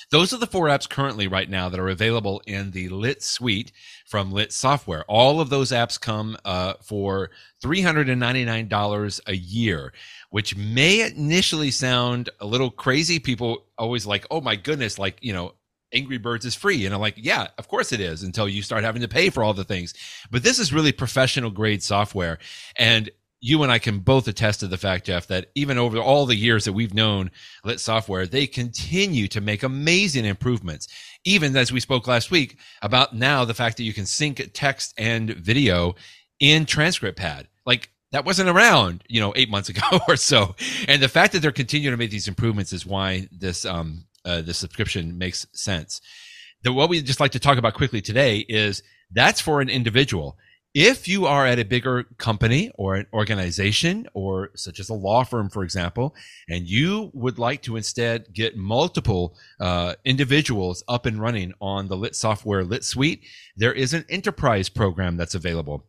Those 0.10 0.34
are 0.34 0.38
the 0.38 0.48
four 0.48 0.68
apps 0.68 0.90
currently 0.90 1.28
right 1.28 1.50
now 1.50 1.70
that 1.70 1.80
are 1.80 1.90
available 1.90 2.42
in 2.48 2.72
the 2.72 2.90
Lit 2.90 3.22
suite 3.22 3.72
from 4.06 4.32
Lit 4.32 4.52
Software. 4.52 5.06
All 5.08 5.40
of 5.40 5.50
those 5.50 5.72
apps 5.72 6.00
come 6.00 6.38
uh, 6.44 6.74
for 6.82 7.30
$399 7.64 9.20
a 9.28 9.36
year, 9.36 9.94
which 10.30 10.56
may 10.56 11.02
initially 11.02 11.72
sound 11.72 12.30
a 12.40 12.46
little 12.46 12.72
crazy. 12.72 13.20
People 13.20 13.66
always 13.78 14.06
like, 14.06 14.26
oh 14.32 14.42
my 14.42 14.56
goodness, 14.56 14.98
like, 14.98 15.18
you 15.22 15.34
know, 15.34 15.54
Angry 15.94 16.18
Birds 16.18 16.46
is 16.46 16.56
free. 16.56 16.86
And 16.86 16.94
I'm 16.94 17.02
like, 17.02 17.16
yeah, 17.18 17.48
of 17.58 17.68
course 17.68 17.92
it 17.92 18.00
is 18.00 18.24
until 18.24 18.48
you 18.48 18.62
start 18.62 18.84
having 18.84 19.02
to 19.02 19.08
pay 19.08 19.30
for 19.30 19.44
all 19.44 19.54
the 19.54 19.64
things. 19.64 19.94
But 20.30 20.44
this 20.44 20.60
is 20.60 20.74
really 20.74 20.92
professional 20.92 21.52
grade 21.52 21.84
software. 21.84 22.40
And 22.76 23.10
you 23.42 23.64
and 23.64 23.72
I 23.72 23.80
can 23.80 24.00
both 24.00 24.28
attest 24.28 24.60
to 24.60 24.68
the 24.68 24.78
fact, 24.78 25.08
Jeff, 25.08 25.28
that 25.28 25.48
even 25.56 25.80
over 25.80 25.98
all 25.98 26.28
the 26.28 26.36
years 26.36 26.66
that 26.66 26.74
we've 26.74 26.94
known 26.94 27.32
Lit 27.66 27.80
Software, 27.80 28.28
they 28.28 28.46
continue 28.46 29.28
to 29.30 29.42
make 29.42 29.64
amazing 29.64 30.26
improvements. 30.26 30.88
Even 31.26 31.56
as 31.58 31.72
we 31.72 31.80
spoke 31.80 32.08
last 32.08 32.30
week 32.30 32.60
about 32.84 33.16
now 33.16 33.44
the 33.44 33.56
fact 33.56 33.78
that 33.78 33.84
you 33.84 33.94
can 33.94 34.06
sync 34.06 34.52
text 34.54 34.94
and 34.98 35.32
video 35.32 35.96
in 36.40 36.66
TranscriptPad. 36.66 37.48
Like 37.66 37.90
that 38.12 38.26
wasn't 38.26 38.50
around, 38.50 39.04
you 39.08 39.20
know, 39.20 39.34
eight 39.36 39.50
months 39.50 39.70
ago 39.70 40.00
or 40.08 40.18
so. 40.18 40.56
And 40.88 41.02
the 41.02 41.10
fact 41.10 41.34
that 41.34 41.40
they're 41.40 41.52
continuing 41.52 41.94
to 41.94 41.98
make 41.98 42.12
these 42.12 42.28
improvements 42.28 42.74
is 42.74 42.86
why 42.86 43.28
this 43.32 43.66
um, 43.66 44.06
uh, 44.26 44.42
the 44.42 44.54
subscription 44.54 45.18
makes 45.18 45.46
sense. 45.54 46.02
The, 46.64 46.74
what 46.74 46.90
we 46.90 47.02
just 47.02 47.20
like 47.20 47.32
to 47.32 47.40
talk 47.40 47.58
about 47.58 47.74
quickly 47.74 48.02
today 48.02 48.40
is 48.48 48.84
that's 49.12 49.42
for 49.42 49.62
an 49.62 49.70
individual. 49.70 50.38
If 50.74 51.06
you 51.06 51.26
are 51.26 51.46
at 51.46 51.60
a 51.60 51.66
bigger 51.66 52.04
company 52.18 52.72
or 52.76 52.96
an 52.96 53.08
organization 53.12 54.08
or 54.14 54.52
such 54.56 54.80
as 54.80 54.88
a 54.88 54.94
law 54.94 55.26
firm, 55.26 55.50
for 55.50 55.64
example, 55.64 56.16
and 56.48 56.66
you 56.66 57.12
would 57.14 57.38
like 57.38 57.62
to 57.64 57.76
instead 57.76 58.34
get 58.34 58.56
multiple 58.56 59.36
uh, 59.60 59.96
individuals 60.06 60.82
up 60.88 61.06
and 61.06 61.20
running 61.20 61.54
on 61.60 61.90
the 61.90 61.98
Lit 61.98 62.16
software 62.16 62.64
Lit 62.64 62.86
Suite, 62.86 63.26
there 63.58 63.74
is 63.74 63.94
an 63.94 64.06
enterprise 64.08 64.70
program 64.70 65.18
that's 65.18 65.36
available. 65.36 65.88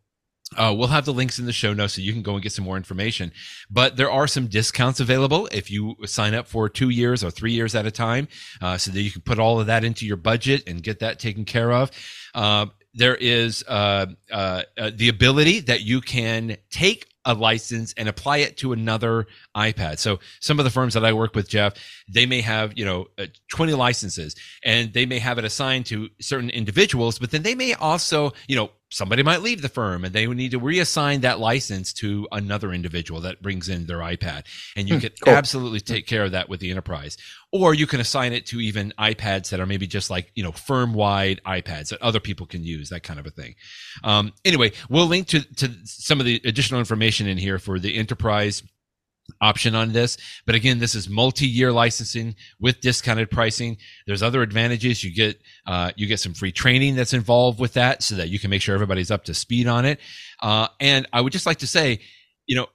Uh, 0.56 0.74
we'll 0.76 0.88
have 0.88 1.04
the 1.04 1.12
links 1.12 1.38
in 1.38 1.46
the 1.46 1.52
show 1.52 1.72
notes 1.72 1.94
so 1.94 2.02
you 2.02 2.12
can 2.12 2.22
go 2.22 2.34
and 2.34 2.42
get 2.42 2.52
some 2.52 2.64
more 2.64 2.76
information. 2.76 3.32
But 3.70 3.96
there 3.96 4.10
are 4.10 4.26
some 4.26 4.46
discounts 4.46 5.00
available 5.00 5.48
if 5.52 5.70
you 5.70 5.96
sign 6.06 6.34
up 6.34 6.46
for 6.48 6.68
two 6.68 6.90
years 6.90 7.24
or 7.24 7.30
three 7.30 7.52
years 7.52 7.74
at 7.74 7.86
a 7.86 7.90
time, 7.90 8.28
uh, 8.60 8.78
so 8.78 8.90
that 8.90 9.00
you 9.00 9.10
can 9.10 9.22
put 9.22 9.38
all 9.38 9.60
of 9.60 9.66
that 9.66 9.84
into 9.84 10.06
your 10.06 10.16
budget 10.16 10.68
and 10.68 10.82
get 10.82 11.00
that 11.00 11.18
taken 11.18 11.44
care 11.44 11.72
of. 11.72 11.90
Uh, 12.34 12.66
there 12.94 13.14
is 13.14 13.64
uh, 13.68 14.06
uh, 14.30 14.62
uh, 14.76 14.90
the 14.94 15.08
ability 15.08 15.60
that 15.60 15.82
you 15.82 16.00
can 16.00 16.56
take 16.70 17.06
a 17.24 17.34
license 17.34 17.94
and 17.96 18.08
apply 18.08 18.38
it 18.38 18.56
to 18.58 18.72
another 18.72 19.26
iPad. 19.56 19.98
So 19.98 20.18
some 20.40 20.58
of 20.58 20.64
the 20.64 20.70
firms 20.70 20.94
that 20.94 21.04
I 21.04 21.12
work 21.12 21.34
with, 21.34 21.48
Jeff, 21.48 21.74
they 22.08 22.26
may 22.26 22.40
have, 22.40 22.76
you 22.76 22.84
know, 22.84 23.06
20 23.50 23.74
licenses 23.74 24.34
and 24.64 24.92
they 24.92 25.06
may 25.06 25.20
have 25.20 25.38
it 25.38 25.44
assigned 25.44 25.86
to 25.86 26.08
certain 26.20 26.50
individuals, 26.50 27.18
but 27.18 27.30
then 27.30 27.42
they 27.42 27.54
may 27.54 27.74
also, 27.74 28.32
you 28.48 28.56
know, 28.56 28.70
somebody 28.92 29.22
might 29.22 29.40
leave 29.40 29.62
the 29.62 29.68
firm 29.68 30.04
and 30.04 30.14
they 30.14 30.26
would 30.26 30.36
need 30.36 30.50
to 30.50 30.60
reassign 30.60 31.22
that 31.22 31.40
license 31.40 31.92
to 31.94 32.28
another 32.30 32.72
individual 32.72 33.22
that 33.22 33.40
brings 33.40 33.68
in 33.68 33.86
their 33.86 33.98
iPad. 33.98 34.44
And 34.76 34.88
you 34.88 34.96
hmm, 34.96 35.00
can 35.00 35.10
cool. 35.24 35.34
absolutely 35.34 35.80
take 35.80 36.06
care 36.06 36.24
of 36.24 36.32
that 36.32 36.48
with 36.48 36.60
the 36.60 36.70
enterprise. 36.70 37.16
Or 37.50 37.74
you 37.74 37.86
can 37.86 38.00
assign 38.00 38.32
it 38.32 38.46
to 38.46 38.60
even 38.60 38.92
iPads 38.98 39.50
that 39.50 39.60
are 39.60 39.66
maybe 39.66 39.86
just 39.86 40.10
like, 40.10 40.30
you 40.34 40.42
know, 40.42 40.52
firm 40.52 40.92
wide 40.92 41.40
iPads 41.46 41.88
that 41.88 42.02
other 42.02 42.20
people 42.20 42.46
can 42.46 42.62
use, 42.64 42.90
that 42.90 43.02
kind 43.02 43.18
of 43.18 43.26
a 43.26 43.30
thing. 43.30 43.54
Um, 44.04 44.32
anyway, 44.44 44.72
we'll 44.88 45.06
link 45.06 45.28
to, 45.28 45.40
to 45.56 45.70
some 45.84 46.20
of 46.20 46.26
the 46.26 46.40
additional 46.44 46.78
information 46.78 47.26
in 47.26 47.38
here 47.38 47.58
for 47.58 47.78
the 47.78 47.96
enterprise 47.96 48.62
option 49.40 49.74
on 49.74 49.92
this. 49.92 50.16
But 50.46 50.54
again, 50.54 50.78
this 50.78 50.94
is 50.94 51.08
multi-year 51.08 51.72
licensing 51.72 52.34
with 52.60 52.80
discounted 52.80 53.30
pricing. 53.30 53.76
There's 54.06 54.22
other 54.22 54.42
advantages. 54.42 55.02
You 55.02 55.14
get 55.14 55.40
uh, 55.66 55.92
you 55.96 56.06
get 56.06 56.20
some 56.20 56.34
free 56.34 56.52
training 56.52 56.96
that's 56.96 57.12
involved 57.12 57.60
with 57.60 57.74
that, 57.74 58.02
so 58.02 58.14
that 58.16 58.28
you 58.28 58.38
can 58.38 58.50
make 58.50 58.62
sure 58.62 58.74
everybody's 58.74 59.10
up 59.10 59.24
to 59.24 59.34
speed 59.34 59.66
on 59.66 59.84
it. 59.84 59.98
Uh, 60.40 60.68
and 60.80 61.06
I 61.12 61.20
would 61.20 61.32
just 61.32 61.46
like 61.46 61.58
to 61.58 61.66
say, 61.66 62.00
you 62.46 62.56
know, 62.56 62.66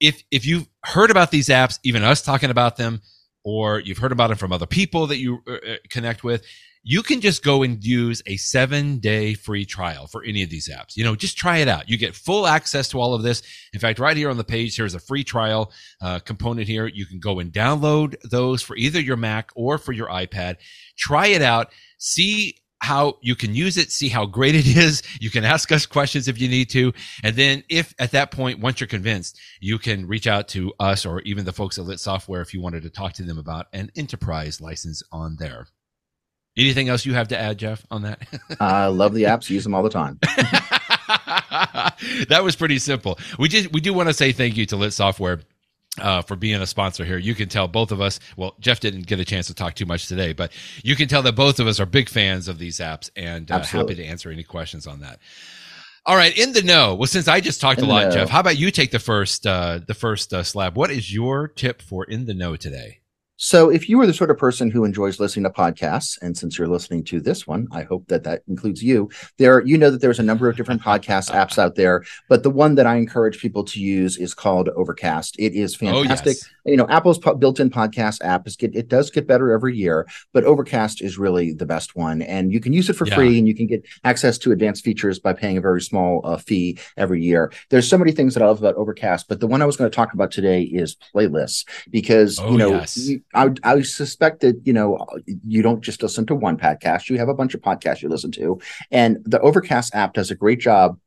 if 0.00 0.22
if 0.30 0.46
you've 0.46 0.68
heard 0.84 1.10
about 1.10 1.30
these 1.30 1.48
apps, 1.48 1.78
even 1.82 2.02
us 2.02 2.22
talking 2.22 2.50
about 2.50 2.76
them, 2.76 3.00
or 3.44 3.80
you've 3.80 3.98
heard 3.98 4.12
about 4.12 4.28
them 4.28 4.38
from 4.38 4.52
other 4.52 4.66
people 4.66 5.06
that 5.06 5.18
you 5.18 5.42
uh, 5.46 5.52
uh, 5.52 5.76
connect 5.90 6.24
with, 6.24 6.44
you 6.88 7.02
can 7.02 7.20
just 7.20 7.42
go 7.42 7.64
and 7.64 7.82
use 7.82 8.22
a 8.26 8.36
seven 8.36 8.98
day 9.00 9.34
free 9.34 9.64
trial 9.64 10.06
for 10.06 10.22
any 10.22 10.44
of 10.44 10.50
these 10.50 10.68
apps. 10.68 10.96
You 10.96 11.02
know, 11.02 11.16
just 11.16 11.36
try 11.36 11.58
it 11.58 11.66
out. 11.66 11.90
You 11.90 11.98
get 11.98 12.14
full 12.14 12.46
access 12.46 12.88
to 12.90 13.00
all 13.00 13.12
of 13.12 13.24
this. 13.24 13.42
In 13.72 13.80
fact, 13.80 13.98
right 13.98 14.16
here 14.16 14.30
on 14.30 14.36
the 14.36 14.44
page, 14.44 14.76
here's 14.76 14.94
a 14.94 15.00
free 15.00 15.24
trial 15.24 15.72
uh, 16.00 16.20
component 16.20 16.68
here. 16.68 16.86
You 16.86 17.04
can 17.04 17.18
go 17.18 17.40
and 17.40 17.52
download 17.52 18.14
those 18.22 18.62
for 18.62 18.76
either 18.76 19.00
your 19.00 19.16
Mac 19.16 19.50
or 19.56 19.78
for 19.78 19.90
your 19.90 20.06
iPad. 20.06 20.58
Try 20.96 21.26
it 21.26 21.42
out. 21.42 21.72
See 21.98 22.58
how 22.78 23.18
you 23.20 23.34
can 23.34 23.52
use 23.52 23.78
it, 23.78 23.90
see 23.90 24.08
how 24.08 24.24
great 24.24 24.54
it 24.54 24.66
is. 24.76 25.02
You 25.20 25.30
can 25.30 25.44
ask 25.44 25.72
us 25.72 25.86
questions 25.86 26.28
if 26.28 26.40
you 26.40 26.48
need 26.48 26.70
to. 26.70 26.92
And 27.24 27.34
then 27.34 27.64
if 27.68 27.96
at 27.98 28.12
that 28.12 28.30
point, 28.30 28.60
once 28.60 28.78
you're 28.78 28.86
convinced, 28.86 29.40
you 29.58 29.80
can 29.80 30.06
reach 30.06 30.28
out 30.28 30.46
to 30.48 30.72
us 30.78 31.04
or 31.04 31.20
even 31.22 31.46
the 31.46 31.52
folks 31.52 31.78
at 31.78 31.84
Lit 31.84 31.98
Software 31.98 32.42
if 32.42 32.54
you 32.54 32.60
wanted 32.60 32.84
to 32.84 32.90
talk 32.90 33.14
to 33.14 33.24
them 33.24 33.38
about 33.38 33.66
an 33.72 33.90
enterprise 33.96 34.60
license 34.60 35.02
on 35.10 35.34
there. 35.40 35.66
Anything 36.56 36.88
else 36.88 37.04
you 37.04 37.14
have 37.14 37.28
to 37.28 37.38
add, 37.38 37.58
Jeff, 37.58 37.84
on 37.90 38.02
that? 38.02 38.26
I 38.60 38.86
love 38.86 39.12
the 39.14 39.24
apps. 39.24 39.50
Use 39.50 39.62
them 39.64 39.74
all 39.74 39.82
the 39.82 39.90
time. 39.90 40.18
that 42.28 42.40
was 42.42 42.56
pretty 42.56 42.78
simple. 42.78 43.18
We 43.38 43.48
just 43.48 43.72
we 43.72 43.80
do 43.80 43.92
want 43.92 44.08
to 44.08 44.14
say 44.14 44.32
thank 44.32 44.56
you 44.56 44.64
to 44.66 44.76
Lit 44.76 44.92
Software 44.92 45.40
uh, 46.00 46.22
for 46.22 46.36
being 46.36 46.60
a 46.60 46.66
sponsor 46.66 47.04
here. 47.04 47.18
You 47.18 47.34
can 47.34 47.48
tell 47.48 47.68
both 47.68 47.92
of 47.92 48.00
us. 48.00 48.20
Well, 48.36 48.54
Jeff 48.60 48.80
didn't 48.80 49.06
get 49.06 49.20
a 49.20 49.24
chance 49.24 49.46
to 49.48 49.54
talk 49.54 49.74
too 49.74 49.86
much 49.86 50.08
today, 50.08 50.32
but 50.32 50.52
you 50.82 50.96
can 50.96 51.08
tell 51.08 51.22
that 51.22 51.34
both 51.34 51.60
of 51.60 51.66
us 51.66 51.80
are 51.80 51.86
big 51.86 52.08
fans 52.08 52.48
of 52.48 52.58
these 52.58 52.78
apps 52.78 53.10
and 53.16 53.50
uh, 53.50 53.62
happy 53.62 53.94
to 53.94 54.04
answer 54.04 54.30
any 54.30 54.44
questions 54.44 54.86
on 54.86 55.00
that. 55.00 55.18
All 56.06 56.16
right, 56.16 56.36
in 56.38 56.52
the 56.52 56.62
know. 56.62 56.94
Well, 56.94 57.08
since 57.08 57.26
I 57.26 57.40
just 57.40 57.60
talked 57.60 57.80
in 57.80 57.86
a 57.86 57.88
lot, 57.88 58.12
Jeff, 58.12 58.28
how 58.28 58.38
about 58.38 58.56
you 58.56 58.70
take 58.70 58.92
the 58.92 59.00
first 59.00 59.44
uh, 59.46 59.80
the 59.84 59.94
first 59.94 60.32
uh, 60.32 60.44
slab? 60.44 60.76
What 60.76 60.90
is 60.90 61.12
your 61.12 61.48
tip 61.48 61.82
for 61.82 62.04
in 62.04 62.26
the 62.26 62.34
know 62.34 62.54
today? 62.54 63.00
So, 63.38 63.68
if 63.68 63.86
you 63.88 64.00
are 64.00 64.06
the 64.06 64.14
sort 64.14 64.30
of 64.30 64.38
person 64.38 64.70
who 64.70 64.84
enjoys 64.84 65.20
listening 65.20 65.44
to 65.44 65.50
podcasts, 65.50 66.18
and 66.22 66.34
since 66.34 66.56
you're 66.56 66.68
listening 66.68 67.04
to 67.04 67.20
this 67.20 67.46
one, 67.46 67.68
I 67.70 67.82
hope 67.82 68.08
that 68.08 68.24
that 68.24 68.42
includes 68.48 68.82
you. 68.82 69.10
There, 69.36 69.60
you 69.60 69.76
know 69.76 69.90
that 69.90 70.00
there's 70.00 70.18
a 70.18 70.22
number 70.22 70.48
of 70.48 70.56
different 70.56 70.80
podcast 70.80 71.30
apps 71.30 71.58
out 71.58 71.74
there, 71.74 72.02
but 72.30 72.42
the 72.42 72.50
one 72.50 72.76
that 72.76 72.86
I 72.86 72.96
encourage 72.96 73.38
people 73.38 73.62
to 73.64 73.80
use 73.80 74.16
is 74.16 74.32
called 74.32 74.70
Overcast. 74.70 75.36
It 75.38 75.52
is 75.52 75.76
fantastic. 75.76 76.28
Oh, 76.28 76.30
yes. 76.30 76.50
You 76.64 76.76
know, 76.78 76.88
Apple's 76.88 77.18
built-in 77.18 77.70
podcast 77.70 78.24
app 78.24 78.46
is 78.46 78.56
get 78.56 78.74
it 78.74 78.88
does 78.88 79.10
get 79.10 79.26
better 79.26 79.52
every 79.52 79.76
year, 79.76 80.06
but 80.32 80.44
Overcast 80.44 81.02
is 81.02 81.18
really 81.18 81.52
the 81.52 81.66
best 81.66 81.94
one, 81.94 82.22
and 82.22 82.54
you 82.54 82.60
can 82.60 82.72
use 82.72 82.88
it 82.88 82.94
for 82.94 83.06
yeah. 83.06 83.16
free, 83.16 83.38
and 83.38 83.46
you 83.46 83.54
can 83.54 83.66
get 83.66 83.84
access 84.04 84.38
to 84.38 84.52
advanced 84.52 84.82
features 84.82 85.18
by 85.18 85.34
paying 85.34 85.58
a 85.58 85.60
very 85.60 85.82
small 85.82 86.22
uh, 86.24 86.38
fee 86.38 86.78
every 86.96 87.22
year. 87.22 87.52
There's 87.68 87.86
so 87.86 87.98
many 87.98 88.12
things 88.12 88.32
that 88.32 88.42
I 88.42 88.46
love 88.46 88.60
about 88.60 88.76
Overcast, 88.76 89.28
but 89.28 89.40
the 89.40 89.46
one 89.46 89.60
I 89.60 89.66
was 89.66 89.76
going 89.76 89.90
to 89.90 89.94
talk 89.94 90.14
about 90.14 90.30
today 90.30 90.62
is 90.62 90.96
playlists 91.14 91.66
because 91.90 92.38
oh, 92.40 92.52
you 92.52 92.56
know. 92.56 92.70
Yes. 92.70 92.96
You, 92.96 93.22
I, 93.34 93.50
I 93.62 93.82
suspect 93.82 94.40
that 94.40 94.60
you 94.64 94.72
know 94.72 95.04
you 95.44 95.62
don't 95.62 95.82
just 95.82 96.02
listen 96.02 96.26
to 96.26 96.34
one 96.34 96.56
podcast; 96.56 97.08
you 97.08 97.18
have 97.18 97.28
a 97.28 97.34
bunch 97.34 97.54
of 97.54 97.60
podcasts 97.60 98.02
you 98.02 98.08
listen 98.08 98.30
to, 98.32 98.60
and 98.90 99.18
the 99.24 99.40
Overcast 99.40 99.94
app 99.94 100.14
does 100.14 100.30
a 100.30 100.34
great 100.34 100.60
job 100.60 100.98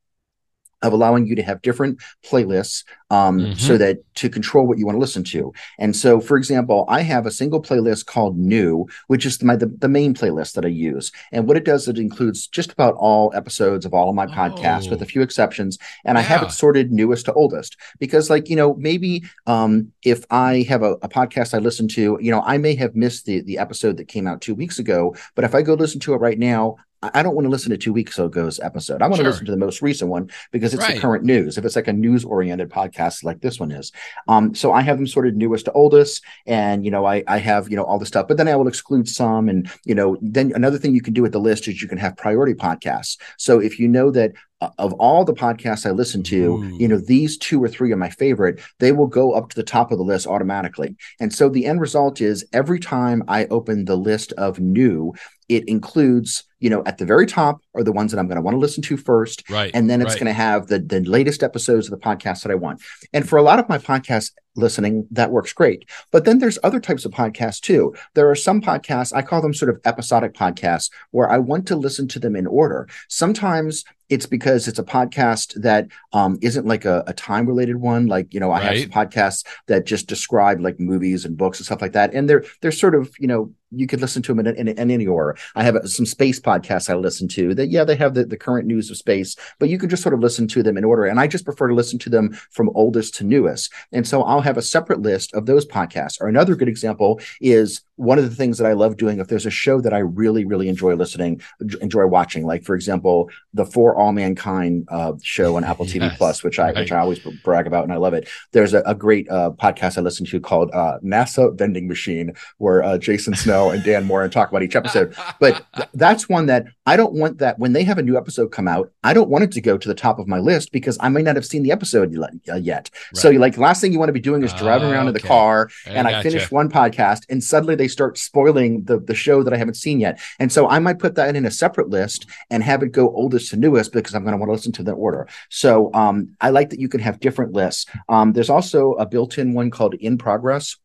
of 0.81 0.93
allowing 0.93 1.25
you 1.27 1.35
to 1.35 1.43
have 1.43 1.61
different 1.61 1.99
playlists 2.23 2.83
um, 3.11 3.39
mm-hmm. 3.39 3.53
so 3.53 3.77
that 3.77 3.97
to 4.15 4.29
control 4.29 4.67
what 4.67 4.77
you 4.77 4.85
want 4.85 4.95
to 4.95 4.99
listen 4.99 5.23
to. 5.23 5.51
And 5.77 5.95
so, 5.95 6.19
for 6.19 6.37
example, 6.37 6.85
I 6.87 7.01
have 7.01 7.25
a 7.25 7.31
single 7.31 7.61
playlist 7.61 8.05
called 8.05 8.37
New, 8.37 8.87
which 9.07 9.25
is 9.25 9.41
my 9.41 9.55
the, 9.55 9.67
the 9.67 9.89
main 9.89 10.13
playlist 10.13 10.53
that 10.53 10.65
I 10.65 10.69
use. 10.69 11.11
And 11.31 11.47
what 11.47 11.57
it 11.57 11.65
does, 11.65 11.87
it 11.87 11.97
includes 11.97 12.47
just 12.47 12.71
about 12.71 12.95
all 12.95 13.31
episodes 13.35 13.85
of 13.85 13.93
all 13.93 14.09
of 14.09 14.15
my 14.15 14.27
podcasts, 14.27 14.87
oh. 14.87 14.91
with 14.91 15.01
a 15.01 15.05
oh. 15.05 15.07
few 15.07 15.21
exceptions. 15.21 15.77
And 16.05 16.15
yeah. 16.15 16.19
I 16.19 16.23
have 16.23 16.43
it 16.43 16.51
sorted 16.51 16.91
newest 16.91 17.25
to 17.25 17.33
oldest 17.33 17.77
because, 17.99 18.29
like 18.29 18.49
you 18.49 18.55
know, 18.55 18.75
maybe 18.75 19.23
um, 19.47 19.91
if 20.03 20.25
I 20.29 20.65
have 20.69 20.83
a, 20.83 20.93
a 21.01 21.09
podcast 21.09 21.53
I 21.53 21.59
listen 21.59 21.87
to, 21.89 22.17
you 22.21 22.31
know, 22.31 22.41
I 22.41 22.57
may 22.57 22.75
have 22.75 22.95
missed 22.95 23.25
the 23.25 23.41
the 23.41 23.57
episode 23.57 23.97
that 23.97 24.07
came 24.07 24.27
out 24.27 24.41
two 24.41 24.55
weeks 24.55 24.79
ago, 24.79 25.15
but 25.35 25.45
if 25.45 25.55
I 25.55 25.61
go 25.61 25.73
listen 25.73 25.99
to 26.01 26.13
it 26.13 26.17
right 26.17 26.37
now, 26.37 26.77
I 27.01 27.23
don't 27.23 27.33
want 27.33 27.45
to 27.45 27.49
listen 27.49 27.71
to 27.71 27.77
two 27.77 27.93
weeks 27.93 28.19
ago's 28.19 28.59
episode. 28.59 29.01
I 29.01 29.07
want 29.07 29.17
sure. 29.17 29.23
to 29.23 29.29
listen 29.29 29.45
to 29.45 29.51
the 29.51 29.57
most 29.57 29.81
recent 29.81 30.11
one 30.11 30.29
because 30.51 30.73
it's 30.73 30.83
right. 30.83 30.95
the 30.95 31.01
current 31.01 31.23
news. 31.23 31.57
If 31.57 31.63
it's 31.63 31.75
like 31.75 31.87
a 31.87 31.93
news 31.93 32.25
oriented 32.25 32.69
podcast 32.69 33.23
like 33.23 33.39
this 33.39 33.59
one 33.59 33.71
is, 33.71 33.93
um, 34.27 34.53
so 34.53 34.73
I 34.73 34.81
have 34.81 34.97
them 34.97 35.07
sorted 35.07 35.37
newest 35.37 35.65
to 35.65 35.71
oldest, 35.71 36.23
and 36.45 36.83
you 36.83 36.91
know 36.91 37.05
I 37.05 37.23
I 37.27 37.37
have 37.37 37.69
you 37.69 37.77
know 37.77 37.83
all 37.83 37.99
the 37.99 38.05
stuff, 38.05 38.27
but 38.27 38.35
then 38.35 38.49
I 38.49 38.55
will 38.57 38.67
exclude 38.67 39.07
some, 39.07 39.47
and 39.47 39.69
you 39.85 39.95
know 39.95 40.17
then 40.21 40.51
another 40.55 40.77
thing 40.77 40.93
you 40.93 41.01
can 41.01 41.13
do 41.13 41.21
with 41.21 41.31
the 41.31 41.39
list 41.39 41.67
is 41.69 41.81
you 41.81 41.87
can 41.87 41.97
have 41.97 42.17
priority 42.17 42.53
podcasts. 42.53 43.17
So 43.37 43.59
if 43.59 43.79
you 43.79 43.87
know 43.87 44.11
that 44.11 44.33
of 44.77 44.93
all 44.93 45.23
the 45.23 45.33
podcasts 45.33 45.85
I 45.85 45.91
listen 45.91 46.23
to, 46.23 46.55
Ooh. 46.55 46.63
you 46.63 46.87
hmm. 46.87 46.93
know, 46.93 46.97
these 46.97 47.37
two 47.37 47.63
or 47.63 47.69
three 47.69 47.91
are 47.91 47.97
my 47.97 48.09
favorite, 48.09 48.59
they 48.79 48.91
will 48.91 49.07
go 49.07 49.31
up 49.31 49.49
to 49.49 49.55
the 49.55 49.63
top 49.63 49.91
of 49.91 49.97
the 49.97 50.03
list 50.03 50.27
automatically. 50.27 50.95
And 51.19 51.33
so 51.33 51.49
the 51.49 51.65
end 51.65 51.81
result 51.81 52.21
is 52.21 52.45
every 52.51 52.79
time 52.79 53.23
I 53.27 53.45
open 53.45 53.85
the 53.85 53.95
list 53.95 54.33
of 54.33 54.59
new, 54.59 55.13
it 55.49 55.67
includes 55.67 56.45
you 56.59 56.69
know 56.69 56.83
at 56.85 56.97
the 56.97 57.05
very 57.05 57.25
top 57.25 57.61
are 57.73 57.83
the 57.83 57.91
ones 57.91 58.11
that 58.11 58.19
i'm 58.19 58.27
going 58.27 58.35
to 58.35 58.41
want 58.41 58.53
to 58.53 58.59
listen 58.59 58.83
to 58.83 58.95
first 58.95 59.49
right 59.49 59.71
and 59.73 59.89
then 59.89 60.01
it's 60.01 60.11
right. 60.11 60.19
going 60.19 60.27
to 60.27 60.33
have 60.33 60.67
the 60.67 60.79
the 60.79 61.01
latest 61.01 61.43
episodes 61.43 61.87
of 61.87 61.91
the 61.91 62.05
podcast 62.05 62.43
that 62.43 62.51
i 62.51 62.55
want 62.55 62.81
and 63.13 63.27
for 63.27 63.37
a 63.37 63.41
lot 63.41 63.59
of 63.59 63.67
my 63.67 63.77
podcast 63.77 64.31
listening 64.55 65.07
that 65.11 65.31
works 65.31 65.51
great 65.51 65.89
but 66.11 66.25
then 66.25 66.39
there's 66.39 66.59
other 66.63 66.79
types 66.79 67.03
of 67.03 67.11
podcasts 67.11 67.59
too 67.59 67.93
there 68.13 68.29
are 68.29 68.35
some 68.35 68.61
podcasts 68.61 69.13
i 69.13 69.21
call 69.21 69.41
them 69.41 69.53
sort 69.53 69.69
of 69.73 69.81
episodic 69.85 70.33
podcasts 70.33 70.91
where 71.11 71.29
i 71.29 71.37
want 71.37 71.67
to 71.67 71.75
listen 71.75 72.07
to 72.07 72.19
them 72.19 72.35
in 72.35 72.45
order 72.45 72.87
sometimes 73.07 73.83
it's 74.09 74.25
because 74.25 74.67
it's 74.67 74.79
a 74.79 74.83
podcast 74.83 75.53
that 75.61 75.87
um, 76.13 76.37
not 76.41 76.65
like 76.65 76.85
a, 76.85 77.03
a, 77.07 77.13
time 77.13 77.45
related 77.45 77.77
one. 77.77 78.07
Like, 78.07 78.33
you 78.33 78.39
know, 78.39 78.51
I 78.51 78.59
right. 78.59 78.79
have 78.79 78.89
podcasts 78.89 79.45
that 79.67 79.85
just 79.85 80.07
describe 80.07 80.59
like 80.59 80.79
movies 80.79 81.25
and 81.25 81.37
books 81.37 81.59
and 81.59 81.65
stuff 81.65 81.81
like 81.81 81.93
that. 81.93 82.13
And 82.13 82.29
they're, 82.29 82.43
they're 82.61 82.71
sort 82.71 82.95
of, 82.95 83.13
you 83.19 83.27
know, 83.27 83.53
you 83.71 83.87
could 83.87 84.01
listen 84.01 84.21
to 84.23 84.33
them 84.33 84.45
in, 84.45 84.55
in, 84.55 84.67
in, 84.67 84.91
any 84.91 85.07
order. 85.07 85.37
I 85.55 85.63
have 85.63 85.77
some 85.85 86.05
space 86.05 86.39
podcasts 86.39 86.89
I 86.89 86.95
listen 86.95 87.27
to 87.29 87.53
that, 87.55 87.67
yeah, 87.67 87.83
they 87.83 87.95
have 87.95 88.13
the, 88.13 88.25
the 88.25 88.37
current 88.37 88.67
news 88.67 88.89
of 88.89 88.97
space, 88.97 89.35
but 89.59 89.69
you 89.69 89.77
can 89.77 89.89
just 89.89 90.03
sort 90.03 90.13
of 90.13 90.19
listen 90.19 90.47
to 90.49 90.63
them 90.63 90.77
in 90.77 90.83
order. 90.83 91.05
And 91.05 91.19
I 91.19 91.27
just 91.27 91.45
prefer 91.45 91.67
to 91.67 91.75
listen 91.75 91.99
to 91.99 92.09
them 92.09 92.31
from 92.51 92.69
oldest 92.73 93.15
to 93.15 93.23
newest. 93.23 93.71
And 93.91 94.07
so 94.07 94.23
I'll 94.23 94.41
have 94.41 94.57
a 94.57 94.61
separate 94.61 95.01
list 95.01 95.33
of 95.33 95.45
those 95.45 95.65
podcasts. 95.65 96.19
Or 96.21 96.27
another 96.27 96.55
good 96.55 96.69
example 96.69 97.19
is 97.41 97.81
one 97.99 98.17
of 98.17 98.29
the 98.29 98.35
things 98.35 98.57
that 98.57 98.65
I 98.65 98.73
love 98.73 98.95
doing. 98.95 99.19
If 99.19 99.27
there's 99.27 99.45
a 99.45 99.51
show 99.51 99.81
that 99.81 99.93
I 99.93 99.99
really, 99.99 100.45
really 100.45 100.69
enjoy 100.69 100.95
listening, 100.95 101.41
enjoy 101.81 102.05
watching, 102.07 102.45
like 102.45 102.63
for 102.63 102.73
example, 102.73 103.29
the 103.53 103.65
For 103.65 103.95
All 103.95 104.13
Mankind 104.13 104.87
uh, 104.89 105.13
show 105.21 105.57
on 105.57 105.65
Apple 105.65 105.85
TV 105.85 106.01
yes, 106.01 106.17
Plus, 106.17 106.43
which 106.43 106.59
I 106.59 106.67
right. 106.67 106.75
which 106.77 106.93
I 106.93 106.99
always 106.99 107.19
brag 107.43 107.67
about 107.67 107.83
and 107.83 107.91
I 107.91 107.97
love 107.97 108.13
it. 108.13 108.29
There's 108.53 108.73
a, 108.73 108.81
a 108.85 108.95
great 108.95 109.29
uh, 109.29 109.51
podcast 109.51 109.97
I 109.97 110.01
listen 110.01 110.25
to 110.27 110.39
called 110.39 110.71
uh, 110.71 110.99
NASA 111.03 111.57
Vending 111.57 111.89
Machine, 111.89 112.33
where 112.57 112.83
uh, 112.83 112.97
Jason 112.97 113.35
And 113.67 113.83
Dan 113.83 114.05
Moren 114.05 114.29
and 114.29 114.33
talk 114.33 114.49
about 114.49 114.63
each 114.63 114.75
episode. 114.75 115.15
But 115.39 115.65
th- 115.75 115.89
that's 115.93 116.29
one 116.29 116.45
that 116.45 116.65
I 116.85 116.95
don't 116.95 117.13
want 117.13 117.39
that 117.39 117.59
when 117.59 117.73
they 117.73 117.83
have 117.83 117.97
a 117.97 118.03
new 118.03 118.17
episode 118.17 118.51
come 118.51 118.67
out, 118.67 118.91
I 119.03 119.13
don't 119.13 119.29
want 119.29 119.43
it 119.43 119.51
to 119.53 119.61
go 119.61 119.77
to 119.77 119.87
the 119.87 119.95
top 119.95 120.19
of 120.19 120.27
my 120.27 120.39
list 120.39 120.71
because 120.71 120.97
I 121.01 121.09
may 121.09 121.21
not 121.21 121.35
have 121.35 121.45
seen 121.45 121.63
the 121.63 121.71
episode 121.71 122.15
uh, 122.17 122.55
yet. 122.55 122.89
Right. 122.93 123.21
So 123.21 123.29
like 123.31 123.57
last 123.57 123.81
thing 123.81 123.91
you 123.91 123.99
want 123.99 124.09
to 124.09 124.13
be 124.13 124.19
doing 124.19 124.43
is 124.43 124.53
driving 124.53 124.89
around 124.89 125.07
okay. 125.07 125.09
in 125.09 125.13
the 125.13 125.27
car 125.27 125.69
and 125.85 126.07
I, 126.07 126.19
I 126.19 126.23
finish 126.23 126.51
one 126.51 126.69
podcast 126.69 127.23
and 127.29 127.43
suddenly 127.43 127.75
they 127.75 127.87
start 127.87 128.17
spoiling 128.17 128.83
the, 128.83 128.99
the 128.99 129.15
show 129.15 129.43
that 129.43 129.53
I 129.53 129.57
haven't 129.57 129.75
seen 129.75 129.99
yet. 129.99 130.19
And 130.39 130.51
so 130.51 130.67
I 130.69 130.79
might 130.79 130.99
put 130.99 131.15
that 131.15 131.35
in 131.35 131.45
a 131.45 131.51
separate 131.51 131.89
list 131.89 132.27
and 132.49 132.63
have 132.63 132.83
it 132.83 132.91
go 132.91 133.09
oldest 133.13 133.49
to 133.51 133.57
newest 133.57 133.91
because 133.91 134.13
I'm 134.13 134.23
going 134.23 134.33
to 134.33 134.37
want 134.37 134.49
to 134.49 134.53
listen 134.53 134.71
to 134.73 134.83
the 134.83 134.93
order. 134.93 135.27
So 135.49 135.91
um, 135.93 136.35
I 136.39 136.49
like 136.51 136.69
that 136.69 136.79
you 136.79 136.89
can 136.89 136.99
have 137.01 137.19
different 137.19 137.53
lists. 137.53 137.85
Um, 138.07 138.33
there's 138.33 138.49
also 138.49 138.93
a 138.93 139.05
built-in 139.05 139.53
one 139.53 139.71
called 139.71 139.95
in 139.95 140.17
progress 140.17 140.77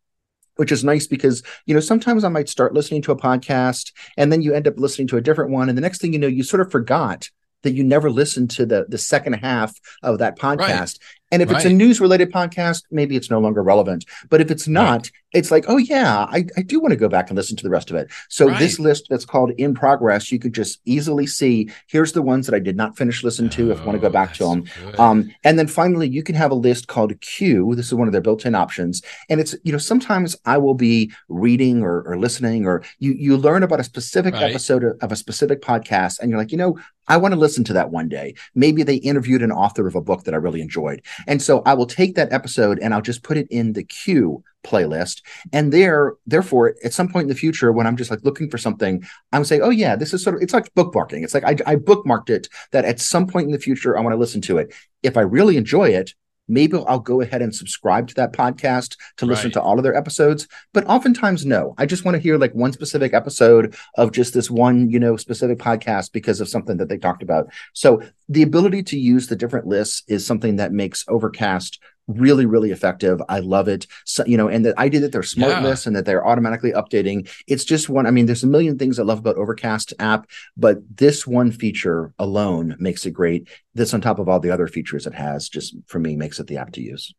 which 0.57 0.73
is 0.73 0.85
nice 0.85 1.07
because 1.07 1.43
you 1.67 1.75
know 1.75 1.81
sometimes 1.81 2.25
i 2.25 2.29
might 2.29 2.49
start 2.49 2.75
listening 2.75 3.03
to 3.03 3.13
a 3.13 3.17
podcast 3.17 3.93
and 4.17 4.33
then 4.33 4.43
you 4.43 4.55
end 4.55 4.69
up 4.69 4.79
listening 4.79 5.07
to 5.09 5.17
a 5.17 5.21
different 5.21 5.51
one 5.51 5.69
and 5.69 5.77
the 5.77 5.83
next 5.83 6.01
thing 6.01 6.13
you 6.13 6.19
know 6.19 6.27
you 6.27 6.43
sort 6.43 6.61
of 6.61 6.71
forgot 6.71 7.29
that 7.63 7.73
you 7.73 7.83
never 7.83 8.11
listened 8.11 8.51
to 8.51 8.65
the 8.65 8.87
the 8.89 8.99
second 8.99 9.35
half 9.35 9.75
of 10.03 10.19
that 10.19 10.39
podcast 10.39 10.59
right. 10.61 10.99
And 11.35 11.43
if 11.43 11.51
right. 11.51 11.57
it's 11.57 11.65
a 11.65 11.71
news 11.71 12.01
related 12.01 12.31
podcast, 12.31 12.85
maybe 12.93 13.17
it's 13.17 13.29
no 13.29 13.41
longer 13.41 13.61
relevant. 13.61 14.05
But 14.31 14.41
if 14.41 14.53
it's 14.53 14.69
not, 14.69 15.01
right. 15.01 15.11
it's 15.33 15.51
like, 15.51 15.65
oh, 15.67 15.79
yeah, 15.79 16.27
I, 16.31 16.45
I 16.57 16.63
do 16.63 16.79
want 16.79 16.93
to 16.93 16.97
go 16.97 17.09
back 17.09 17.29
and 17.29 17.37
listen 17.37 17.57
to 17.57 17.65
the 17.65 17.71
rest 17.71 17.91
of 17.91 17.97
it. 17.97 18.09
So 18.29 18.47
right. 18.47 18.59
this 18.61 18.79
list 18.79 19.09
that's 19.11 19.25
called 19.25 19.51
in 19.59 19.75
progress, 19.75 20.31
you 20.31 20.39
could 20.39 20.53
just 20.53 20.81
easily 20.85 21.27
see 21.27 21.71
here's 21.89 22.13
the 22.13 22.23
ones 22.23 22.47
that 22.47 22.55
I 22.55 22.61
did 22.61 22.77
not 22.77 22.97
finish 22.97 23.25
listening 23.25 23.51
to 23.51 23.71
oh, 23.71 23.73
if 23.73 23.81
I 23.81 23.85
want 23.85 23.97
to 23.97 24.01
go 24.01 24.11
back 24.11 24.33
to 24.35 24.45
them. 24.45 24.65
Um, 24.97 25.35
and 25.43 25.59
then 25.59 25.67
finally, 25.67 26.09
you 26.09 26.23
can 26.23 26.37
have 26.37 26.53
a 26.53 26.55
list 26.55 26.87
called 26.87 27.21
queue. 27.21 27.75
This 27.75 27.87
is 27.87 27.95
one 27.95 28.07
of 28.07 28.13
their 28.13 28.21
built 28.21 28.47
in 28.47 28.55
options. 28.55 29.03
And 29.29 29.41
it's, 29.41 29.57
you 29.65 29.73
know, 29.73 29.79
sometimes 29.79 30.37
I 30.45 30.59
will 30.59 30.75
be 30.75 31.11
reading 31.29 31.83
or, 31.83 32.03
or 32.03 32.17
listening, 32.17 32.65
or 32.65 32.85
you, 33.01 33.11
you 33.13 33.37
learn 33.37 33.65
about 33.65 33.81
a 33.81 33.85
specific 33.85 34.35
episode 34.35 34.85
of, 34.85 34.97
of 35.01 35.11
a 35.11 35.17
specific 35.17 35.63
podcast, 35.63 36.21
and 36.21 36.31
you're 36.31 36.39
like, 36.39 36.53
you 36.53 36.59
know, 36.59 36.79
I 37.09 37.17
want 37.17 37.35
to 37.35 37.41
listen 37.41 37.65
to 37.65 37.73
that 37.75 37.91
one 37.91 38.09
day. 38.09 38.35
Maybe 38.55 38.83
they 38.83 38.97
interviewed 38.97 39.43
an 39.43 39.53
author 39.53 39.87
of 39.87 39.95
a 39.95 40.01
book 40.01 40.25
that 40.25 40.35
I 40.35 40.39
really 40.39 40.61
enjoyed. 40.61 41.03
And 41.27 41.43
so 41.43 41.63
I 41.67 41.75
will 41.75 41.87
take 41.87 42.15
that 42.15 42.33
episode 42.33 42.79
and 42.79 42.95
I'll 42.95 43.03
just 43.03 43.23
put 43.23 43.37
it 43.37 43.47
in 43.51 43.73
the 43.73 43.85
queue 43.85 44.43
playlist. 44.65 45.23
And 45.53 45.73
there, 45.73 46.15
therefore, 46.27 46.75
at 46.83 46.93
some 46.93 47.09
point 47.09 47.25
in 47.25 47.29
the 47.29 47.35
future, 47.35 47.71
when 47.71 47.87
I'm 47.87 47.97
just 47.97 48.11
like 48.11 48.25
looking 48.25 48.51
for 48.51 48.59
something, 48.59 49.05
I'm 49.33 49.45
saying, 49.45 49.63
oh 49.63 49.71
yeah, 49.71 49.95
this 49.95 50.15
is 50.15 50.23
sort 50.23 50.37
of 50.37 50.43
it's 50.43 50.55
like 50.55 50.75
bookmarking. 50.75 51.23
It's 51.23 51.35
like 51.35 51.45
I, 51.45 51.57
I 51.67 51.77
bookmarked 51.77 52.31
it 52.31 52.49
that 52.73 52.85
at 52.85 53.01
some 53.01 53.27
point 53.27 53.47
in 53.47 53.53
the 53.53 53.59
future 53.59 53.97
I 53.97 54.01
want 54.01 54.15
to 54.15 54.19
listen 54.19 54.41
to 54.43 54.59
it. 54.59 54.73
If 55.03 55.17
I 55.17 55.21
really 55.21 55.57
enjoy 55.57 55.91
it, 55.91 56.15
maybe 56.49 56.79
I'll 56.87 56.99
go 56.99 57.21
ahead 57.21 57.43
and 57.43 57.55
subscribe 57.55 58.09
to 58.09 58.15
that 58.15 58.33
podcast 58.33 58.97
to 59.17 59.27
listen 59.27 59.47
right. 59.47 59.55
to 59.55 59.63
all 59.63 59.79
of 59.79 59.83
their 59.83 59.97
episodes. 59.97 60.47
But 60.73 60.87
oftentimes, 60.87 61.47
no. 61.47 61.75
I 61.79 61.87
just 61.87 62.05
want 62.05 62.17
to 62.17 62.21
hear 62.21 62.39
like 62.39 62.55
one 62.55 62.73
specific 62.73 63.15
episode 63.15 63.77
of 63.97 64.13
just 64.13 64.35
this 64.35 64.51
one, 64.51 64.91
you 64.91 64.99
know, 64.99 65.17
specific 65.17 65.59
podcast 65.59 66.13
because 66.13 66.41
of 66.41 66.49
something 66.49 66.77
that 66.79 66.89
they 66.89 66.99
talked 66.99 67.23
about. 67.23 67.49
So 67.73 68.03
the 68.29 68.43
ability 68.43 68.83
to 68.85 68.99
use 68.99 69.27
the 69.27 69.37
different 69.37 69.67
lists 69.67 70.03
is 70.09 70.27
something 70.27 70.57
that 70.57 70.73
makes 70.73 71.05
Overcast 71.09 71.81
really 72.07 72.47
really 72.47 72.71
effective. 72.71 73.21
I 73.29 73.41
love 73.41 73.69
it. 73.69 73.87
So 74.05 74.25
you 74.27 74.37
know 74.37 74.49
and 74.49 74.65
the 74.65 74.79
idea 74.79 75.01
that 75.01 75.13
they're 75.13 75.23
smart 75.23 75.53
yeah. 75.53 75.63
lists 75.63 75.87
and 75.87 75.97
that 75.97 76.05
they're 76.05 76.27
automatically 76.27 76.73
updating. 76.73 77.29
It's 77.47 77.65
just 77.65 77.89
one 77.89 78.07
i 78.07 78.11
mean 78.11 78.27
there's 78.27 78.45
a 78.45 78.49
million 78.49 78.79
things 78.79 78.99
i 78.99 79.03
love 79.03 79.19
about 79.19 79.37
overcast 79.37 79.93
app 79.99 80.27
but 80.57 80.79
this 80.97 81.27
one 81.27 81.51
feature 81.51 82.13
alone 82.19 82.77
makes 82.79 83.07
it 83.07 83.13
great. 83.13 83.49
This 83.75 83.95
on 83.95 84.01
top 84.01 84.19
of 84.19 84.29
all 84.29 84.41
the 84.41 84.51
other 84.51 84.69
features 84.69 85.07
it 85.07 85.15
has 85.15 85.49
just 85.49 85.75
for 85.87 85.99
me 85.99 86.17
makes 86.17 86.41
it 86.41 86.47
the 86.47 86.59
app 86.59 86.73
to 86.73 86.81
use. 86.81 87.15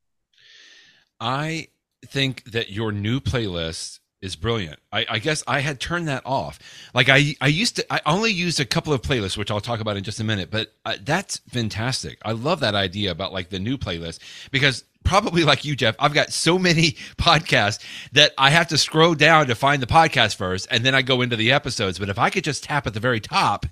I 1.19 1.67
think 2.05 2.43
that 2.51 2.69
your 2.69 2.91
new 2.91 3.19
playlist 3.19 3.99
is 4.21 4.35
brilliant. 4.35 4.79
I, 4.91 5.05
I, 5.09 5.19
guess 5.19 5.43
I 5.47 5.59
had 5.59 5.79
turned 5.79 6.07
that 6.07 6.23
off. 6.25 6.59
Like 6.93 7.09
I, 7.09 7.35
I 7.41 7.47
used 7.47 7.75
to, 7.77 7.93
I 7.93 8.01
only 8.05 8.31
used 8.31 8.59
a 8.59 8.65
couple 8.65 8.93
of 8.93 9.01
playlists, 9.01 9.37
which 9.37 9.51
I'll 9.51 9.61
talk 9.61 9.79
about 9.79 9.97
in 9.97 10.03
just 10.03 10.19
a 10.19 10.23
minute. 10.23 10.49
But 10.49 10.73
uh, 10.85 10.95
that's 11.03 11.37
fantastic. 11.49 12.19
I 12.23 12.31
love 12.31 12.61
that 12.61 12.75
idea 12.75 13.11
about 13.11 13.33
like 13.33 13.49
the 13.49 13.59
new 13.59 13.77
playlist 13.77 14.19
because 14.51 14.83
probably 15.03 15.43
like 15.43 15.63
you, 15.63 15.75
Jeff, 15.75 15.95
I've 15.99 16.13
got 16.13 16.33
so 16.33 16.59
many 16.59 16.91
podcasts 17.17 17.83
that 18.13 18.33
I 18.37 18.49
have 18.49 18.67
to 18.69 18.77
scroll 18.77 19.15
down 19.15 19.47
to 19.47 19.55
find 19.55 19.81
the 19.81 19.87
podcast 19.87 20.35
first, 20.35 20.67
and 20.71 20.83
then 20.83 20.95
I 20.95 21.01
go 21.01 21.21
into 21.21 21.35
the 21.35 21.51
episodes. 21.51 21.99
But 21.99 22.09
if 22.09 22.19
I 22.19 22.29
could 22.29 22.43
just 22.43 22.63
tap 22.63 22.87
at 22.87 22.93
the 22.93 22.99
very 22.99 23.19
top, 23.19 23.65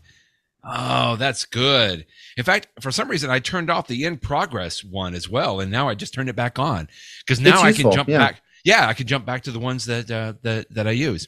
oh, 0.63 1.15
that's 1.17 1.45
good. 1.45 2.05
In 2.37 2.43
fact, 2.43 2.67
for 2.79 2.91
some 2.91 3.09
reason, 3.09 3.29
I 3.29 3.39
turned 3.39 3.69
off 3.69 3.87
the 3.87 4.05
in 4.05 4.17
progress 4.17 4.83
one 4.83 5.15
as 5.15 5.27
well, 5.27 5.59
and 5.59 5.71
now 5.71 5.89
I 5.89 5.95
just 5.95 6.13
turned 6.13 6.29
it 6.29 6.35
back 6.35 6.59
on 6.59 6.87
because 7.25 7.39
now 7.39 7.61
I 7.61 7.73
can 7.73 7.91
jump 7.91 8.07
yeah. 8.07 8.19
back 8.19 8.42
yeah, 8.63 8.87
I 8.87 8.93
could 8.93 9.07
jump 9.07 9.25
back 9.25 9.43
to 9.43 9.51
the 9.51 9.59
ones 9.59 9.85
that 9.85 10.09
uh, 10.09 10.33
that 10.43 10.73
that 10.73 10.87
I 10.87 10.91
use. 10.91 11.27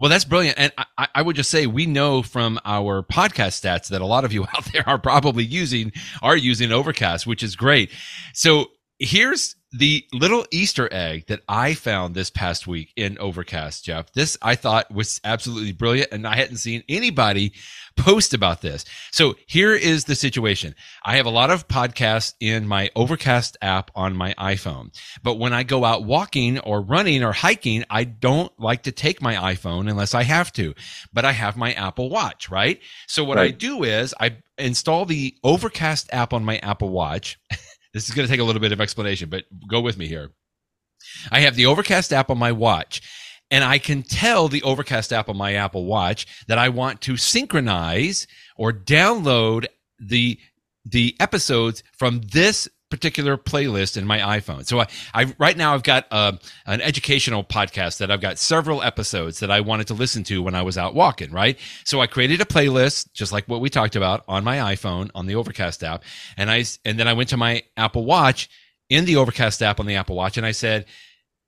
Well, 0.00 0.10
that's 0.10 0.24
brilliant. 0.24 0.58
And 0.58 0.72
I, 0.98 1.08
I, 1.14 1.22
would 1.22 1.36
just 1.36 1.50
say 1.50 1.66
we 1.66 1.86
know 1.86 2.22
from 2.22 2.58
our 2.64 3.04
podcast 3.04 3.60
stats 3.62 3.88
that 3.90 4.00
a 4.00 4.06
lot 4.06 4.24
of 4.24 4.32
you 4.32 4.42
out 4.56 4.64
there 4.72 4.88
are 4.88 4.98
probably 4.98 5.44
using 5.44 5.92
are 6.22 6.36
using 6.36 6.72
Overcast, 6.72 7.26
which 7.26 7.42
is 7.42 7.56
great. 7.56 7.90
So 8.34 8.66
here's 8.98 9.54
the 9.72 10.04
little 10.12 10.44
Easter 10.50 10.88
egg 10.90 11.26
that 11.28 11.42
I 11.48 11.74
found 11.74 12.14
this 12.14 12.30
past 12.30 12.66
week 12.66 12.92
in 12.96 13.18
Overcast, 13.18 13.84
Jeff. 13.84 14.12
This 14.12 14.36
I 14.42 14.56
thought 14.56 14.92
was 14.92 15.20
absolutely 15.22 15.72
brilliant, 15.72 16.12
and 16.12 16.26
I 16.26 16.36
hadn't 16.36 16.56
seen 16.56 16.82
anybody 16.88 17.52
post 17.96 18.34
about 18.34 18.62
this. 18.62 18.84
So 19.12 19.36
here 19.46 19.72
is 19.72 20.04
the 20.04 20.16
situation. 20.16 20.74
I 21.04 21.16
have 21.16 21.26
a 21.26 21.30
lot 21.30 21.50
of 21.50 21.68
podcasts 21.68 22.34
in 22.40 22.66
my 22.66 22.90
Overcast 22.96 23.56
app 23.62 23.90
on 23.94 24.16
my 24.16 24.34
iPhone, 24.34 24.90
but 25.22 25.38
when 25.38 25.52
I 25.52 25.62
go 25.62 25.84
out 25.84 26.04
walking 26.04 26.58
or 26.58 26.80
running 26.80 27.22
or 27.22 27.32
hiking, 27.32 27.84
I 27.88 28.04
don't 28.04 28.52
like 28.58 28.84
to 28.84 28.92
take 28.92 29.22
my 29.22 29.34
iPhone 29.54 29.88
unless 29.88 30.14
I 30.14 30.24
have 30.24 30.52
to, 30.54 30.74
but 31.12 31.24
I 31.24 31.32
have 31.32 31.56
my 31.56 31.72
Apple 31.74 32.10
Watch, 32.10 32.50
right? 32.50 32.80
So 33.06 33.22
what 33.22 33.36
right. 33.36 33.54
I 33.54 33.56
do 33.56 33.84
is 33.84 34.14
I 34.18 34.36
install 34.58 35.04
the 35.04 35.36
Overcast 35.44 36.08
app 36.12 36.32
on 36.32 36.44
my 36.44 36.58
Apple 36.58 36.90
Watch. 36.90 37.38
This 37.92 38.08
is 38.08 38.14
going 38.14 38.26
to 38.26 38.32
take 38.32 38.40
a 38.40 38.44
little 38.44 38.60
bit 38.60 38.72
of 38.72 38.80
explanation, 38.80 39.28
but 39.28 39.44
go 39.68 39.80
with 39.80 39.98
me 39.98 40.06
here. 40.06 40.30
I 41.30 41.40
have 41.40 41.56
the 41.56 41.66
Overcast 41.66 42.12
app 42.12 42.30
on 42.30 42.38
my 42.38 42.52
watch, 42.52 43.02
and 43.50 43.64
I 43.64 43.78
can 43.78 44.02
tell 44.02 44.48
the 44.48 44.62
Overcast 44.62 45.12
app 45.12 45.28
on 45.28 45.36
my 45.36 45.54
Apple 45.54 45.86
Watch 45.86 46.26
that 46.46 46.58
I 46.58 46.68
want 46.68 47.00
to 47.02 47.16
synchronize 47.16 48.26
or 48.56 48.72
download 48.72 49.66
the 49.98 50.38
the 50.84 51.14
episodes 51.20 51.82
from 51.98 52.22
this 52.32 52.68
particular 52.90 53.36
playlist 53.36 53.96
in 53.96 54.06
my 54.06 54.18
iPhone. 54.18 54.66
So 54.66 54.80
I, 54.80 54.86
I 55.14 55.34
right 55.38 55.56
now 55.56 55.74
I've 55.74 55.82
got 55.82 56.06
uh, 56.10 56.32
an 56.66 56.80
educational 56.80 57.44
podcast 57.44 57.98
that 57.98 58.10
I've 58.10 58.20
got 58.20 58.38
several 58.38 58.82
episodes 58.82 59.40
that 59.40 59.50
I 59.50 59.60
wanted 59.60 59.86
to 59.88 59.94
listen 59.94 60.24
to 60.24 60.42
when 60.42 60.54
I 60.54 60.62
was 60.62 60.76
out 60.76 60.94
walking, 60.94 61.30
right? 61.30 61.58
So 61.84 62.00
I 62.00 62.06
created 62.06 62.40
a 62.40 62.44
playlist 62.44 63.12
just 63.12 63.32
like 63.32 63.46
what 63.46 63.60
we 63.60 63.70
talked 63.70 63.96
about 63.96 64.24
on 64.28 64.44
my 64.44 64.56
iPhone 64.74 65.10
on 65.14 65.26
the 65.26 65.36
Overcast 65.36 65.82
app 65.84 66.04
and 66.36 66.50
I 66.50 66.64
and 66.84 66.98
then 66.98 67.08
I 67.08 67.12
went 67.12 67.30
to 67.30 67.36
my 67.36 67.62
Apple 67.76 68.04
Watch 68.04 68.50
in 68.88 69.04
the 69.04 69.16
Overcast 69.16 69.62
app 69.62 69.80
on 69.80 69.86
the 69.86 69.96
Apple 69.96 70.16
Watch 70.16 70.36
and 70.36 70.46
I 70.46 70.52
said 70.52 70.86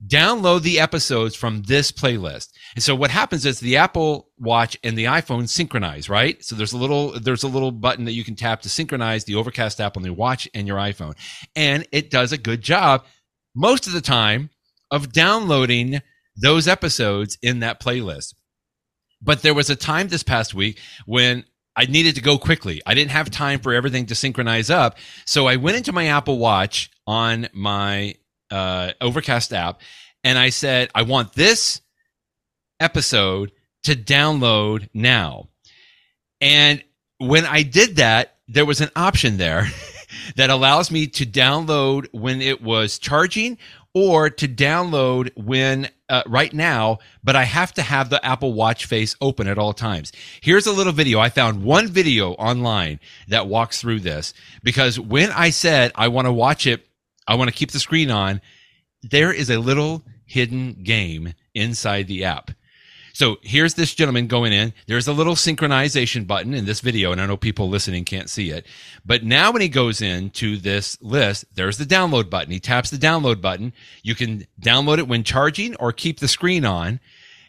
download 0.07 0.63
the 0.63 0.81
episodes 0.81 1.35
from 1.37 1.63
this 1.63 1.93
playlist. 1.93 2.51
And 2.75 2.83
so 2.83 2.95
what 2.95 3.11
happens 3.11 3.47
is 3.47 3.61
the 3.61 3.77
Apple 3.77 4.29
Watch 4.39 4.77
and 4.83 4.97
the 4.97 5.05
iPhone 5.05 5.49
synchronize, 5.49 6.09
right? 6.09 6.43
So 6.45 6.57
there's 6.57 6.73
a 6.73 6.79
little 6.79 7.13
there's 7.19 7.43
a 7.43 7.49
little 7.49 7.71
button 7.71 8.05
that 8.07 8.13
you 8.13 8.25
can 8.25 8.35
tap 8.35 8.63
to 8.63 8.69
synchronize 8.69 9.25
the 9.25 9.37
Overcast 9.37 9.81
app 9.81 9.97
on 9.97 10.03
the 10.03 10.13
watch 10.13 10.49
and 10.55 10.67
your 10.67 10.79
iPhone. 10.79 11.15
And 11.55 11.87
it 11.93 12.11
does 12.11 12.33
a 12.33 12.39
good 12.39 12.63
job 12.63 13.05
most 13.55 13.87
of 13.87 13.93
the 13.93 14.01
time 14.01 14.51
of 14.91 15.13
downloading 15.13 16.01
those 16.37 16.67
episodes 16.67 17.39
in 17.43 17.61
that 17.61 17.81
playlist. 17.81 18.35
But 19.21 19.43
there 19.43 19.55
was 19.55 19.71
a 19.71 19.77
time 19.77 20.09
this 20.09 20.23
past 20.23 20.55
week 20.55 20.81
when 21.07 21.45
I 21.77 21.87
needed 21.87 22.17
to 22.17 22.21
go 22.21 22.39
quickly. 22.39 22.83
I 22.85 22.95
didn't 22.95 23.13
have 23.13 23.31
time 23.31 23.61
for 23.61 23.73
everything 23.73 24.07
to 24.07 24.15
synchronize 24.15 24.69
up. 24.69 24.99
So 25.25 25.47
I 25.47 25.57
went 25.57 25.77
into 25.77 25.93
my 25.93 26.07
Apple 26.07 26.39
Watch 26.39 26.91
on 27.07 27.49
my 27.53 28.17
uh, 28.53 28.93
Overcast 29.01 29.53
app, 29.53 29.81
and 30.23 30.39
I 30.39 30.51
said, 30.51 30.91
I 30.95 31.03
want 31.03 31.33
this 31.33 31.81
episode 32.79 33.53
to 33.85 33.95
download 33.95 34.89
now. 34.95 35.49
And 36.41 36.83
when 37.19 37.45
I 37.45 37.63
did 37.63 37.97
that, 37.97 38.37
there 38.49 38.67
was 38.67 38.81
an 38.81 38.91
option 38.95 39.37
there 39.37 39.69
that 40.37 40.51
allows 40.51 40.91
me 40.91 41.07
to 41.07 41.25
download 41.27 42.07
when 42.13 42.43
it 42.43 42.63
was 42.63 42.99
charging 42.99 43.59
or 43.95 44.31
to 44.31 44.49
download 44.49 45.31
when 45.37 45.89
uh, 46.09 46.23
right 46.27 46.53
now, 46.53 46.99
but 47.23 47.37
I 47.37 47.45
have 47.45 47.73
to 47.75 47.83
have 47.83 48.11
the 48.11 48.25
Apple 48.25 48.53
Watch 48.53 48.87
face 48.87 49.15
open 49.21 49.47
at 49.47 49.59
all 49.59 49.73
times. 49.73 50.13
Here's 50.41 50.67
a 50.67 50.73
little 50.73 50.93
video. 50.93 51.21
I 51.21 51.29
found 51.29 51.63
one 51.63 51.89
video 51.89 52.33
online 52.33 53.01
that 53.29 53.47
walks 53.47 53.81
through 53.81 54.01
this 54.01 54.33
because 54.63 54.99
when 54.99 55.31
I 55.31 55.51
said 55.51 55.93
I 55.95 56.09
want 56.09 56.27
to 56.27 56.33
watch 56.33 56.67
it 56.67 56.87
I 57.27 57.35
want 57.35 57.49
to 57.49 57.57
keep 57.57 57.71
the 57.71 57.79
screen 57.79 58.11
on. 58.11 58.41
There 59.03 59.33
is 59.33 59.51
a 59.51 59.59
little 59.59 60.03
hidden 60.27 60.83
game 60.83 61.35
inside 61.55 62.07
the 62.07 62.25
app. 62.25 62.51
So 63.15 63.37
here's 63.43 63.75
this 63.75 63.95
gentleman 63.95 64.27
going 64.27 64.53
in. 64.53 64.73
There's 64.87 65.07
a 65.07 65.13
little 65.13 65.35
synchronization 65.35 66.27
button 66.27 66.55
in 66.55 66.65
this 66.65 66.81
video, 66.81 67.13
and 67.13 67.21
I 67.21 67.27
know 67.27 67.37
people 67.37 67.69
listening 67.69 68.05
can't 68.05 68.31
see 68.31 68.51
it. 68.51 68.67
But 69.05 69.23
now 69.23 69.53
when 69.53 69.61
he 69.61 69.69
goes 69.69 70.01
into 70.01 70.57
this 70.57 71.01
list, 71.03 71.45
there's 71.55 71.77
the 71.77 71.85
download 71.85 72.31
button. 72.31 72.53
He 72.53 72.61
taps 72.61 72.91
the 72.91 72.97
download 72.97 73.43
button. 73.43 73.75
You 74.03 74.15
can 74.15 74.47
download 74.61 74.99
it 74.99 75.09
when 75.09 75.25
charging 75.25 75.77
or 75.77 75.93
keep 75.93 76.21
the 76.21 76.29
screen 76.29 76.65
on. 76.65 77.01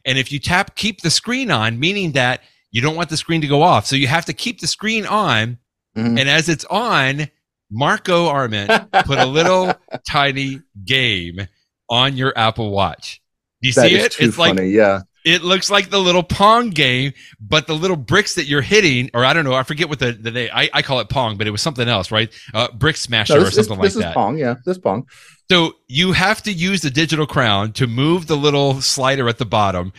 And 0.05 0.17
if 0.17 0.31
you 0.31 0.39
tap 0.39 0.75
keep 0.75 1.01
the 1.01 1.09
screen 1.09 1.49
on, 1.49 1.79
meaning 1.79 2.11
that 2.11 2.41
you 2.71 2.81
don't 2.81 2.97
want 2.97 3.09
the 3.09 3.17
screen 3.17 3.39
to 3.41 3.47
go 3.47 3.61
off. 3.61 3.85
So 3.85 3.95
you 3.95 4.07
have 4.07 4.25
to 4.25 4.33
keep 4.33 4.59
the 4.59 4.67
screen 4.67 5.05
on. 5.05 5.59
Mm-hmm. 5.95 6.17
And 6.17 6.29
as 6.29 6.49
it's 6.49 6.65
on, 6.65 7.29
Marco 7.73 8.27
Arment 8.27 8.91
put 9.05 9.17
a 9.17 9.25
little 9.25 9.73
tiny 10.07 10.61
game 10.85 11.47
on 11.89 12.15
your 12.15 12.31
Apple 12.37 12.69
Watch. 12.69 13.21
Do 13.61 13.67
you 13.67 13.73
that 13.73 13.89
see 13.89 13.95
it? 13.95 14.15
it's 14.19 14.35
funny, 14.35 14.61
like 14.61 14.71
yeah. 14.71 15.01
It 15.25 15.41
looks 15.41 15.71
like 15.71 15.89
the 15.89 15.99
little 15.99 16.21
Pong 16.21 16.69
game, 16.69 17.13
but 17.39 17.65
the 17.65 17.73
little 17.73 17.95
bricks 17.95 18.35
that 18.35 18.45
you're 18.45 18.61
hitting, 18.61 19.09
or 19.13 19.23
I 19.23 19.31
don't 19.31 19.45
know, 19.45 19.53
I 19.53 19.63
forget 19.63 19.87
what 19.87 19.99
the, 19.99 20.11
the 20.11 20.31
name. 20.31 20.49
I, 20.53 20.69
I 20.73 20.81
call 20.81 20.99
it 20.99 21.07
Pong, 21.07 21.37
but 21.37 21.47
it 21.47 21.51
was 21.51 21.61
something 21.61 21.87
else, 21.87 22.11
right? 22.11 22.31
Uh, 22.53 22.67
brick 22.73 22.97
Smasher 22.97 23.35
no, 23.35 23.39
this, 23.39 23.57
or 23.57 23.63
something 23.63 23.69
this, 23.69 23.77
like 23.77 23.83
this 23.85 23.93
that. 23.93 23.99
This 23.99 24.09
is 24.09 24.13
Pong, 24.13 24.37
yeah, 24.37 24.55
this 24.65 24.77
Pong. 24.77 25.07
So 25.49 25.75
you 25.87 26.11
have 26.11 26.43
to 26.43 26.51
use 26.51 26.81
the 26.81 26.89
digital 26.89 27.25
crown 27.25 27.71
to 27.73 27.87
move 27.87 28.27
the 28.27 28.35
little 28.35 28.81
slider 28.81 29.29
at 29.29 29.37
the 29.37 29.45
bottom 29.45 29.93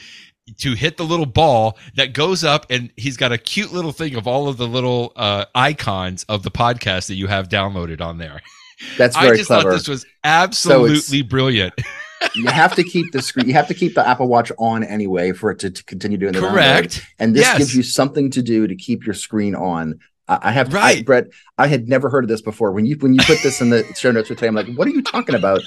to 0.59 0.75
hit 0.75 0.97
the 0.97 1.05
little 1.05 1.27
ball 1.27 1.79
that 1.97 2.13
goes 2.13 2.45
up 2.45 2.67
and 2.71 2.91
he's 2.97 3.17
got 3.17 3.33
a 3.33 3.39
cute 3.39 3.73
little 3.73 3.93
thing 3.93 4.15
of 4.15 4.27
all 4.27 4.49
of 4.49 4.57
the 4.57 4.67
little 4.67 5.13
uh, 5.17 5.45
icons 5.55 6.25
of 6.25 6.43
the 6.43 6.51
podcast 6.51 7.09
that 7.09 7.15
you 7.15 7.27
have 7.27 7.49
downloaded 7.49 8.01
on 8.01 8.19
there. 8.19 8.43
That's 8.99 9.17
very 9.21 9.33
I 9.33 9.37
just 9.37 9.47
clever. 9.49 9.71
thought 9.71 9.77
this 9.77 9.89
was 9.89 10.07
absolutely 10.23 11.23
so 11.23 11.29
brilliant. 11.29 11.75
you 12.35 12.47
have 12.47 12.75
to 12.77 12.85
keep 12.85 13.13
the 13.13 13.23
screen. 13.23 13.47
You 13.47 13.55
have 13.55 13.69
to 13.69 13.75
keep 13.75 13.95
the 13.95 14.07
Apple 14.07 14.29
Watch 14.29 14.53
on 14.59 14.85
anyway 14.85 15.33
for 15.33 15.51
it 15.51 15.59
to, 15.61 15.71
to 15.71 15.85
continue 15.85 16.19
doing 16.19 16.33
the 16.33 16.41
correct. 16.41 16.91
Download. 16.91 17.07
And 17.19 17.35
this 17.35 17.43
yes. 17.43 17.59
gives 17.59 17.75
you 17.75 17.83
something 17.83 18.31
to 18.33 18.43
do 18.43 18.67
to 18.67 18.75
keep 18.75 19.07
your 19.07 19.15
screen 19.15 19.55
on. 19.55 20.01
I 20.27 20.53
have 20.53 20.73
right, 20.73 21.01
I, 21.01 21.03
Brett. 21.03 21.27
I 21.59 21.67
had 21.67 21.87
never 21.87 22.09
heard 22.09 22.25
of 22.25 22.29
this 22.29 22.41
before. 22.41 22.73
When 22.73 22.87
you 22.87 22.97
when 22.97 23.13
you 23.13 23.21
put 23.25 23.43
this 23.43 23.61
in 23.61 23.69
the 23.69 23.85
show 23.95 24.11
notes 24.11 24.29
for 24.29 24.35
today, 24.35 24.47
I'm 24.47 24.55
like, 24.55 24.75
what 24.75 24.89
are 24.89 24.91
you 24.91 25.03
talking 25.03 25.35
about? 25.35 25.61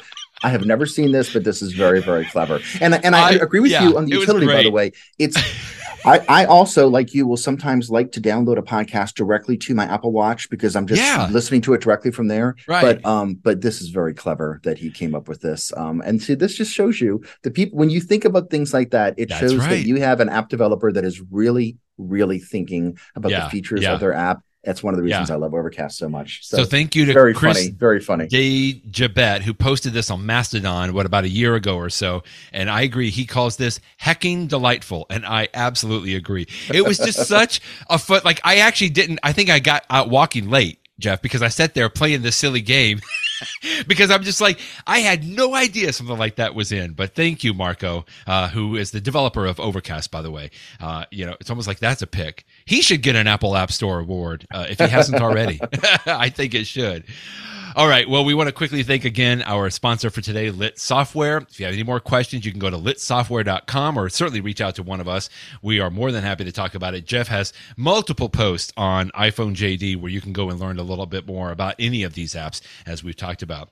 I 0.43 0.49
have 0.49 0.65
never 0.65 0.85
seen 0.85 1.11
this, 1.11 1.33
but 1.33 1.43
this 1.43 1.61
is 1.61 1.73
very, 1.73 2.01
very 2.01 2.25
clever. 2.25 2.59
And 2.79 2.93
and 3.03 3.15
I, 3.15 3.29
I 3.29 3.31
agree 3.33 3.59
with 3.59 3.71
yeah, 3.71 3.87
you 3.87 3.97
on 3.97 4.05
the 4.05 4.11
utility. 4.11 4.45
By 4.45 4.63
the 4.63 4.71
way, 4.71 4.91
it's 5.17 5.37
I, 6.05 6.25
I 6.29 6.45
also 6.45 6.87
like 6.87 7.13
you 7.13 7.27
will 7.27 7.37
sometimes 7.37 7.89
like 7.89 8.11
to 8.13 8.21
download 8.21 8.57
a 8.57 8.61
podcast 8.61 9.15
directly 9.15 9.57
to 9.57 9.73
my 9.73 9.85
Apple 9.85 10.11
Watch 10.11 10.49
because 10.49 10.75
I'm 10.75 10.87
just 10.87 11.01
yeah. 11.01 11.27
listening 11.31 11.61
to 11.61 11.73
it 11.73 11.81
directly 11.81 12.11
from 12.11 12.27
there. 12.27 12.55
Right. 12.67 13.01
But 13.01 13.05
um, 13.05 13.35
but 13.35 13.61
this 13.61 13.81
is 13.81 13.89
very 13.89 14.13
clever 14.13 14.61
that 14.63 14.77
he 14.77 14.91
came 14.91 15.15
up 15.15 15.27
with 15.27 15.41
this. 15.41 15.73
Um, 15.75 16.01
and 16.01 16.21
see, 16.21 16.35
this 16.35 16.55
just 16.55 16.73
shows 16.73 17.01
you 17.01 17.23
the 17.43 17.51
people 17.51 17.77
when 17.77 17.89
you 17.89 17.99
think 17.99 18.25
about 18.25 18.49
things 18.49 18.73
like 18.73 18.91
that, 18.91 19.15
it 19.17 19.29
That's 19.29 19.41
shows 19.41 19.57
right. 19.57 19.69
that 19.69 19.85
you 19.85 19.97
have 19.97 20.19
an 20.19 20.29
app 20.29 20.49
developer 20.49 20.91
that 20.91 21.03
is 21.03 21.21
really, 21.31 21.77
really 21.97 22.39
thinking 22.39 22.97
about 23.15 23.31
yeah. 23.31 23.43
the 23.45 23.49
features 23.49 23.85
of 23.85 23.99
their 23.99 24.13
app 24.13 24.41
That's 24.67 24.83
one 24.83 24.93
of 24.93 24.97
the 24.97 25.03
reasons 25.03 25.29
yeah. 25.29 25.35
I 25.35 25.37
love 25.37 25.53
Overcast 25.53 25.97
so 25.97 26.09
much. 26.09 26.45
So, 26.45 26.57
so 26.57 26.65
thank 26.65 26.93
you 26.93 27.05
to 27.05 27.13
very 27.13 27.33
Chris 27.33 27.57
funny, 27.57 27.71
very 27.71 28.01
funny. 28.01 28.27
J. 28.27 28.73
Jabet, 28.73 29.39
who 29.43 29.53
posted 29.53 29.93
this 29.93 30.11
on 30.11 30.25
Mastodon, 30.25 30.93
what 30.93 31.05
about 31.05 31.23
a 31.23 31.29
year 31.29 31.55
ago 31.55 31.77
or 31.77 31.89
so? 31.89 32.21
And 32.51 32.69
I 32.69 32.81
agree. 32.81 33.09
He 33.09 33.25
calls 33.25 33.55
this 33.55 33.79
hecking 33.95 34.47
delightful, 34.47 35.05
and 35.09 35.25
I 35.25 35.47
absolutely 35.53 36.15
agree. 36.15 36.47
It 36.69 36.85
was 36.85 36.97
just 36.97 37.25
such 37.27 37.61
a 37.89 37.97
foot. 37.97 38.25
Like 38.25 38.41
I 38.43 38.57
actually 38.57 38.89
didn't. 38.89 39.19
I 39.23 39.31
think 39.31 39.49
I 39.49 39.59
got 39.59 39.85
out 39.89 40.09
walking 40.09 40.49
late, 40.49 40.79
Jeff, 40.99 41.21
because 41.21 41.41
I 41.41 41.47
sat 41.47 41.73
there 41.73 41.87
playing 41.87 42.21
this 42.23 42.35
silly 42.35 42.61
game. 42.61 42.99
because 43.87 44.11
I'm 44.11 44.23
just 44.23 44.41
like, 44.41 44.59
I 44.85 44.99
had 44.99 45.23
no 45.23 45.55
idea 45.55 45.93
something 45.93 46.17
like 46.17 46.35
that 46.35 46.55
was 46.55 46.71
in. 46.71 46.93
But 46.93 47.15
thank 47.15 47.43
you, 47.43 47.53
Marco, 47.53 48.05
uh, 48.25 48.49
who 48.49 48.75
is 48.75 48.91
the 48.91 49.01
developer 49.01 49.45
of 49.45 49.59
Overcast, 49.59 50.11
by 50.11 50.21
the 50.21 50.31
way. 50.31 50.51
Uh, 50.79 51.05
you 51.11 51.25
know, 51.25 51.35
it's 51.39 51.49
almost 51.49 51.67
like 51.67 51.79
that's 51.79 52.01
a 52.01 52.07
pick. 52.07 52.45
He 52.65 52.81
should 52.81 53.01
get 53.01 53.15
an 53.15 53.27
Apple 53.27 53.55
App 53.55 53.71
Store 53.71 53.99
award 53.99 54.45
uh, 54.51 54.65
if 54.69 54.79
he 54.79 54.87
hasn't 54.87 55.21
already. 55.21 55.59
I 56.05 56.29
think 56.29 56.53
it 56.53 56.67
should. 56.67 57.05
All 57.77 57.87
right. 57.87 58.09
Well, 58.09 58.25
we 58.25 58.33
want 58.33 58.47
to 58.47 58.53
quickly 58.53 58.81
thank 58.81 59.05
again 59.05 59.43
our 59.43 59.69
sponsor 59.69 60.09
for 60.09 60.19
today, 60.19 60.49
Lit 60.49 60.79
Software. 60.79 61.37
If 61.37 61.59
you 61.59 61.67
have 61.67 61.75
any 61.75 61.83
more 61.83 61.99
questions, 61.99 62.43
you 62.43 62.49
can 62.49 62.59
go 62.59 62.71
to 62.71 62.75
litsoftware.com 62.75 63.99
or 63.99 64.09
certainly 64.09 64.41
reach 64.41 64.61
out 64.61 64.73
to 64.77 64.83
one 64.83 64.99
of 64.99 65.07
us. 65.07 65.29
We 65.61 65.79
are 65.79 65.91
more 65.91 66.11
than 66.11 66.23
happy 66.23 66.43
to 66.45 66.51
talk 66.51 66.73
about 66.73 66.95
it. 66.95 67.05
Jeff 67.05 67.27
has 67.27 67.53
multiple 67.77 68.29
posts 68.29 68.73
on 68.77 69.11
iPhone 69.11 69.53
JD 69.53 70.01
where 70.01 70.09
you 70.09 70.21
can 70.21 70.33
go 70.33 70.49
and 70.49 70.59
learn 70.59 70.79
a 70.79 70.83
little 70.83 71.05
bit 71.05 71.27
more 71.27 71.51
about 71.51 71.75
any 71.77 72.01
of 72.01 72.15
these 72.15 72.33
apps 72.33 72.61
as 72.87 73.03
we've 73.03 73.15
talked 73.15 73.43
about. 73.43 73.69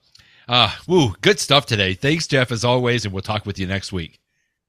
Uh, 0.48 0.72
woo, 0.86 1.16
good 1.22 1.40
stuff 1.40 1.66
today. 1.66 1.96
Thanks, 1.96 2.28
Jeff, 2.28 2.52
as 2.52 2.64
always, 2.64 3.06
and 3.06 3.12
we'll 3.12 3.24
talk 3.24 3.44
with 3.44 3.58
you 3.58 3.66
next 3.66 3.92
week. 3.92 4.20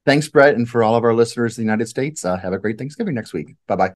Thanks, 0.07 0.29
Brett. 0.29 0.55
And 0.55 0.67
for 0.67 0.83
all 0.83 0.95
of 0.95 1.05
our 1.05 1.13
listeners 1.13 1.59
in 1.59 1.65
the 1.65 1.67
United 1.67 1.89
States, 1.89 2.25
uh, 2.25 2.39
have 2.39 2.55
a 2.55 2.59
great 2.59 2.79
Thanksgiving 2.79 3.13
next 3.13 3.35
week. 3.35 3.55
Bye 3.67 3.77
bye. 3.77 3.95